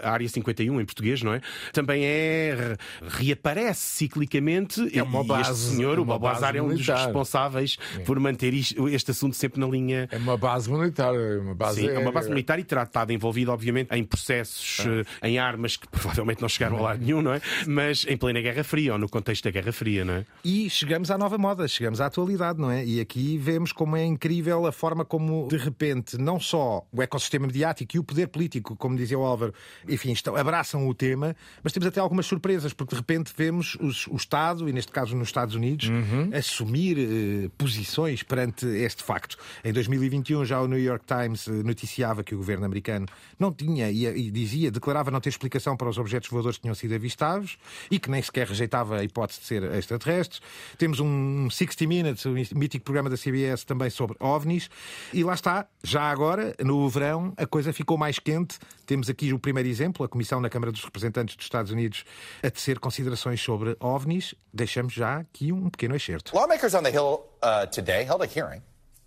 a 0.04 0.12
Área 0.12 0.30
51, 0.30 0.82
em 0.82 0.86
português, 0.86 1.22
não 1.22 1.34
é? 1.34 1.42
Também 1.72 2.06
é. 2.06 2.76
reaparece 3.08 3.82
ciclicamente. 3.82 4.98
É 4.98 5.04
uma 5.04 5.24
base, 5.24 5.50
e 5.50 5.54
este 5.54 5.76
senhor, 5.76 5.98
é 5.98 6.02
o 6.02 6.06
Babazar, 6.06 6.56
é 6.56 6.62
um 6.62 6.70
dos 6.70 6.88
responsáveis 6.88 7.78
é. 7.98 8.00
por 8.00 8.20
manter 8.20 8.54
isto, 8.54 8.88
este 8.90 9.12
assunto 9.12 9.36
sempre 9.36 9.60
na 9.60 9.68
linha. 9.68 10.07
É 10.12 10.18
uma 10.18 10.38
base 10.38 10.72
militar. 10.72 11.14
É 11.14 11.38
uma 11.40 11.56
base, 11.56 11.82
Sim, 11.82 11.90
é 11.90 12.00
uma 12.00 12.12
base 12.12 12.30
militar 12.30 12.60
e 12.60 12.64
terá 12.64 12.84
estado 12.84 13.12
envolvido, 13.12 13.52
obviamente, 13.52 13.92
em 13.94 14.04
processos, 14.04 14.86
ah. 15.22 15.28
em 15.28 15.38
armas 15.38 15.78
que 15.78 15.88
provavelmente 15.88 16.42
não 16.42 16.50
chegaram 16.50 16.78
a 16.78 16.82
lado 16.82 17.04
nenhum, 17.04 17.22
não 17.22 17.34
é? 17.34 17.42
Mas 17.66 18.06
em 18.08 18.18
plena 18.18 18.42
Guerra 18.42 18.64
Fria, 18.64 18.94
ou 18.94 19.00
no 19.00 19.10
contexto 19.10 19.44
da 19.44 19.52
Guerra 19.52 19.72
Fria, 19.72 20.04
não 20.04 20.16
é? 20.16 20.26
E 20.44 20.70
chegamos 20.70 21.12
à 21.12 21.18
nova 21.18 21.38
moda, 21.38 21.68
chegamos 21.68 22.02
à 22.02 22.08
atualidade, 22.08 22.60
não 22.60 22.72
é? 22.72 22.86
E 22.86 23.00
aqui 23.00 23.38
vemos 23.38 23.72
como 23.72 23.96
é 23.96 24.06
incrível 24.06 24.66
a 24.66 24.72
forma 24.72 25.04
como, 25.04 25.48
de 25.50 25.58
repente, 25.58 26.18
não 26.18 26.40
só 26.40 26.86
o 26.92 27.02
ecossistema 27.02 27.48
mediático 27.48 27.96
e 27.96 28.00
o 28.00 28.04
poder 28.04 28.28
político, 28.28 28.76
como 28.76 28.96
dizia 28.96 29.18
o 29.18 29.24
Álvaro, 29.24 29.54
enfim, 29.88 30.12
estão, 30.12 30.36
abraçam 30.36 30.88
o 30.88 30.94
tema, 30.94 31.36
mas 31.64 31.74
temos 31.74 31.88
até 31.88 32.00
algumas 32.00 32.26
surpresas, 32.26 32.74
porque 32.74 32.96
de 32.96 33.02
repente 33.02 33.34
vemos 33.36 33.78
os, 33.80 34.08
o 34.08 34.16
Estado, 34.16 34.70
e 34.70 34.74
neste 34.74 34.92
caso 34.92 35.16
nos 35.16 35.28
Estados 35.28 35.56
Unidos, 35.56 35.90
uhum. 35.90 36.30
assumir 36.34 36.98
eh, 36.98 37.50
posições 37.58 38.24
perante 38.24 38.66
este 38.66 39.04
facto. 39.04 39.38
Em 39.64 39.72
2021, 39.98 40.46
já 40.46 40.62
o 40.62 40.68
New 40.68 40.80
York 40.80 41.06
Times 41.06 41.48
eh, 41.48 41.52
noticiava 41.64 42.24
que 42.24 42.34
o 42.34 42.38
governo 42.38 42.66
americano 42.66 43.06
não 43.38 43.52
tinha, 43.52 43.90
e, 43.90 44.06
e 44.06 44.32
dizia, 44.32 44.72
declarava 44.72 45.12
não 45.12 45.20
ter 45.20 45.30
explicação 45.30 45.76
para 45.76 45.90
os 45.90 45.98
objetos 45.98 46.30
voadores 46.30 46.58
que 46.58 46.62
tinham 46.64 46.76
sido 46.76 46.94
avistados 46.96 47.58
e 47.90 48.00
que 48.00 48.10
nem 48.10 48.22
sequer 48.22 48.48
rejeitava 48.48 48.98
a 48.98 49.04
hipótese 49.04 49.40
de 49.42 49.46
ser 49.46 49.64
extraterrestres. 49.64 50.42
Temos 50.78 51.00
um 51.00 51.50
60 51.50 51.88
Minutes, 51.88 52.26
um 52.26 52.34
mítico 52.34 52.86
programa 52.86 53.10
da 53.10 53.18
CBS 53.18 53.64
também 53.64 53.90
sobre 53.90 54.16
OVNIs. 54.20 54.70
E 55.14 55.24
lá 55.24 55.34
está, 55.34 55.68
já 55.84 56.04
agora, 56.04 56.56
no 56.64 56.88
verão, 56.90 57.34
a 57.38 57.46
coisa 57.46 57.74
ficou 57.74 57.98
mais 57.98 58.20
quente. 58.20 58.60
Temos 58.86 59.10
aqui 59.10 59.34
o 59.34 59.40
primeiro 59.40 59.68
exemplo, 59.68 60.06
a 60.06 60.10
Comissão 60.10 60.40
na 60.40 60.50
Câmara 60.50 60.72
dos 60.72 60.84
Representantes 60.84 61.36
dos 61.36 61.46
Estados 61.46 61.72
Unidos 61.72 62.04
a 62.44 62.50
tecer 62.50 62.80
considerações 62.80 63.42
sobre 63.42 63.76
OVNIs. 63.80 64.36
Deixamos 64.54 64.94
já 64.94 65.18
aqui 65.18 65.52
um 65.52 65.70
pequeno 65.70 65.96
excerto. 65.96 66.36
Lawmakers 66.36 66.74
on 66.74 66.84
the 66.84 66.92
Hill 66.92 67.22
uh, 67.44 67.68
today 67.72 68.04
held 68.04 68.24
a 68.24 68.28
hearing 68.28 68.62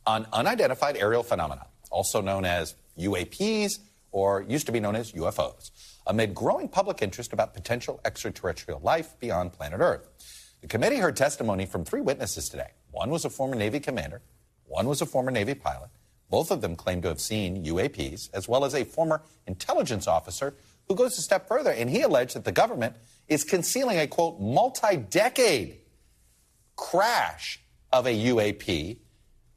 on 0.06 0.26
unidentified 0.32 0.96
aerial 0.96 1.22
phenomena, 1.22 1.66
also 1.90 2.20
known 2.20 2.44
as 2.44 2.74
UAPs 2.98 3.78
or 4.12 4.44
used 4.48 4.66
to 4.66 4.72
be 4.72 4.80
known 4.80 4.96
as 4.96 5.12
UFOs, 5.12 5.70
amid 6.06 6.34
growing 6.34 6.68
public 6.68 7.02
interest 7.02 7.32
about 7.32 7.54
potential 7.54 8.00
extraterrestrial 8.04 8.80
life 8.80 9.18
beyond 9.20 9.52
planet 9.52 9.80
Earth. 9.80 10.08
The 10.60 10.66
committee 10.66 10.96
heard 10.96 11.16
testimony 11.16 11.66
from 11.66 11.84
three 11.84 12.00
witnesses 12.00 12.48
today. 12.48 12.70
One 12.90 13.10
was 13.10 13.24
a 13.24 13.30
former 13.30 13.54
Navy 13.54 13.80
commander, 13.80 14.20
one 14.66 14.86
was 14.86 15.00
a 15.00 15.06
former 15.06 15.30
Navy 15.30 15.54
pilot. 15.54 15.90
Both 16.28 16.50
of 16.52 16.60
them 16.60 16.76
claim 16.76 17.02
to 17.02 17.08
have 17.08 17.20
seen 17.20 17.64
UAPs, 17.64 18.30
as 18.32 18.48
well 18.48 18.64
as 18.64 18.74
a 18.74 18.84
former 18.84 19.22
intelligence 19.46 20.06
officer 20.06 20.54
who 20.86 20.94
goes 20.94 21.18
a 21.18 21.22
step 21.22 21.48
further, 21.48 21.70
and 21.70 21.90
he 21.90 22.02
alleged 22.02 22.36
that 22.36 22.44
the 22.44 22.52
government 22.52 22.94
is 23.28 23.42
concealing 23.42 23.98
a 23.98 24.06
quote 24.06 24.40
multi 24.40 24.96
decade 24.96 25.78
crash 26.76 27.60
of 27.92 28.06
a 28.06 28.14
UAP 28.14 28.98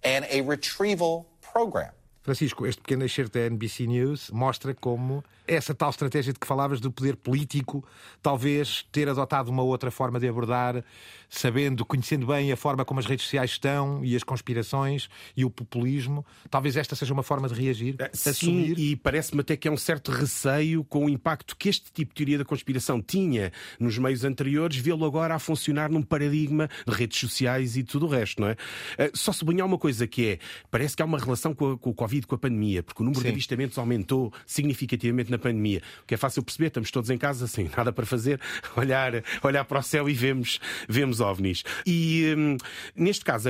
and 0.03 0.25
a 0.29 0.41
retrieval 0.41 1.29
program. 1.41 1.91
Francisco, 2.23 2.65
este 2.65 2.81
pequeno 2.81 3.03
excerto 3.03 3.37
da 3.37 3.45
NBC 3.47 3.85
News 3.85 4.31
mostra 4.31 4.73
como 4.73 5.23
essa 5.45 5.75
tal 5.75 5.89
estratégia 5.89 6.31
de 6.31 6.39
que 6.39 6.47
falavas 6.47 6.79
do 6.79 6.89
poder 6.89 7.17
político, 7.17 7.85
talvez 8.21 8.85
ter 8.93 9.09
adotado 9.09 9.51
uma 9.51 9.61
outra 9.61 9.91
forma 9.91 10.19
de 10.19 10.27
abordar, 10.27 10.83
sabendo, 11.29 11.85
conhecendo 11.85 12.27
bem 12.27 12.51
a 12.51 12.55
forma 12.55 12.85
como 12.85 12.99
as 12.99 13.05
redes 13.05 13.25
sociais 13.25 13.51
estão 13.51 14.05
e 14.05 14.15
as 14.15 14.23
conspirações 14.23 15.09
e 15.35 15.43
o 15.43 15.49
populismo, 15.49 16.25
talvez 16.49 16.77
esta 16.77 16.95
seja 16.95 17.13
uma 17.13 17.23
forma 17.23 17.49
de 17.49 17.55
reagir, 17.55 17.95
eh, 17.99 18.09
Sim, 18.13 18.29
assumir. 18.29 18.79
e 18.79 18.95
parece-me 18.95 19.41
até 19.41 19.57
que 19.57 19.67
é 19.67 19.71
um 19.71 19.77
certo 19.77 20.11
receio 20.11 20.83
com 20.85 21.05
o 21.05 21.09
impacto 21.09 21.57
que 21.57 21.67
este 21.67 21.91
tipo 21.91 22.11
de 22.11 22.15
teoria 22.15 22.37
da 22.37 22.45
conspiração 22.45 23.01
tinha 23.01 23.51
nos 23.79 23.97
meios 23.97 24.23
anteriores, 24.23 24.77
vê-lo 24.77 25.03
agora 25.05 25.35
a 25.35 25.39
funcionar 25.39 25.89
num 25.89 26.01
paradigma 26.01 26.69
de 26.87 26.93
redes 26.93 27.19
sociais 27.19 27.75
e 27.75 27.83
tudo 27.83 28.05
o 28.05 28.09
resto, 28.09 28.41
não 28.41 28.49
é? 28.49 28.55
Eh, 28.97 29.11
só 29.13 29.33
sublinhar 29.33 29.67
uma 29.67 29.77
coisa 29.77 30.07
que 30.07 30.27
é, 30.27 30.39
parece 30.71 30.95
que 30.95 31.01
há 31.01 31.05
uma 31.05 31.17
relação 31.17 31.53
com, 31.53 31.73
a, 31.73 31.77
com 31.77 31.89
o 31.89 31.93
Covid, 31.93 32.12
com 32.21 32.35
a 32.35 32.37
pandemia, 32.37 32.83
porque 32.83 33.01
o 33.01 33.05
número 33.05 33.21
Sim. 33.21 33.27
de 33.27 33.31
avistamentos 33.33 33.77
aumentou 33.77 34.31
significativamente 34.45 35.31
na 35.31 35.37
pandemia. 35.37 35.81
O 36.03 36.07
que 36.07 36.13
é 36.13 36.17
fácil 36.17 36.43
perceber, 36.43 36.67
estamos 36.67 36.91
todos 36.91 37.09
em 37.09 37.17
casa, 37.17 37.47
sem 37.47 37.69
nada 37.75 37.91
para 37.91 38.05
fazer, 38.05 38.39
olhar, 38.75 39.23
olhar 39.41 39.65
para 39.65 39.79
o 39.79 39.83
céu 39.83 40.09
e 40.09 40.13
vemos, 40.13 40.59
vemos 40.87 41.19
ovnis. 41.19 41.63
E 41.85 42.33
hum, 42.37 42.57
neste 42.95 43.25
caso, 43.25 43.49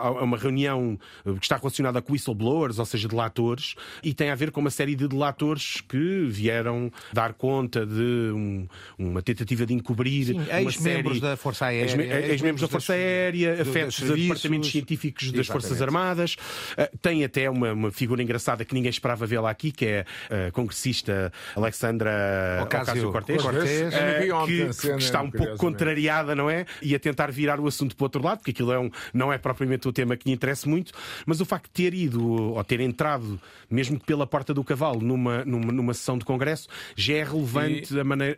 há 0.00 0.10
uma 0.22 0.36
reunião 0.36 0.98
que 1.24 1.44
está 1.44 1.56
relacionada 1.56 2.00
com 2.02 2.12
whistleblowers, 2.12 2.78
ou 2.78 2.84
seja, 2.84 3.08
delatores, 3.08 3.74
e 4.02 4.14
tem 4.14 4.30
a 4.30 4.34
ver 4.34 4.50
com 4.50 4.60
uma 4.60 4.70
série 4.70 4.94
de 4.94 5.08
delatores 5.08 5.80
que 5.80 6.26
vieram 6.26 6.90
dar 7.12 7.32
conta 7.34 7.86
de 7.86 8.32
um, 8.32 8.66
uma 8.98 9.22
tentativa 9.22 9.66
de 9.66 9.74
encobrir 9.74 10.26
Sim, 10.26 10.40
ex-membros 10.50 11.20
da 11.20 11.36
Força 11.36 11.66
Aérea, 11.66 12.30
ex-membros 12.30 12.62
da 12.62 12.68
Força 12.68 12.92
Aérea, 12.92 13.60
afetos 13.62 13.96
de 13.96 14.14
departamentos 14.14 14.70
científicos 14.70 15.30
das 15.30 15.40
Exatamente. 15.40 15.52
Forças 15.52 15.82
Armadas. 15.82 16.34
Uh, 16.34 16.98
tem 16.98 17.24
até 17.24 17.48
uma, 17.48 17.72
uma, 17.72 17.90
figura 18.02 18.20
engraçada 18.20 18.64
que 18.64 18.74
ninguém 18.74 18.90
esperava 18.90 19.24
vê-la 19.26 19.48
aqui, 19.48 19.70
que 19.70 19.86
é 19.86 20.04
a 20.28 20.50
congressista 20.50 21.32
Alexandra 21.54 22.60
Ocasio-Cortez, 22.64 23.44
uh, 23.44 24.46
que, 24.46 24.68
que, 24.80 24.88
está 24.98 25.22
um 25.22 25.30
pouco 25.30 25.56
contrariada, 25.56 26.34
não 26.34 26.50
é? 26.50 26.66
E 26.82 26.96
a 26.96 26.98
tentar 26.98 27.30
virar 27.30 27.60
o 27.60 27.66
assunto 27.68 27.94
para 27.94 28.02
o 28.02 28.06
outro 28.06 28.22
lado, 28.22 28.38
porque 28.38 28.50
aquilo 28.50 28.72
é 28.72 28.78
um, 28.80 28.90
não 29.14 29.32
é 29.32 29.38
propriamente 29.38 29.86
o 29.86 29.92
tema 29.92 30.16
que 30.16 30.28
lhe 30.28 30.34
interessa 30.34 30.68
muito, 30.68 30.92
mas 31.24 31.40
o 31.40 31.44
facto 31.44 31.66
de 31.66 31.70
ter 31.70 31.94
ido 31.94 32.26
ou 32.26 32.64
ter 32.64 32.80
entrado, 32.80 33.40
mesmo 33.70 34.00
que 34.00 34.04
pela 34.04 34.26
porta 34.26 34.52
do 34.52 34.64
cavalo, 34.64 35.00
numa, 35.00 35.44
numa, 35.44 35.72
numa 35.72 35.94
sessão 35.94 36.18
de 36.18 36.24
congresso, 36.24 36.68
já 36.96 37.14
é 37.14 37.22
relevante 37.22 37.94
e... 37.94 38.00
a 38.00 38.04
maneira, 38.04 38.36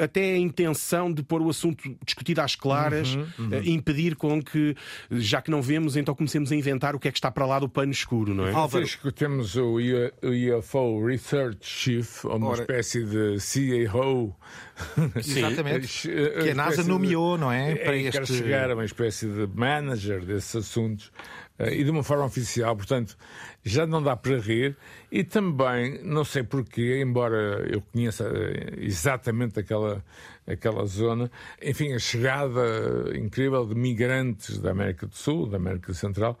até 0.00 0.32
a 0.32 0.38
intenção 0.38 1.12
de 1.12 1.22
pôr 1.22 1.42
o 1.42 1.48
assunto 1.48 1.96
discutido 2.04 2.40
às 2.40 2.56
claras, 2.56 3.14
uhum, 3.14 3.26
uhum. 3.38 3.48
Uh, 3.48 3.68
impedir 3.68 4.16
com 4.16 4.42
que, 4.42 4.74
já 5.12 5.40
que 5.40 5.50
não 5.50 5.62
vemos, 5.62 5.96
então 5.96 6.12
comecemos 6.12 6.50
a 6.50 6.56
inventar 6.56 6.96
o 6.96 6.98
que 6.98 7.06
é 7.06 7.12
que 7.12 7.18
está 7.18 7.30
para 7.30 7.46
lá 7.46 7.60
do 7.60 7.68
pano 7.68 7.92
escuro, 7.92 8.34
não 8.34 8.47
é? 8.47 8.47
Álvaro, 8.54 8.86
temos 9.14 9.56
o 9.56 9.76
UFO 9.78 11.04
Research 11.04 11.58
Chief, 11.60 12.24
ou 12.24 12.36
uma 12.36 12.48
Ora... 12.48 12.60
espécie 12.60 13.04
de 13.04 13.40
CEO. 13.40 14.34
Exatamente. 15.16 16.08
que 16.42 16.50
a 16.50 16.54
NASA 16.54 16.82
nomeou, 16.82 17.36
não 17.38 17.50
é? 17.50 17.74
Para 17.74 17.96
é, 17.96 18.02
este... 18.02 18.26
chegar 18.26 18.70
a 18.70 18.74
uma 18.74 18.84
espécie 18.84 19.26
de 19.26 19.46
manager 19.54 20.24
desses 20.24 20.54
assuntos 20.56 21.12
e 21.58 21.82
de 21.82 21.90
uma 21.90 22.02
forma 22.02 22.24
oficial, 22.24 22.76
portanto, 22.76 23.16
já 23.64 23.86
não 23.86 24.02
dá 24.02 24.16
para 24.16 24.38
rir. 24.38 24.76
E 25.10 25.24
também, 25.24 26.00
não 26.04 26.24
sei 26.24 26.42
porquê, 26.42 27.00
embora 27.02 27.66
eu 27.68 27.82
conheça 27.92 28.24
eh, 28.24 28.74
exatamente 28.78 29.58
aquela, 29.58 30.04
aquela 30.46 30.86
zona, 30.86 31.30
enfim, 31.62 31.92
a 31.92 31.98
chegada 31.98 32.60
incrível 33.16 33.66
de 33.66 33.74
migrantes 33.74 34.58
da 34.58 34.70
América 34.70 35.06
do 35.06 35.16
Sul, 35.16 35.46
da 35.46 35.56
América 35.56 35.92
Central, 35.92 36.38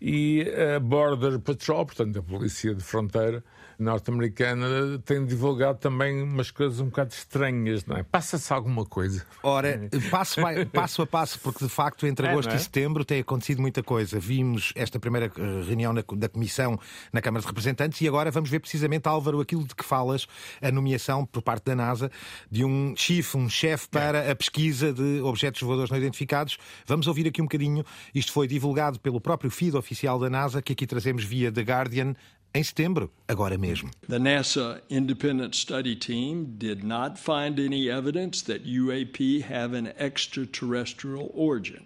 e 0.00 0.44
a 0.74 0.78
Border 0.78 1.38
Patrol, 1.38 1.86
portanto, 1.86 2.18
a 2.18 2.22
Polícia 2.22 2.74
de 2.74 2.82
Fronteira, 2.82 3.42
norte-americana 3.78 4.98
tem 5.04 5.24
divulgado 5.24 5.78
também 5.78 6.22
umas 6.22 6.50
coisas 6.50 6.80
um 6.80 6.86
bocado 6.86 7.12
estranhas, 7.12 7.84
não 7.86 7.96
é? 7.96 8.02
Passa-se 8.02 8.52
alguma 8.52 8.84
coisa. 8.84 9.24
Ora, 9.42 9.88
passo, 10.10 10.40
passo 10.72 11.02
a 11.02 11.06
passo, 11.06 11.38
porque 11.40 11.64
de 11.64 11.70
facto 11.70 12.06
entre 12.06 12.26
é, 12.26 12.30
agosto 12.30 12.50
é? 12.50 12.56
e 12.56 12.58
setembro 12.58 13.04
tem 13.04 13.20
acontecido 13.20 13.60
muita 13.60 13.82
coisa. 13.82 14.18
Vimos 14.18 14.72
esta 14.74 14.98
primeira 14.98 15.26
eh, 15.26 15.64
reunião 15.66 15.92
na, 15.92 16.02
da 16.16 16.28
Comissão 16.28 16.78
na 17.12 17.20
Câmara 17.20 17.40
de 17.40 17.46
Representantes 17.46 18.00
e 18.00 18.08
agora 18.08 18.30
vamos 18.30 18.50
ver 18.50 18.58
precisamente, 18.58 19.06
Álvaro, 19.08 19.40
aquilo 19.40 19.64
de 19.64 19.74
que 19.74 19.84
falas, 19.84 20.26
a 20.60 20.72
nomeação 20.72 21.24
por 21.24 21.42
parte 21.42 21.66
da 21.66 21.76
NASA 21.76 22.10
de 22.50 22.64
um 22.64 22.94
chief, 22.96 23.36
um 23.36 23.48
chefe 23.48 23.88
para 23.88 24.30
a 24.30 24.34
pesquisa 24.34 24.92
de 24.92 25.20
objetos 25.20 25.62
voadores 25.62 25.90
não 25.90 25.98
identificados. 25.98 26.58
Vamos 26.86 27.06
ouvir 27.06 27.28
aqui 27.28 27.40
um 27.40 27.44
bocadinho. 27.44 27.84
Isto 28.14 28.32
foi 28.32 28.48
divulgado 28.48 28.98
pelo 28.98 29.20
próprio 29.20 29.50
feed 29.50 29.76
oficial 29.76 30.18
da 30.18 30.28
NASA, 30.28 30.60
que 30.60 30.72
aqui 30.72 30.86
trazemos 30.86 31.24
via 31.24 31.52
The 31.52 31.62
Guardian, 31.62 32.14
em 32.54 32.62
setembro, 32.62 33.10
agora 33.28 33.56
mesmo. 33.58 33.90
The 34.08 34.18
NASA 34.18 34.80
Independent 34.88 35.54
Study 35.54 35.94
Team 35.94 36.56
did 36.58 36.82
not 36.82 37.18
find 37.18 37.58
any 37.58 37.90
evidence 37.90 38.42
that 38.42 38.66
UAP 38.66 39.42
have 39.42 39.74
an 39.74 39.92
extraterrestrial 39.98 41.30
origin. 41.34 41.84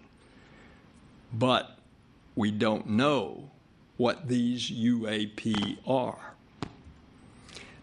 But 1.31 1.77
we 2.35 2.51
don't 2.51 2.89
know 2.89 3.51
what 3.97 4.27
these 4.27 4.69
UAP 4.71 5.77
are. 5.87 6.33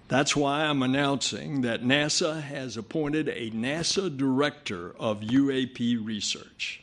That's 0.09 0.35
why 0.35 0.65
I'm 0.65 0.83
announcing 0.83 1.61
that 1.61 1.83
NASA 1.83 2.43
has 2.43 2.77
appointed 2.77 3.29
a 3.29 3.51
NASA 3.53 4.15
Director 4.15 4.93
of 4.99 5.21
UAP 5.21 6.05
Research. 6.05 6.83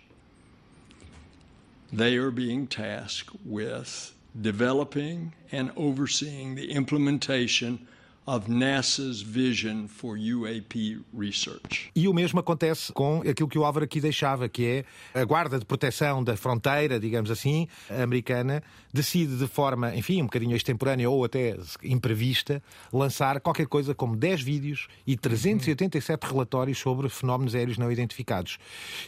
They 1.92 2.16
are 2.16 2.32
being 2.32 2.68
tasked 2.68 3.36
with 3.46 4.14
developing 4.41 5.34
and 5.52 5.71
overseeing 5.76 6.56
the 6.56 6.71
implementation 6.71 7.88
of 8.28 8.52
NASA's 8.52 9.22
vision 9.22 9.88
for 9.88 10.18
UAP 10.18 11.02
research. 11.18 11.90
E 11.96 12.10
o 12.10 12.13
mesmo 12.13 12.42
acontece 12.42 12.92
com 12.92 13.22
aquilo 13.22 13.48
que 13.48 13.58
o 13.58 13.63
Álvaro 13.63 13.86
aqui 13.86 14.02
deixava, 14.02 14.50
que 14.50 14.86
é 15.13 15.20
a 15.20 15.24
Guarda 15.24 15.58
de 15.58 15.66
Proteção 15.66 16.22
da 16.22 16.36
Fronteira, 16.36 17.00
digamos 17.00 17.32
assim, 17.32 17.70
americana, 17.90 18.62
decide 18.94 19.38
de 19.38 19.48
forma, 19.48 19.96
enfim, 19.96 20.22
um 20.22 20.26
bocadinho 20.26 20.58
extemporânea 20.58 21.10
ou 21.10 21.24
até 21.24 21.56
imprevista, 21.82 22.62
lançar 22.92 23.40
qualquer 23.40 23.68
coisa 23.68 23.96
como 23.96 24.18
10 24.18 24.42
vídeos 24.42 24.88
e 25.06 25.16
387 25.16 26.28
relatórios 26.28 26.78
sobre 26.78 27.08
fenómenos 27.08 27.56
aéreos 27.56 27.78
não 27.78 27.90
identificados. 27.90 28.58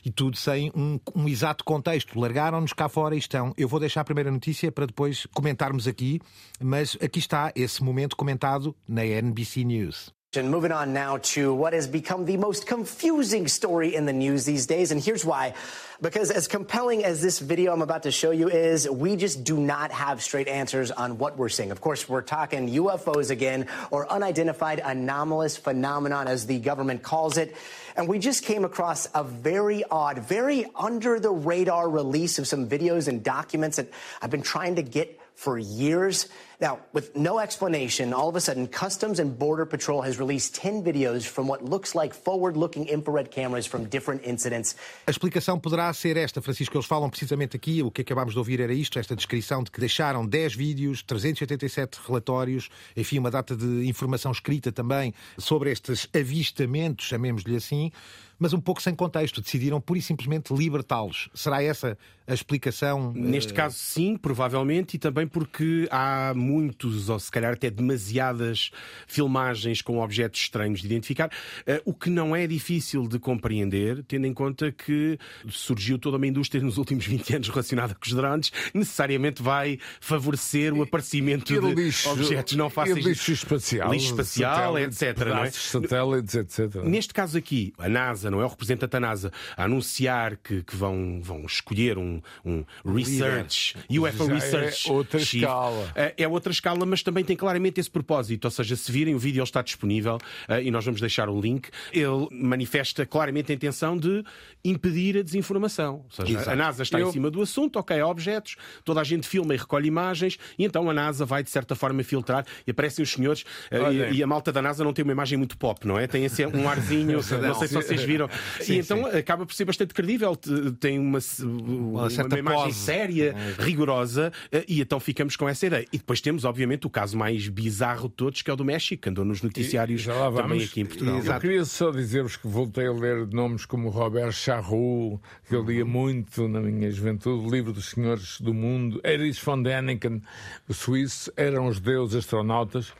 E 0.05 0.09
tudo 0.09 0.37
sem 0.37 0.71
um, 0.73 0.97
um 1.13 1.27
exato 1.27 1.65
contexto. 1.65 2.17
Largaram-nos 2.17 2.71
cá 2.71 2.87
fora 2.87 3.15
e 3.15 3.19
estão. 3.19 3.53
Eu 3.57 3.67
vou 3.67 3.81
deixar 3.81 4.01
a 4.01 4.05
primeira 4.05 4.31
notícia 4.31 4.71
para 4.71 4.85
depois 4.85 5.27
comentarmos 5.33 5.87
aqui, 5.87 6.21
mas 6.61 6.97
aqui 7.01 7.19
está 7.19 7.51
esse 7.53 7.83
momento 7.83 8.15
comentado 8.15 8.73
na 8.87 9.08
NBC 9.11 9.65
News. 9.65 10.11
And 10.35 10.51
moving 10.51 10.71
on 10.71 10.93
now 10.93 11.17
to 11.17 11.51
what 11.55 11.73
has 11.73 11.87
become 11.87 12.25
the 12.25 12.37
most 12.37 12.67
confusing 12.67 13.47
story 13.47 13.95
in 13.95 14.05
the 14.05 14.13
news 14.13 14.45
these 14.45 14.67
days. 14.67 14.91
And 14.91 15.01
here's 15.01 15.25
why. 15.25 15.55
Because 16.01 16.29
as 16.29 16.47
compelling 16.47 17.03
as 17.03 17.19
this 17.19 17.39
video 17.39 17.73
I'm 17.73 17.81
about 17.81 18.03
to 18.03 18.11
show 18.11 18.29
you 18.29 18.47
is, 18.47 18.87
we 18.87 19.15
just 19.15 19.43
do 19.43 19.57
not 19.57 19.91
have 19.91 20.21
straight 20.21 20.47
answers 20.47 20.91
on 20.91 21.17
what 21.17 21.35
we're 21.35 21.49
seeing. 21.49 21.71
Of 21.71 21.81
course, 21.81 22.07
we're 22.07 22.21
talking 22.21 22.69
UFOs 22.69 23.31
again, 23.31 23.65
or 23.89 24.07
unidentified 24.07 24.79
anomalous 24.85 25.57
phenomenon, 25.57 26.27
as 26.27 26.45
the 26.45 26.59
government 26.59 27.01
calls 27.01 27.39
it. 27.39 27.55
And 27.95 28.07
we 28.07 28.19
just 28.19 28.45
came 28.45 28.65
across 28.65 29.07
a 29.15 29.23
very 29.23 29.83
odd, 29.83 30.19
very 30.19 30.67
under 30.75 31.19
the 31.19 31.31
radar 31.31 31.89
release 31.89 32.37
of 32.37 32.47
some 32.47 32.69
videos 32.69 33.07
and 33.07 33.23
documents 33.23 33.77
that 33.77 33.89
I've 34.21 34.29
been 34.29 34.43
trying 34.43 34.75
to 34.75 34.83
get 34.83 35.18
for 35.39 35.57
years. 35.57 36.27
Now, 36.59 36.79
with 36.91 37.15
no 37.15 37.39
explanation, 37.39 38.13
all 38.13 38.27
of 38.27 38.35
a 38.35 38.41
sudden, 38.41 38.67
Customs 38.67 39.19
and 39.21 39.39
Border 39.39 39.65
Patrol 39.65 40.01
has 40.01 40.19
released 40.19 40.53
10 40.55 40.83
videos 40.83 41.25
from 41.25 41.47
what 41.47 41.63
looks 41.63 41.95
like 41.95 42.13
forward 42.13 42.57
looking 42.57 42.85
infrared 42.89 43.31
cameras 43.31 43.65
from 43.65 43.85
different 43.85 44.21
incidents. 44.25 44.75
A 45.07 45.11
explicação 45.11 45.57
poderá 45.57 45.93
ser 45.93 46.17
esta, 46.17 46.41
Francisco. 46.41 46.75
Eles 46.75 46.85
falam 46.85 47.09
precisamente 47.09 47.55
aqui, 47.55 47.81
o 47.81 47.89
que 47.89 48.01
acabámos 48.01 48.33
de 48.33 48.39
ouvir 48.39 48.59
era 48.59 48.73
isto, 48.73 48.99
esta 48.99 49.15
descrição 49.15 49.63
de 49.63 49.71
que 49.71 49.79
deixaram 49.79 50.27
10 50.27 50.55
vídeos, 50.55 51.01
387 51.03 52.01
relatórios, 52.05 52.69
enfim, 52.97 53.19
uma 53.19 53.31
data 53.31 53.55
de 53.55 53.87
informação 53.87 54.33
escrita 54.33 54.73
também 54.73 55.13
sobre 55.37 55.71
estes 55.71 56.09
avistamentos, 56.13 57.05
chamemos-lhe 57.05 57.55
assim, 57.55 57.93
mas 58.39 58.53
um 58.53 58.59
pouco 58.61 58.81
sem 58.81 58.95
contexto. 58.95 59.41
Decidiram 59.41 59.79
pura 59.81 59.99
e 59.99 60.01
simplesmente 60.01 60.53
libertá-los. 60.53 61.29
Será 61.33 61.61
essa 61.61 61.97
a 62.25 62.33
explicação? 62.33 63.11
Neste 63.13 63.53
caso, 63.53 63.75
sim, 63.77 64.15
provavelmente, 64.15 64.95
e 64.95 64.99
também 64.99 65.27
porque 65.27 65.87
há 65.91 66.31
muitos, 66.35 67.09
ou 67.09 67.19
se 67.19 67.29
calhar 67.31 67.53
até 67.53 67.69
demasiadas, 67.69 68.71
filmagens 69.07 69.81
com 69.81 69.99
objetos 69.99 70.39
estranhos 70.41 70.79
de 70.81 70.85
identificar, 70.85 71.29
eh, 71.65 71.81
o 71.85 71.93
que 71.93 72.09
não 72.09 72.35
é 72.35 72.45
difícil 72.47 73.07
de 73.07 73.17
compreender, 73.19 74.03
tendo 74.07 74.25
em 74.27 74.33
conta 74.33 74.71
que 74.71 75.17
surgiu 75.49 75.97
toda 75.97 76.17
uma 76.17 76.27
indústria 76.27 76.61
nos 76.63 76.77
últimos 76.77 77.05
20 77.05 77.35
anos 77.35 77.49
relacionada 77.49 77.93
com 77.95 78.05
os 78.05 78.13
drones, 78.13 78.51
necessariamente 78.73 79.41
vai 79.41 79.79
favorecer 79.99 80.73
o 80.73 80.81
aparecimento 80.83 81.51
E 81.53 81.59
de 81.59 81.73
lixo- 81.73 82.09
objetos 82.11 82.55
não 82.55 82.67
e 82.67 82.69
fáceis. 82.69 83.05
lixo 83.05 83.31
espacial, 83.31 83.91
Lixo 83.91 84.07
espacial, 84.11 84.73
satélites, 84.73 85.01
etc. 85.01 85.27
Não 85.27 85.43
é? 85.43 85.51
satélites, 85.51 86.35
etc. 86.35 86.75
Neste 86.83 87.13
caso 87.13 87.37
aqui, 87.37 87.73
a 87.77 87.89
NASA, 87.89 88.28
não 88.29 88.41
é 88.41 88.45
o 88.45 88.47
representante 88.47 88.91
da 88.91 88.99
NASA, 88.99 89.31
a 89.57 89.63
anunciar 89.65 90.37
que, 90.37 90.63
que 90.63 90.75
vão, 90.75 91.19
vão 91.21 91.45
escolher 91.45 91.97
um, 91.97 92.21
um 92.45 92.63
Research, 92.85 93.75
UFO 93.89 94.25
Já 94.25 94.31
é 94.31 94.33
Research 94.35 94.91
outra 94.91 95.19
Chief. 95.19 95.43
escala. 95.43 95.91
É 95.95 96.13
é 96.17 96.27
outra 96.27 96.51
escala, 96.51 96.85
mas 96.85 97.01
também 97.01 97.23
tem 97.23 97.35
claramente 97.35 97.79
esse 97.79 97.89
propósito. 97.89 98.45
Ou 98.45 98.51
seja, 98.51 98.75
se 98.75 98.91
virem 98.91 99.15
o 99.15 99.19
vídeo, 99.19 99.41
está 99.43 99.61
disponível 99.61 100.17
eh, 100.47 100.63
e 100.63 100.71
nós 100.71 100.83
vamos 100.83 100.99
deixar 100.99 101.29
o 101.29 101.39
link. 101.39 101.69
Ele 101.93 102.27
manifesta 102.31 103.05
claramente 103.05 103.51
a 103.51 103.55
intenção 103.55 103.97
de 103.97 104.23
impedir 104.63 105.17
a 105.17 105.21
desinformação. 105.21 106.03
Ou 106.05 106.11
seja, 106.25 106.33
Exato. 106.39 106.49
a 106.49 106.55
NASA 106.55 106.83
está 106.83 106.99
Eu- 106.99 107.07
em 107.07 107.11
cima 107.11 107.31
do 107.31 107.41
assunto, 107.41 107.77
ok, 107.79 107.97
há 107.99 108.05
objetos, 108.07 108.55
toda 108.83 108.99
a 108.99 109.03
gente 109.03 109.27
filma 109.27 109.53
e 109.53 109.57
recolhe 109.57 109.87
imagens, 109.87 110.37
e 110.57 110.65
então 110.65 110.89
a 110.89 110.93
NASA 110.93 111.25
vai, 111.25 111.41
de 111.43 111.49
certa 111.49 111.75
forma, 111.75 112.03
filtrar 112.03 112.45
e 112.67 112.71
aparecem 112.71 113.01
os 113.03 113.09
senhores. 113.11 113.43
eh, 113.71 114.11
e, 114.11 114.17
e 114.17 114.23
a 114.23 114.27
malta 114.27 114.51
da 114.51 114.61
NASA 114.61 114.83
não 114.83 114.91
tem 114.93 115.03
uma 115.03 115.11
imagem 115.13 115.37
muito 115.37 115.57
pop, 115.57 115.87
não 115.87 115.97
é? 115.97 116.05
Tem 116.07 116.25
esse, 116.25 116.45
um 116.45 116.67
arzinho, 116.67 117.13
não 117.41 117.55
sei 117.55 117.67
se 117.67 117.73
vocês 117.73 118.01
viram. 118.03 118.18
Sim, 118.59 118.73
e 118.73 118.79
então 118.79 119.05
acaba 119.05 119.45
por 119.45 119.53
ser 119.53 119.65
bastante 119.65 119.93
credível. 119.93 120.35
Te- 120.35 120.71
Tem 120.79 120.97
uma, 120.99 121.19
uma, 121.41 122.09
certa 122.09 122.37
imagem 122.37 122.65
pose. 122.65 122.79
séria, 122.79 123.35
rigorosa, 123.59 124.31
eh, 124.51 124.65
e 124.67 124.81
então 124.81 124.99
ficamos 124.99 125.35
com 125.35 125.47
essa 125.47 125.67
ideia. 125.67 125.85
E 125.93 125.97
depois 125.97 126.19
temos, 126.21 126.45
obviamente, 126.45 126.87
o 126.87 126.89
caso 126.89 127.17
mais 127.17 127.47
bizarro 127.47 128.09
de 128.09 128.15
todos, 128.15 128.41
que 128.41 128.49
é 128.49 128.53
o 128.53 128.55
do 128.55 128.65
México, 128.65 129.01
que 129.03 129.09
andou 129.09 129.23
nos 129.23 129.41
noticiários 129.41 130.05
lá 130.05 130.31
também 130.31 130.63
aqui 130.63 130.81
em 130.81 130.85
Portugal. 130.85 131.19
Eu 131.19 131.39
queria 131.39 131.65
só 131.65 131.91
dizer-vos 131.91 132.35
que 132.35 132.47
voltei 132.47 132.87
a 132.87 132.91
ler 132.91 133.27
nomes 133.27 133.65
como 133.65 133.89
Robert 133.89 134.31
Charroux, 134.31 135.19
que 135.47 135.55
eu 135.55 135.63
lia 135.63 135.85
muito 135.85 136.47
na 136.47 136.59
minha 136.59 136.89
juventude, 136.91 137.45
o 137.45 137.49
livro 137.49 137.71
dos 137.73 137.89
Senhores 137.91 138.39
do 138.41 138.53
Mundo, 138.53 138.99
Erich 139.03 139.43
von 139.43 139.61
Däniken, 139.61 140.21
o 140.67 140.73
suíço, 140.73 141.31
eram 141.35 141.67
os 141.67 141.79
deuses 141.79 142.15
astronautas, 142.15 142.93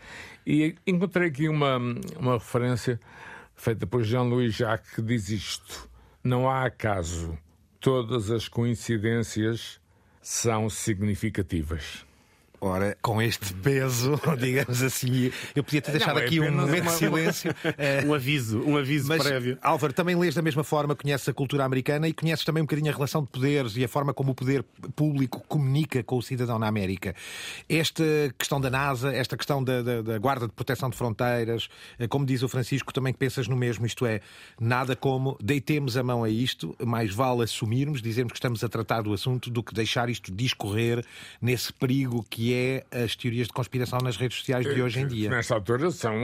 e 0.46 0.76
encontrei 0.88 1.28
aqui 1.28 1.48
uma, 1.48 1.78
uma 2.18 2.34
referência 2.34 3.00
feita 3.60 3.86
por 3.86 4.04
Jean-Louis 4.04 4.56
Jacques 4.56 4.96
que 4.96 5.02
diz 5.02 5.30
isto: 5.30 5.90
Não 6.24 6.50
há 6.50 6.66
acaso, 6.66 7.38
todas 7.80 8.32
as 8.32 8.48
coincidências 8.48 9.80
são 10.22 10.70
significativas. 10.70 12.06
Ora, 12.62 12.98
com 13.02 13.22
este 13.22 13.54
peso, 13.54 14.20
digamos 14.40 14.82
assim, 14.84 15.32
eu 15.56 15.64
podia 15.64 15.82
ter 15.82 15.92
deixado 15.92 16.16
Não, 16.16 16.22
é 16.22 16.26
aqui 16.26 16.40
um 16.42 16.52
momento 16.52 16.84
de 16.86 16.92
silêncio. 16.92 17.56
Um 18.06 18.14
aviso, 18.14 18.62
um 18.62 18.78
aviso 18.78 19.08
Mas, 19.08 19.24
prévio. 19.24 19.58
Álvaro, 19.62 19.94
também 19.94 20.16
lês 20.16 20.36
da 20.36 20.42
mesma 20.42 20.64
forma, 20.64 20.96
conheces 20.96 21.28
a 21.30 21.34
cultura 21.34 21.64
americana 21.64 22.08
e 22.08 22.14
conheces 22.14 22.44
também 22.46 22.62
um 22.62 22.66
bocadinho 22.66 22.92
a 22.92 22.94
relação 22.94 23.22
de 23.22 23.28
poderes 23.30 23.76
e 23.78 23.84
a 23.84 23.88
forma 23.88 24.14
como 24.14 24.32
o 24.32 24.36
poder 24.36 24.64
público 24.96 25.44
comunica 25.48 26.04
com 26.04 26.18
o 26.18 26.22
cidadão 26.22 26.60
na 26.60 26.68
América. 26.68 27.16
Esta 27.68 28.04
questão 28.38 28.60
da 28.60 28.70
NASA, 28.70 29.14
esta 29.14 29.36
questão 29.38 29.64
da, 29.64 29.82
da- 29.82 30.02
da 30.02 30.18
Guarda 30.18 30.48
de 30.48 30.54
Proteção 30.54 30.90
de 30.90 30.98
Fronteiras, 30.98 31.70
eh, 31.98 32.08
como 32.08 32.26
diz 32.26 32.42
o 32.44 32.48
Francisco, 32.50 32.94
também 32.94 33.14
pensas 33.14 33.48
no 33.48 33.56
mesmo, 33.56 33.86
isto 33.86 34.06
é, 34.06 34.22
nada 34.60 34.96
como 34.96 35.38
deitemos 35.42 35.98
a 35.98 36.04
mão 36.04 36.24
a 36.24 36.30
isto, 36.30 36.76
mais 36.86 37.14
vale 37.14 37.44
assumirmos, 37.44 38.02
dizermos 38.02 38.32
que 38.34 38.38
estamos 38.38 38.64
a 38.64 38.70
tratar 38.70 39.02
do 39.02 39.14
assunto 39.14 39.50
do 39.50 39.64
que 39.64 39.74
deixar 39.74 40.10
isto 40.10 40.32
discorrer 40.32 41.04
nesse 41.42 41.72
perigo 41.74 42.26
que 42.30 42.49
é 42.54 42.86
as 43.04 43.16
teorias 43.16 43.48
de 43.48 43.54
conspiração 43.54 44.00
nas 44.04 44.18
redes 44.18 44.38
sociais 44.40 44.66
de 44.66 44.82
hoje 44.82 45.00
em 45.00 45.08
dia. 45.08 45.30
Nesta 45.30 45.56
altura 45.56 45.92
são, 45.92 46.16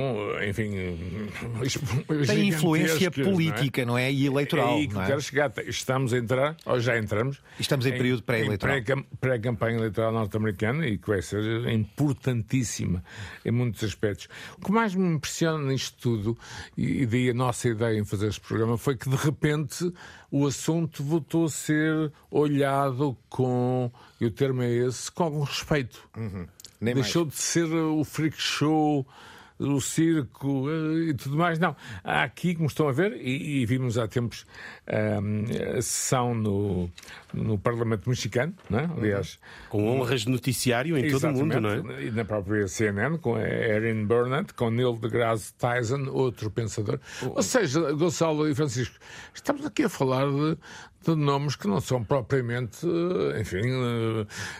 enfim. 0.47 0.71
Tem 2.27 2.47
influência 2.47 2.97
gigantescas, 2.97 3.17
não 3.25 3.31
é? 3.31 3.33
política, 3.33 3.85
não 3.85 3.97
é? 3.97 4.11
E 4.11 4.25
eleitoral. 4.25 4.69
É 4.69 4.73
aí 4.75 4.87
que 4.87 4.97
é? 4.97 5.05
quero 5.05 5.21
chegar. 5.21 5.53
Estamos 5.67 6.13
a 6.13 6.17
entrar, 6.17 6.57
ou 6.65 6.79
já 6.79 6.97
entramos. 6.97 7.41
Estamos 7.59 7.85
em 7.85 7.91
período 7.91 8.23
pré-eleitoral. 8.23 8.77
em 8.77 8.83
pré-cam- 8.83 9.05
Pré-campanha 9.19 9.77
eleitoral 9.77 10.11
norte-americana 10.11 10.87
e 10.87 10.97
que 10.97 11.07
vai 11.07 11.21
ser 11.21 11.67
importantíssima 11.69 13.03
em 13.43 13.51
muitos 13.51 13.83
aspectos. 13.83 14.27
O 14.57 14.65
que 14.65 14.71
mais 14.71 14.93
me 14.95 15.07
impressiona 15.15 15.63
nisto 15.65 15.97
tudo, 15.99 16.37
e 16.77 17.05
daí 17.05 17.29
a 17.29 17.33
nossa 17.33 17.67
ideia 17.67 17.97
em 17.99 18.05
fazer 18.05 18.27
este 18.27 18.41
programa, 18.41 18.77
foi 18.77 18.95
que 18.95 19.09
de 19.09 19.15
repente 19.15 19.91
o 20.31 20.45
assunto 20.45 21.03
voltou 21.03 21.45
a 21.45 21.49
ser 21.49 22.11
olhado 22.29 23.17
com, 23.29 23.91
e 24.19 24.25
o 24.25 24.31
termo 24.31 24.61
é 24.61 24.71
esse, 24.71 25.11
com 25.11 25.23
algum 25.23 25.43
respeito. 25.43 26.07
Uhum. 26.15 26.47
Nem 26.79 26.93
mais. 26.93 27.05
Deixou 27.05 27.25
de 27.25 27.35
ser 27.35 27.65
o 27.65 28.03
freak 28.03 28.41
show 28.41 29.05
o 29.59 29.79
circo 29.79 30.69
eh, 30.69 31.09
e 31.09 31.13
tudo 31.13 31.37
mais. 31.37 31.59
Não. 31.59 31.75
Há 32.03 32.23
aqui, 32.23 32.55
como 32.55 32.67
estão 32.67 32.87
a 32.87 32.91
ver, 32.91 33.13
e, 33.13 33.61
e 33.61 33.65
vimos 33.65 33.97
há 33.97 34.07
tempos 34.07 34.45
um, 34.87 35.77
a 35.77 35.81
sessão 35.81 36.33
no, 36.33 36.89
no 37.35 37.57
Parlamento 37.57 38.09
Mexicano, 38.09 38.53
não 38.69 38.79
é? 38.79 38.89
aliás. 38.97 39.39
Com 39.69 39.87
honras 39.87 40.21
de 40.21 40.29
noticiário 40.29 40.97
em 40.97 41.09
todo 41.09 41.27
o 41.27 41.33
mundo, 41.33 41.61
não 41.61 41.69
é? 41.69 42.05
E 42.05 42.11
na 42.11 42.25
própria 42.25 42.67
CNN, 42.67 43.17
com 43.17 43.37
Erin 43.37 44.05
Burnett, 44.05 44.53
com 44.53 44.69
Neil 44.69 44.97
deGrasse 44.97 45.53
Tyson, 45.55 46.09
outro 46.09 46.49
pensador. 46.49 46.99
Ou 47.21 47.43
seja, 47.43 47.91
Gonçalo 47.93 48.47
e 48.49 48.55
Francisco, 48.55 48.95
estamos 49.33 49.65
aqui 49.65 49.83
a 49.83 49.89
falar 49.89 50.25
de, 50.27 50.57
de 51.05 51.15
nomes 51.15 51.55
que 51.55 51.67
não 51.67 51.81
são 51.81 52.03
propriamente, 52.03 52.85
eh, 52.85 53.41
enfim, 53.41 53.61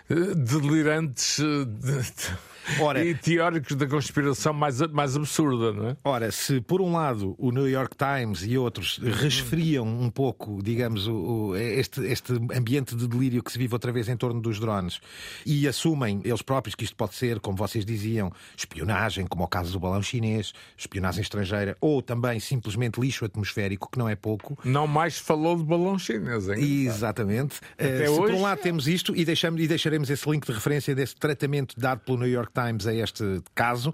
eh, 0.10 0.36
delirantes 0.36 1.40
de, 1.40 2.36
Ora, 2.80 3.04
e 3.04 3.14
teóricos 3.14 3.76
da 3.76 3.88
conspiração 3.88 4.54
mais, 4.54 4.80
mais 4.92 5.16
absurda, 5.16 5.72
não 5.72 5.90
é? 5.90 5.98
Ora, 6.04 6.32
se 6.32 6.60
por 6.62 6.82
um 6.82 6.94
lado 6.94 7.36
o 7.38 7.52
New 7.52 7.70
York 7.70 7.96
Times 7.96 8.44
e 8.44 8.58
outros 8.58 8.98
resfriam 8.98 9.86
um 9.86 10.10
pouco, 10.10 10.62
digamos, 10.64 11.08
o, 11.08 11.56
este, 11.56 12.02
este 12.06 12.34
ambiente 12.65 12.95
de 12.95 13.08
delírio 13.08 13.43
que 13.43 13.51
se 13.51 13.60
vive 13.60 13.73
outra 13.75 13.91
vez 13.91 14.10
em 14.10 14.17
torno 14.17 14.41
dos 14.41 14.60
drones 14.60 14.99
e 15.45 15.67
assumem 15.67 16.19
eles 16.25 16.41
próprios 16.41 16.73
que 16.73 16.84
isto 16.84 16.95
pode 16.95 17.13
ser, 17.13 17.39
como 17.39 17.56
vocês 17.56 17.86
diziam, 17.86 18.32
espionagem, 18.58 19.28
como 19.28 19.43
o 19.43 19.47
caso 19.47 19.71
do 19.71 19.80
balão 19.80 20.01
chinês, 20.01 20.51
espionagem 20.75 21.21
estrangeira, 21.21 21.78
ou 21.80 22.01
também 22.01 22.39
simplesmente 22.39 22.99
lixo 22.99 23.23
atmosférico, 23.23 23.89
que 23.91 23.99
não 23.99 24.10
é 24.10 24.15
pouco. 24.15 24.58
Não 24.65 24.88
mais 24.88 25.19
falou 25.19 25.56
de 25.56 25.63
balão 25.63 25.99
chinês, 25.99 26.49
hein? 26.49 26.86
Exatamente. 26.88 27.60
Uh, 27.80 27.84
se 27.84 28.08
hoje... 28.08 28.21
por 28.21 28.32
um 28.32 28.41
lado 28.41 28.60
temos 28.62 28.88
isto 28.88 29.15
e, 29.15 29.23
deixamos, 29.23 29.62
e 29.62 29.67
deixaremos 29.67 30.10
esse 30.10 30.28
link 30.28 30.45
de 30.47 30.51
referência 30.51 30.95
desse 30.95 31.15
tratamento 31.15 31.80
dado 31.80 31.99
pelo 31.99 32.17
New 32.17 32.30
York 32.30 32.51
Times 32.51 32.88
a 32.88 32.93
este 32.95 33.23
caso. 33.54 33.93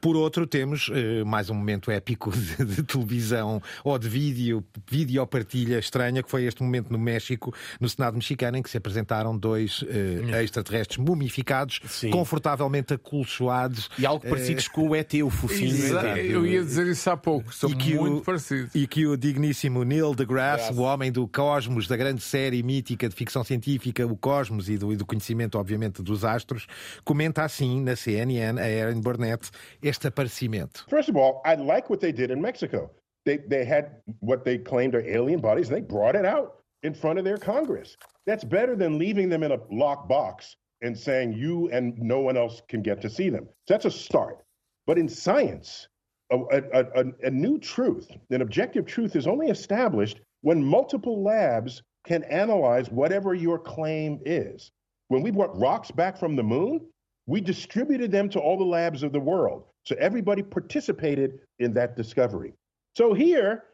Por 0.00 0.16
outro, 0.16 0.44
temos 0.44 0.88
uh, 0.88 1.24
mais 1.24 1.50
um 1.50 1.54
momento 1.54 1.90
épico 1.90 2.32
de, 2.34 2.64
de, 2.64 2.82
televisão 2.82 3.62
ou 3.84 3.96
de 3.96 4.08
vídeo, 4.08 4.64
vídeo 4.90 5.24
partilha 5.28 5.78
estranha, 5.78 6.22
que 6.22 6.30
foi 6.30 6.44
este 6.44 6.62
momento 6.62 6.90
no 6.90 6.98
México, 6.98 7.54
no 7.80 7.88
Senado 7.88 8.07
mexicano, 8.16 8.56
em 8.56 8.62
que 8.62 8.70
se 8.70 8.76
apresentaram 8.76 9.36
dois 9.36 9.82
uh, 9.82 10.36
extraterrestres 10.42 10.98
mumificados, 10.98 11.80
Sim. 11.86 12.10
confortavelmente 12.10 12.94
acolchoados. 12.94 13.90
E 13.98 14.06
algo 14.06 14.26
parecidos 14.26 14.66
uh, 14.66 14.72
com 14.72 14.88
o 14.88 14.96
ET, 14.96 15.12
o 15.14 15.30
fofinho. 15.30 15.76
Eu 16.16 16.46
ia 16.46 16.62
dizer 16.62 16.86
isso 16.86 17.10
há 17.10 17.16
pouco, 17.16 17.52
são 17.52 17.70
muito 17.70 18.18
o, 18.18 18.20
parecidos. 18.22 18.74
E 18.74 18.86
que 18.86 19.06
o 19.06 19.16
digníssimo 19.16 19.84
Neil 19.84 20.14
deGrasse, 20.14 20.72
o 20.72 20.80
homem 20.80 21.10
do 21.10 21.26
Cosmos, 21.28 21.86
da 21.86 21.96
grande 21.96 22.22
série 22.22 22.62
mítica 22.62 23.08
de 23.08 23.14
ficção 23.14 23.44
científica, 23.44 24.06
o 24.06 24.16
Cosmos 24.16 24.68
e 24.68 24.76
do, 24.76 24.92
e 24.92 24.96
do 24.96 25.06
conhecimento, 25.06 25.58
obviamente, 25.58 26.02
dos 26.02 26.24
astros, 26.24 26.66
comenta 27.04 27.42
assim 27.42 27.82
na 27.82 27.96
CNN, 27.96 28.58
a 28.60 28.68
Erin 28.68 29.00
Burnett, 29.00 29.50
este 29.82 30.08
aparecimento. 30.08 30.86
First 30.88 31.08
of 31.10 31.18
all, 31.18 31.42
I 31.44 31.56
like 31.56 31.90
what 31.90 32.00
they 32.00 32.12
did 32.12 32.30
in 32.30 32.40
Mexico. 32.40 32.90
They, 33.24 33.38
they 33.38 33.64
had 33.64 34.00
what 34.20 34.44
they 34.44 34.58
claimed 34.58 34.94
are 34.94 35.04
alien 35.04 35.40
bodies, 35.40 35.68
and 35.68 35.76
they 35.76 35.82
brought 35.82 36.16
it 36.16 36.24
out 36.24 36.57
in 36.82 36.94
front 36.94 37.18
of 37.18 37.24
their 37.24 37.38
Congress. 37.38 37.96
That's 38.26 38.44
better 38.44 38.76
than 38.76 38.98
leaving 38.98 39.28
them 39.28 39.42
in 39.42 39.52
a 39.52 39.58
locked 39.70 40.08
box 40.08 40.56
and 40.82 40.96
saying 40.96 41.32
you 41.32 41.68
and 41.70 41.98
no 41.98 42.20
one 42.20 42.36
else 42.36 42.62
can 42.68 42.82
get 42.82 43.00
to 43.02 43.10
see 43.10 43.30
them. 43.30 43.48
So 43.66 43.74
that's 43.74 43.84
a 43.84 43.90
start. 43.90 44.44
But 44.86 44.98
in 44.98 45.08
science, 45.08 45.88
a, 46.30 46.36
a, 46.36 46.84
a, 46.94 47.04
a 47.24 47.30
new 47.30 47.58
truth, 47.58 48.08
an 48.30 48.42
objective 48.42 48.86
truth, 48.86 49.16
is 49.16 49.26
only 49.26 49.48
established 49.48 50.20
when 50.42 50.62
multiple 50.62 51.22
labs 51.22 51.82
can 52.06 52.22
analyze 52.24 52.90
whatever 52.90 53.34
your 53.34 53.58
claim 53.58 54.20
is. 54.24 54.70
When 55.08 55.22
we 55.22 55.30
brought 55.30 55.58
rocks 55.58 55.90
back 55.90 56.18
from 56.18 56.36
the 56.36 56.42
moon, 56.42 56.80
we 57.26 57.40
distributed 57.40 58.10
them 58.10 58.28
to 58.30 58.38
all 58.38 58.56
the 58.56 58.64
labs 58.64 59.02
of 59.02 59.12
the 59.12 59.20
world. 59.20 59.64
So 59.84 59.96
everybody 59.98 60.42
participated 60.42 61.40
in 61.58 61.72
that 61.74 61.96
discovery. 61.96 62.54
So 62.94 63.14
here, 63.14 63.64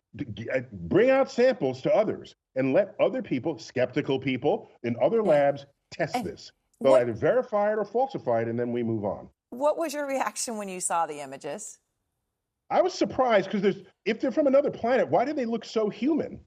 bring 0.72 1.10
out 1.10 1.30
samples 1.30 1.80
to 1.82 1.94
others 1.94 2.34
and 2.56 2.72
let 2.72 2.94
other 3.00 3.22
people, 3.22 3.58
skeptical 3.58 4.18
people 4.18 4.70
in 4.82 4.96
other 5.02 5.22
labs, 5.22 5.66
test 5.90 6.22
this. 6.24 6.52
They'll 6.80 6.92
what, 6.92 7.02
either 7.02 7.12
verify 7.12 7.72
it 7.72 7.78
or 7.78 7.84
falsify 7.84 8.42
it, 8.42 8.48
and 8.48 8.58
then 8.58 8.72
we 8.72 8.82
move 8.82 9.04
on. 9.04 9.28
What 9.50 9.78
was 9.78 9.94
your 9.94 10.06
reaction 10.06 10.56
when 10.56 10.68
you 10.68 10.80
saw 10.80 11.06
the 11.06 11.20
images? 11.20 11.78
I 12.70 12.82
was 12.82 12.92
surprised 12.92 13.46
because 13.46 13.62
there's 13.62 13.86
if 14.04 14.20
they're 14.20 14.32
from 14.32 14.46
another 14.46 14.70
planet, 14.70 15.08
why 15.08 15.24
do 15.24 15.32
they 15.32 15.44
look 15.44 15.64
so 15.64 15.88
human? 15.88 16.40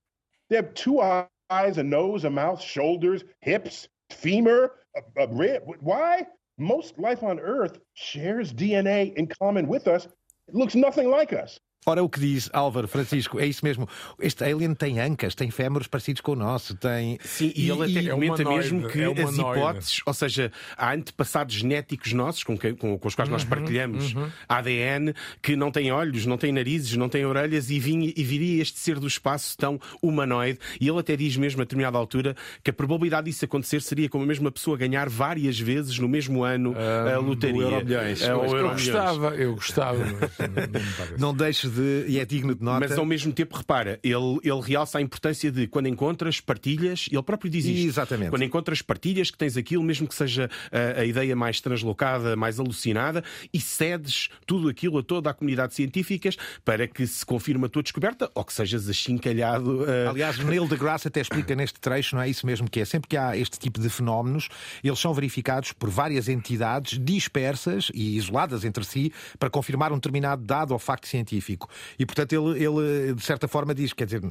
They 0.50 0.56
have 0.56 0.74
two 0.74 1.02
eyes, 1.02 1.78
a 1.78 1.84
nose, 1.84 2.26
a 2.26 2.30
mouth, 2.30 2.62
shoulders, 2.62 3.24
hips, 3.42 3.88
femur, 4.10 4.74
a, 4.96 5.24
a 5.24 5.28
rib. 5.28 5.64
Why? 5.80 6.26
Most 6.58 6.98
life 6.98 7.24
on 7.24 7.40
Earth 7.40 7.80
shares 7.94 8.52
DNA 8.52 9.14
in 9.14 9.28
common 9.28 9.68
with 9.68 9.88
us. 9.88 10.08
It 10.48 10.56
looks 10.56 10.76
nothing 10.76 11.10
like 11.10 11.34
us. 11.34 11.60
Ora, 11.90 12.04
o 12.04 12.10
que 12.10 12.20
diz 12.20 12.50
Álvaro 12.52 12.86
Francisco, 12.86 13.40
é 13.40 13.46
isso 13.46 13.64
mesmo. 13.64 13.88
Este 14.20 14.44
alien 14.44 14.74
tem 14.74 15.00
ancas, 15.00 15.34
tem 15.34 15.50
fémures 15.50 15.88
parecidos 15.88 16.22
com 16.22 16.34
o 16.34 16.36
nosso, 16.36 16.76
tem. 16.76 17.18
Sim, 17.24 17.54
e, 17.56 17.66
e 17.66 17.72
ele 17.72 17.98
até 17.98 18.10
comenta 18.10 18.42
é 18.42 18.46
mesmo 18.46 18.90
que 18.90 19.00
é 19.00 19.06
as 19.06 19.38
hipóteses, 19.38 20.02
ou 20.06 20.14
seja, 20.14 20.52
há 20.76 20.94
antepassados 20.94 21.56
genéticos 21.56 22.12
nossos 22.12 22.44
com, 22.44 22.58
que, 22.58 22.74
com, 22.74 23.00
com 23.00 23.08
os 23.08 23.16
quais 23.16 23.30
uhum, 23.30 23.34
nós 23.34 23.46
partilhamos 23.46 24.14
uhum. 24.14 24.30
ADN, 24.50 25.14
que 25.42 25.56
não 25.56 25.72
têm 25.72 25.90
olhos, 25.90 26.26
não 26.26 26.38
têm 26.38 26.52
narizes, 26.52 26.98
não 26.98 27.08
têm 27.08 27.26
orelhas 27.26 27.70
e, 27.70 27.80
vinha, 27.80 28.12
e 28.14 28.22
viria 28.22 28.62
este 28.62 28.80
ser 28.80 29.00
do 29.00 29.08
espaço 29.08 29.58
tão 29.58 29.80
humanoide. 30.02 30.60
E 30.82 30.90
ele 30.90 31.00
até 31.00 31.16
diz 31.16 31.38
mesmo 31.38 31.62
a 31.62 31.64
determinada 31.64 31.98
altura 31.98 32.36
que 32.62 32.70
a 32.70 32.74
probabilidade 32.74 33.28
disso 33.28 33.46
acontecer 33.46 33.82
seria 33.82 34.10
como 34.10 34.26
a 34.26 34.28
mesma 34.28 34.52
pessoa 34.52 34.78
ganhar 34.78 35.08
várias 35.08 35.58
vezes 35.58 35.98
no 36.00 36.10
mesmo 36.10 36.44
ano 36.44 36.74
um, 36.74 37.16
a 37.16 37.18
lotaria. 37.18 37.56
O 37.56 37.62
Euromilhões. 37.62 38.22
Uh, 38.24 38.26
eu 38.26 38.70
gostava, 38.72 39.36
eu 39.36 39.56
gostava. 39.56 40.00
Mas 40.00 41.12
não, 41.12 41.18
não 41.32 41.34
deixes 41.34 41.72
de, 41.72 41.77
e 41.82 42.20
é 42.20 42.26
digno 42.26 42.56
de 42.56 42.64
nota. 42.64 42.88
Mas 42.88 42.98
ao 42.98 43.06
mesmo 43.06 43.32
tempo, 43.32 43.56
repara, 43.56 44.00
ele, 44.04 44.40
ele 44.44 44.62
realça 44.62 44.98
a 44.98 45.02
importância 45.02 45.52
de 45.52 45.68
quando 45.68 45.88
encontras 45.88 46.40
partilhas, 46.40 47.08
ele 47.12 47.24
próprio 47.24 47.50
diz 47.50 47.66
isto. 47.66 47.88
Exatamente. 47.88 48.30
Quando 48.30 48.44
encontras 48.44 48.82
partilhas 48.82 49.32
que 49.32 49.38
tens 49.38 49.58
aquilo, 49.58 49.84
mesmo 49.84 50.08
que 50.08 50.16
seja 50.16 50.50
a, 50.72 51.02
a 51.02 51.06
ideia 51.06 51.36
mais 51.36 51.62
translocada, 51.62 52.36
mais 52.36 52.60
alucinada, 52.60 53.24
e 53.54 53.60
cedes 53.60 54.30
tudo 54.46 54.70
aquilo 54.70 54.98
a 54.98 55.04
toda 55.04 55.30
a 55.30 55.34
comunidade 55.34 55.74
científica 55.74 56.30
para 56.64 56.88
que 56.88 57.06
se 57.06 57.26
confirme 57.26 57.66
a 57.66 57.70
tua 57.70 57.84
descoberta 57.84 58.30
ou 58.34 58.44
que 58.44 58.54
sejas 58.54 58.90
achincalhado. 58.90 59.82
Uh... 59.82 60.10
Aliás, 60.10 60.38
Neil 60.38 60.68
deGrasse 60.68 61.08
até 61.08 61.22
explica 61.22 61.56
neste 61.56 61.80
trecho, 61.80 62.16
não 62.16 62.22
é 62.22 62.30
isso 62.30 62.46
mesmo 62.46 62.70
que 62.70 62.80
é? 62.80 62.86
Sempre 62.86 63.10
que 63.10 63.18
há 63.18 63.38
este 63.38 63.60
tipo 63.60 63.80
de 63.80 63.90
fenómenos, 63.90 64.50
eles 64.84 65.00
são 65.00 65.14
verificados 65.14 65.72
por 65.72 65.90
várias 65.90 66.28
entidades 66.28 67.00
dispersas 67.00 67.92
e 67.94 68.18
isoladas 68.18 68.64
entre 68.64 68.84
si 68.84 69.12
para 69.40 69.50
confirmar 69.50 69.92
um 69.92 69.96
determinado 69.96 70.44
dado 70.44 70.72
ou 70.72 70.80
facto 70.80 71.08
científico. 71.08 71.67
E, 71.98 72.06
portanto, 72.06 72.34
ele, 72.34 72.64
ele 72.64 73.14
de 73.14 73.24
certa 73.24 73.48
forma 73.48 73.74
diz, 73.74 73.94
quer 73.94 74.06
dizer, 74.06 74.22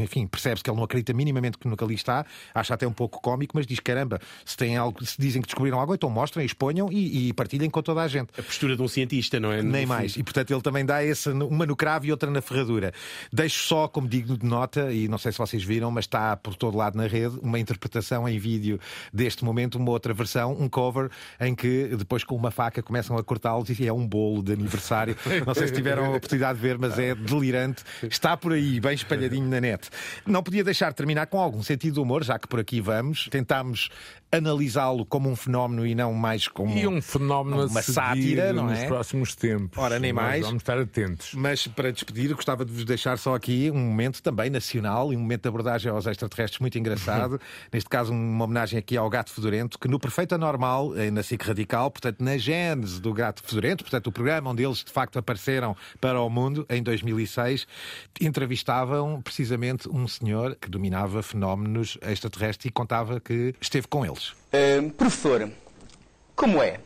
enfim, 0.00 0.26
percebe-se 0.26 0.62
que 0.62 0.70
ele 0.70 0.76
não 0.76 0.84
acredita 0.84 1.12
minimamente 1.12 1.58
que 1.58 1.68
nunca 1.68 1.84
ali 1.84 1.94
está, 1.94 2.24
acha 2.54 2.74
até 2.74 2.86
um 2.86 2.92
pouco 2.92 3.20
cómico, 3.20 3.52
mas 3.56 3.66
diz, 3.66 3.80
caramba, 3.80 4.20
se, 4.44 4.56
tem 4.56 4.76
algo, 4.76 5.04
se 5.04 5.20
dizem 5.20 5.40
que 5.42 5.48
descobriram 5.48 5.78
algo, 5.78 5.94
então 5.94 6.10
mostrem, 6.10 6.44
exponham 6.44 6.90
e, 6.90 7.28
e 7.28 7.32
partilhem 7.32 7.70
com 7.70 7.82
toda 7.82 8.02
a 8.02 8.08
gente. 8.08 8.30
A 8.38 8.42
postura 8.42 8.76
de 8.76 8.82
um 8.82 8.88
cientista, 8.88 9.38
não 9.38 9.52
é? 9.52 9.62
Nem 9.62 9.86
mais. 9.86 10.16
E, 10.16 10.22
portanto, 10.22 10.52
ele 10.52 10.62
também 10.62 10.84
dá 10.84 11.04
essa, 11.04 11.32
uma 11.32 11.66
no 11.66 11.76
cravo 11.76 12.06
e 12.06 12.10
outra 12.10 12.30
na 12.30 12.40
ferradura. 12.40 12.92
Deixo 13.32 13.66
só, 13.66 13.88
como 13.88 14.08
digno 14.08 14.36
de 14.36 14.46
nota, 14.46 14.92
e 14.92 15.08
não 15.08 15.18
sei 15.18 15.32
se 15.32 15.38
vocês 15.38 15.62
viram, 15.62 15.90
mas 15.90 16.04
está 16.04 16.36
por 16.36 16.54
todo 16.54 16.76
lado 16.76 16.96
na 16.96 17.06
rede, 17.06 17.38
uma 17.42 17.58
interpretação 17.58 18.28
em 18.28 18.38
vídeo 18.38 18.78
deste 19.12 19.44
momento, 19.44 19.76
uma 19.76 19.90
outra 19.90 20.12
versão, 20.12 20.52
um 20.58 20.68
cover, 20.68 21.10
em 21.40 21.54
que 21.54 21.94
depois 21.96 22.24
com 22.24 22.34
uma 22.34 22.50
faca 22.50 22.82
começam 22.82 23.16
a 23.16 23.22
cortá-los 23.22 23.68
e 23.70 23.86
é 23.86 23.92
um 23.92 24.06
bolo 24.06 24.42
de 24.42 24.52
aniversário. 24.52 25.16
Não 25.46 25.54
sei 25.54 25.68
se 25.68 25.72
tiveram 25.72 26.06
a 26.06 26.16
oportunidade 26.16 26.58
de 26.58 26.62
ver, 26.62 26.71
mas 26.78 26.98
é 26.98 27.14
delirante. 27.14 27.82
Está 28.02 28.36
por 28.36 28.52
aí, 28.52 28.80
bem 28.80 28.94
espalhadinho 28.94 29.48
na 29.48 29.60
net. 29.60 29.88
Não 30.26 30.42
podia 30.42 30.64
deixar 30.64 30.90
de 30.90 30.96
terminar 30.96 31.26
com 31.26 31.40
algum 31.40 31.62
sentido 31.62 31.94
de 31.94 32.00
humor, 32.00 32.24
já 32.24 32.38
que 32.38 32.48
por 32.48 32.60
aqui 32.60 32.80
vamos. 32.80 33.28
Tentámos 33.30 33.90
analisá-lo 34.32 35.04
como 35.04 35.28
um 35.28 35.36
fenómeno 35.36 35.86
e 35.86 35.94
não 35.94 36.14
mais 36.14 36.48
como 36.48 36.76
e 36.76 36.86
um 36.86 37.02
fenómeno 37.02 37.66
uma 37.66 37.82
sátira 37.82 38.50
não 38.50 38.70
é? 38.70 38.72
nos 38.72 38.84
próximos 38.84 39.34
tempos. 39.34 39.76
Ora, 39.76 39.98
nem 39.98 40.10
Nós 40.12 40.24
mais. 40.24 40.46
Vamos 40.46 40.62
estar 40.62 40.78
atentos. 40.78 41.34
Mas 41.34 41.66
para 41.66 41.92
despedir, 41.92 42.34
gostava 42.34 42.64
de 42.64 42.72
vos 42.72 42.84
deixar 42.86 43.18
só 43.18 43.34
aqui 43.34 43.70
um 43.70 43.78
momento 43.78 44.22
também 44.22 44.48
nacional 44.48 45.12
e 45.12 45.16
um 45.16 45.20
momento 45.20 45.42
de 45.42 45.48
abordagem 45.48 45.92
aos 45.92 46.06
extraterrestres 46.06 46.60
muito 46.60 46.78
engraçado. 46.78 47.38
Neste 47.70 47.90
caso, 47.90 48.12
uma 48.12 48.44
homenagem 48.44 48.78
aqui 48.78 48.96
ao 48.96 49.08
Gato 49.10 49.30
Fedorento, 49.30 49.78
que 49.78 49.86
no 49.86 50.00
Perfeito 50.00 50.34
Anormal, 50.34 50.96
eh, 50.96 51.10
na 51.10 51.22
SIC 51.22 51.42
Radical, 51.42 51.90
portanto, 51.90 52.20
na 52.20 52.38
gênese 52.38 53.00
do 53.00 53.12
Gato 53.12 53.42
Fedorento, 53.44 53.84
portanto, 53.84 54.06
o 54.06 54.12
programa 54.12 54.50
onde 54.50 54.64
eles 54.64 54.78
de 54.78 54.90
facto 54.90 55.18
apareceram 55.18 55.76
para 56.00 56.20
o 56.20 56.30
mundo 56.30 56.64
em 56.70 56.82
2006, 56.82 57.66
entrevistavam 58.20 59.20
precisamente 59.20 59.88
um 59.90 60.08
senhor 60.08 60.56
que 60.58 60.70
dominava 60.70 61.22
fenómenos 61.22 61.98
extraterrestres 62.00 62.70
e 62.70 62.70
contava 62.70 63.20
que 63.20 63.54
esteve 63.60 63.86
com 63.88 64.06
eles. 64.06 64.21
Uh, 64.30 64.90
professor, 64.92 65.50
como 66.34 66.62
é? 66.62 66.80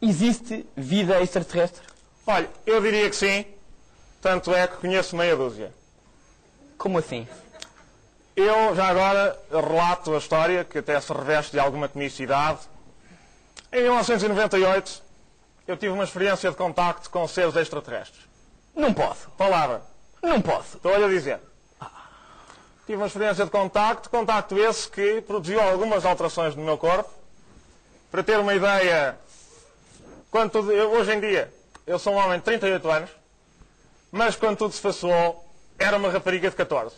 Existe 0.00 0.66
vida 0.76 1.20
extraterrestre? 1.22 1.82
Olha, 2.26 2.48
eu 2.66 2.80
diria 2.80 3.08
que 3.08 3.16
sim. 3.16 3.44
Tanto 4.20 4.54
é 4.54 4.66
que 4.66 4.76
conheço 4.76 5.16
meia 5.16 5.36
dúzia. 5.36 5.72
Como 6.78 6.98
assim? 6.98 7.26
Eu 8.36 8.74
já 8.74 8.86
agora 8.86 9.38
relato 9.50 10.14
a 10.14 10.18
história, 10.18 10.64
que 10.64 10.78
até 10.78 11.00
se 11.00 11.12
reveste 11.12 11.52
de 11.52 11.58
alguma 11.58 11.88
comicidade. 11.88 12.60
Em 13.72 13.82
1998, 13.82 15.02
eu 15.68 15.76
tive 15.76 15.92
uma 15.92 16.04
experiência 16.04 16.50
de 16.50 16.56
contacto 16.56 17.10
com 17.10 17.26
seres 17.28 17.54
extraterrestres. 17.56 18.22
Não 18.74 18.92
posso. 18.92 19.30
Palavra. 19.30 19.82
Não 20.22 20.40
posso. 20.40 20.76
Estou-lhe 20.76 21.04
a 21.04 21.08
dizer. 21.08 21.40
Tive 22.86 22.98
uma 22.98 23.06
experiência 23.06 23.44
de 23.44 23.50
contacto, 23.50 24.10
contacto 24.10 24.58
esse 24.58 24.90
que 24.90 25.22
produziu 25.22 25.58
algumas 25.60 26.04
alterações 26.04 26.54
no 26.54 26.62
meu 26.62 26.76
corpo. 26.76 27.10
Para 28.10 28.22
ter 28.22 28.38
uma 28.38 28.54
ideia, 28.54 29.16
hoje 30.92 31.12
em 31.14 31.20
dia, 31.20 31.50
eu 31.86 31.98
sou 31.98 32.12
um 32.12 32.16
homem 32.16 32.38
de 32.38 32.44
38 32.44 32.90
anos, 32.90 33.10
mas 34.12 34.36
quando 34.36 34.58
tudo 34.58 34.74
se 34.74 34.82
passou, 34.82 35.44
era 35.78 35.96
uma 35.96 36.10
rapariga 36.10 36.50
de 36.50 36.56
14. 36.56 36.94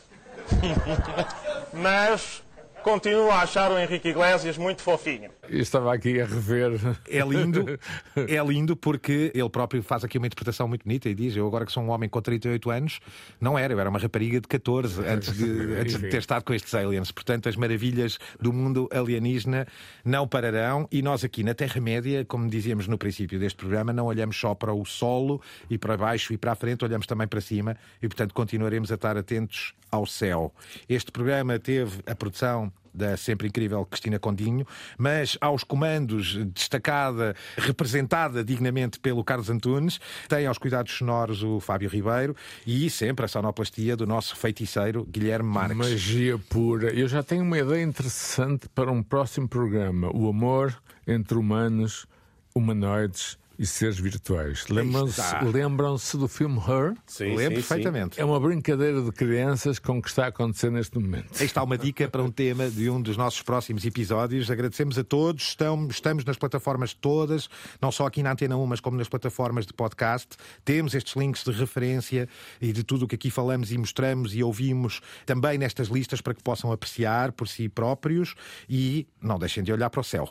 mas 1.73 2.43
continuo 2.83 3.31
a 3.31 3.43
achar 3.43 3.71
o 3.71 3.79
Henrique 3.79 4.09
Iglesias 4.09 4.59
muito 4.59 4.83
fofinho. 4.83 5.31
Eu 5.49 5.61
estava 5.61 5.93
aqui 5.93 6.21
a 6.21 6.27
rever. 6.27 6.73
É 7.09 7.21
lindo, 7.21 7.79
é 8.17 8.45
lindo 8.45 8.77
porque 8.77 9.31
ele 9.35 9.49
próprio 9.49 9.83
faz 9.83 10.05
aqui 10.05 10.19
uma 10.19 10.27
interpretação 10.27 10.69
muito 10.69 10.85
bonita 10.85 11.09
e 11.09 11.15
diz: 11.15 11.37
Eu 11.37 11.47
agora 11.47 11.65
que 11.65 11.73
sou 11.73 11.83
um 11.83 11.91
homem 11.91 12.09
com 12.09 12.21
38 12.21 12.71
anos, 12.71 13.01
não 13.41 13.59
era, 13.59 13.73
eu 13.73 13.81
era 13.81 13.89
uma 13.89 13.99
rapariga 13.99 14.41
de 14.41 14.49
14 14.49 15.05
antes 15.07 15.37
de, 15.37 15.75
antes 15.75 15.99
de 15.99 16.09
ter 16.09 16.19
estado 16.19 16.45
com 16.45 16.55
estes 16.55 16.75
aliens. 16.75 17.11
Portanto, 17.11 17.49
as 17.49 17.57
maravilhas 17.57 18.19
do 18.41 18.53
mundo 18.53 18.89
alienígena 18.93 19.67
não 20.05 20.27
pararão 20.27 20.89
e 20.91 21.03
nós 21.03 21.25
aqui 21.25 21.43
na 21.43 21.55
Terra-média, 21.55 22.25
como 22.25 22.49
dizíamos 22.49 22.87
no 22.89 22.99
princípio 22.99 23.39
deste 23.39 23.57
programa, 23.57 23.93
não 23.93 24.07
olhamos 24.07 24.37
só 24.37 24.55
para 24.55 24.73
o 24.73 24.85
solo 24.85 25.41
e 25.71 25.79
para 25.79 25.97
baixo 25.97 26.33
e 26.33 26.39
para 26.39 26.53
a 26.53 26.55
frente, 26.55 26.85
olhamos 26.85 27.07
também 27.07 27.27
para 27.27 27.41
cima 27.41 27.77
e, 28.03 28.09
portanto, 28.09 28.35
continuaremos 28.35 28.91
a 28.91 28.95
estar 28.95 29.17
atentos 29.17 29.75
ao 29.91 30.07
céu. 30.07 30.53
Este 30.89 31.11
programa 31.11 31.59
teve 31.59 32.01
a 32.07 32.15
produção 32.15 32.73
da 32.97 33.17
sempre 33.17 33.49
incrível 33.49 33.85
Cristina 33.85 34.19
Condinho, 34.19 34.67
mas 34.97 35.37
aos 35.41 35.63
comandos, 35.63 36.37
destacada, 36.55 37.37
representada 37.57 38.43
dignamente 38.43 38.99
pelo 38.99 39.23
Carlos 39.23 39.51
Antunes, 39.51 40.01
tem 40.29 40.47
aos 40.47 40.59
cuidados 40.59 40.93
sonoros 40.93 41.43
o 41.43 41.61
Fábio 41.61 41.89
Ribeiro 41.89 42.35
e 42.67 42.89
sempre 42.91 43.25
a 43.25 43.29
sonoplastia 43.29 43.97
do 43.97 44.07
nosso 44.07 44.37
feiticeiro 44.37 45.05
Guilherme 45.05 45.49
Marques. 45.49 45.77
Magia 45.77 46.39
pura. 46.39 46.93
Eu 46.93 47.07
já 47.07 47.23
tenho 47.23 47.43
uma 47.43 47.59
ideia 47.59 47.83
interessante 47.83 48.69
para 48.71 48.91
um 48.91 49.03
próximo 49.03 49.49
programa: 49.49 50.11
o 50.15 50.29
amor 50.29 50.77
entre 51.07 51.37
humanos, 51.37 52.07
humanoides 52.55 53.39
e 53.59 53.67
seres 53.67 53.99
virtuais. 53.99 54.67
Lembram-se 54.69 55.23
lembram 55.45 55.97
do 56.15 56.29
filme 56.29 56.59
Her? 56.59 56.95
Sim, 57.07 57.37
Lembro 57.37 57.61
sim, 57.63 57.69
perfeitamente. 57.69 58.21
É 58.21 58.25
uma 58.25 58.39
brincadeira 58.39 59.03
de 59.03 59.13
crianças 59.13 59.79
com 59.79 59.99
o 59.99 60.03
que 60.03 60.09
está 60.09 60.25
a 60.25 60.29
acontecer 60.29 60.71
neste 60.71 60.99
momento. 60.99 61.29
Aí 61.39 61.47
está 61.47 61.63
uma 61.63 61.79
dica 61.79 62.09
para 62.09 62.23
um 62.23 62.31
tema 62.31 62.69
de 62.69 62.89
um 62.91 63.01
dos 63.01 63.17
nossos 63.17 63.43
próximos 63.43 63.85
episódios. 63.85 64.51
Agradecemos 64.51 64.99
a 64.99 65.05
todos. 65.05 65.49
Estamos, 65.49 65.95
estamos 65.95 66.25
nas 66.25 66.37
plataformas 66.37 66.93
todas, 66.93 67.49
não 67.81 67.91
só 67.91 68.07
aqui 68.07 68.23
na 68.23 68.33
Antena 68.33 68.57
1, 68.57 68.67
mas 68.67 68.81
como 68.81 68.97
nas 68.97 69.09
plataformas 69.09 69.67
de 69.67 69.73
podcast. 69.73 70.37
Temos 70.65 70.95
estes 70.95 71.15
links 71.17 71.45
de 71.45 71.53
referência 71.53 72.29
e 72.61 72.73
de 72.73 72.85
tudo 72.85 73.05
o 73.05 73.09
que 73.09 73.15
aqui 73.15 73.31
falamos 73.31 73.73
e 73.73 73.79
mostramos 73.79 74.35
e 74.35 74.43
ouvimos 74.43 75.01
também 75.25 75.59
nestas 75.59 75.89
listas 75.89 76.21
para 76.21 76.35
que 76.35 76.43
possam 76.43 76.73
apreciar 76.73 77.33
por 77.33 77.49
si 77.49 77.69
próprios 77.69 78.35
e 78.69 79.07
não 79.21 79.39
deixem 79.39 79.63
de 79.63 79.73
olhar 79.73 79.91
para 79.91 80.01
o 80.01 80.05
céu. 80.05 80.31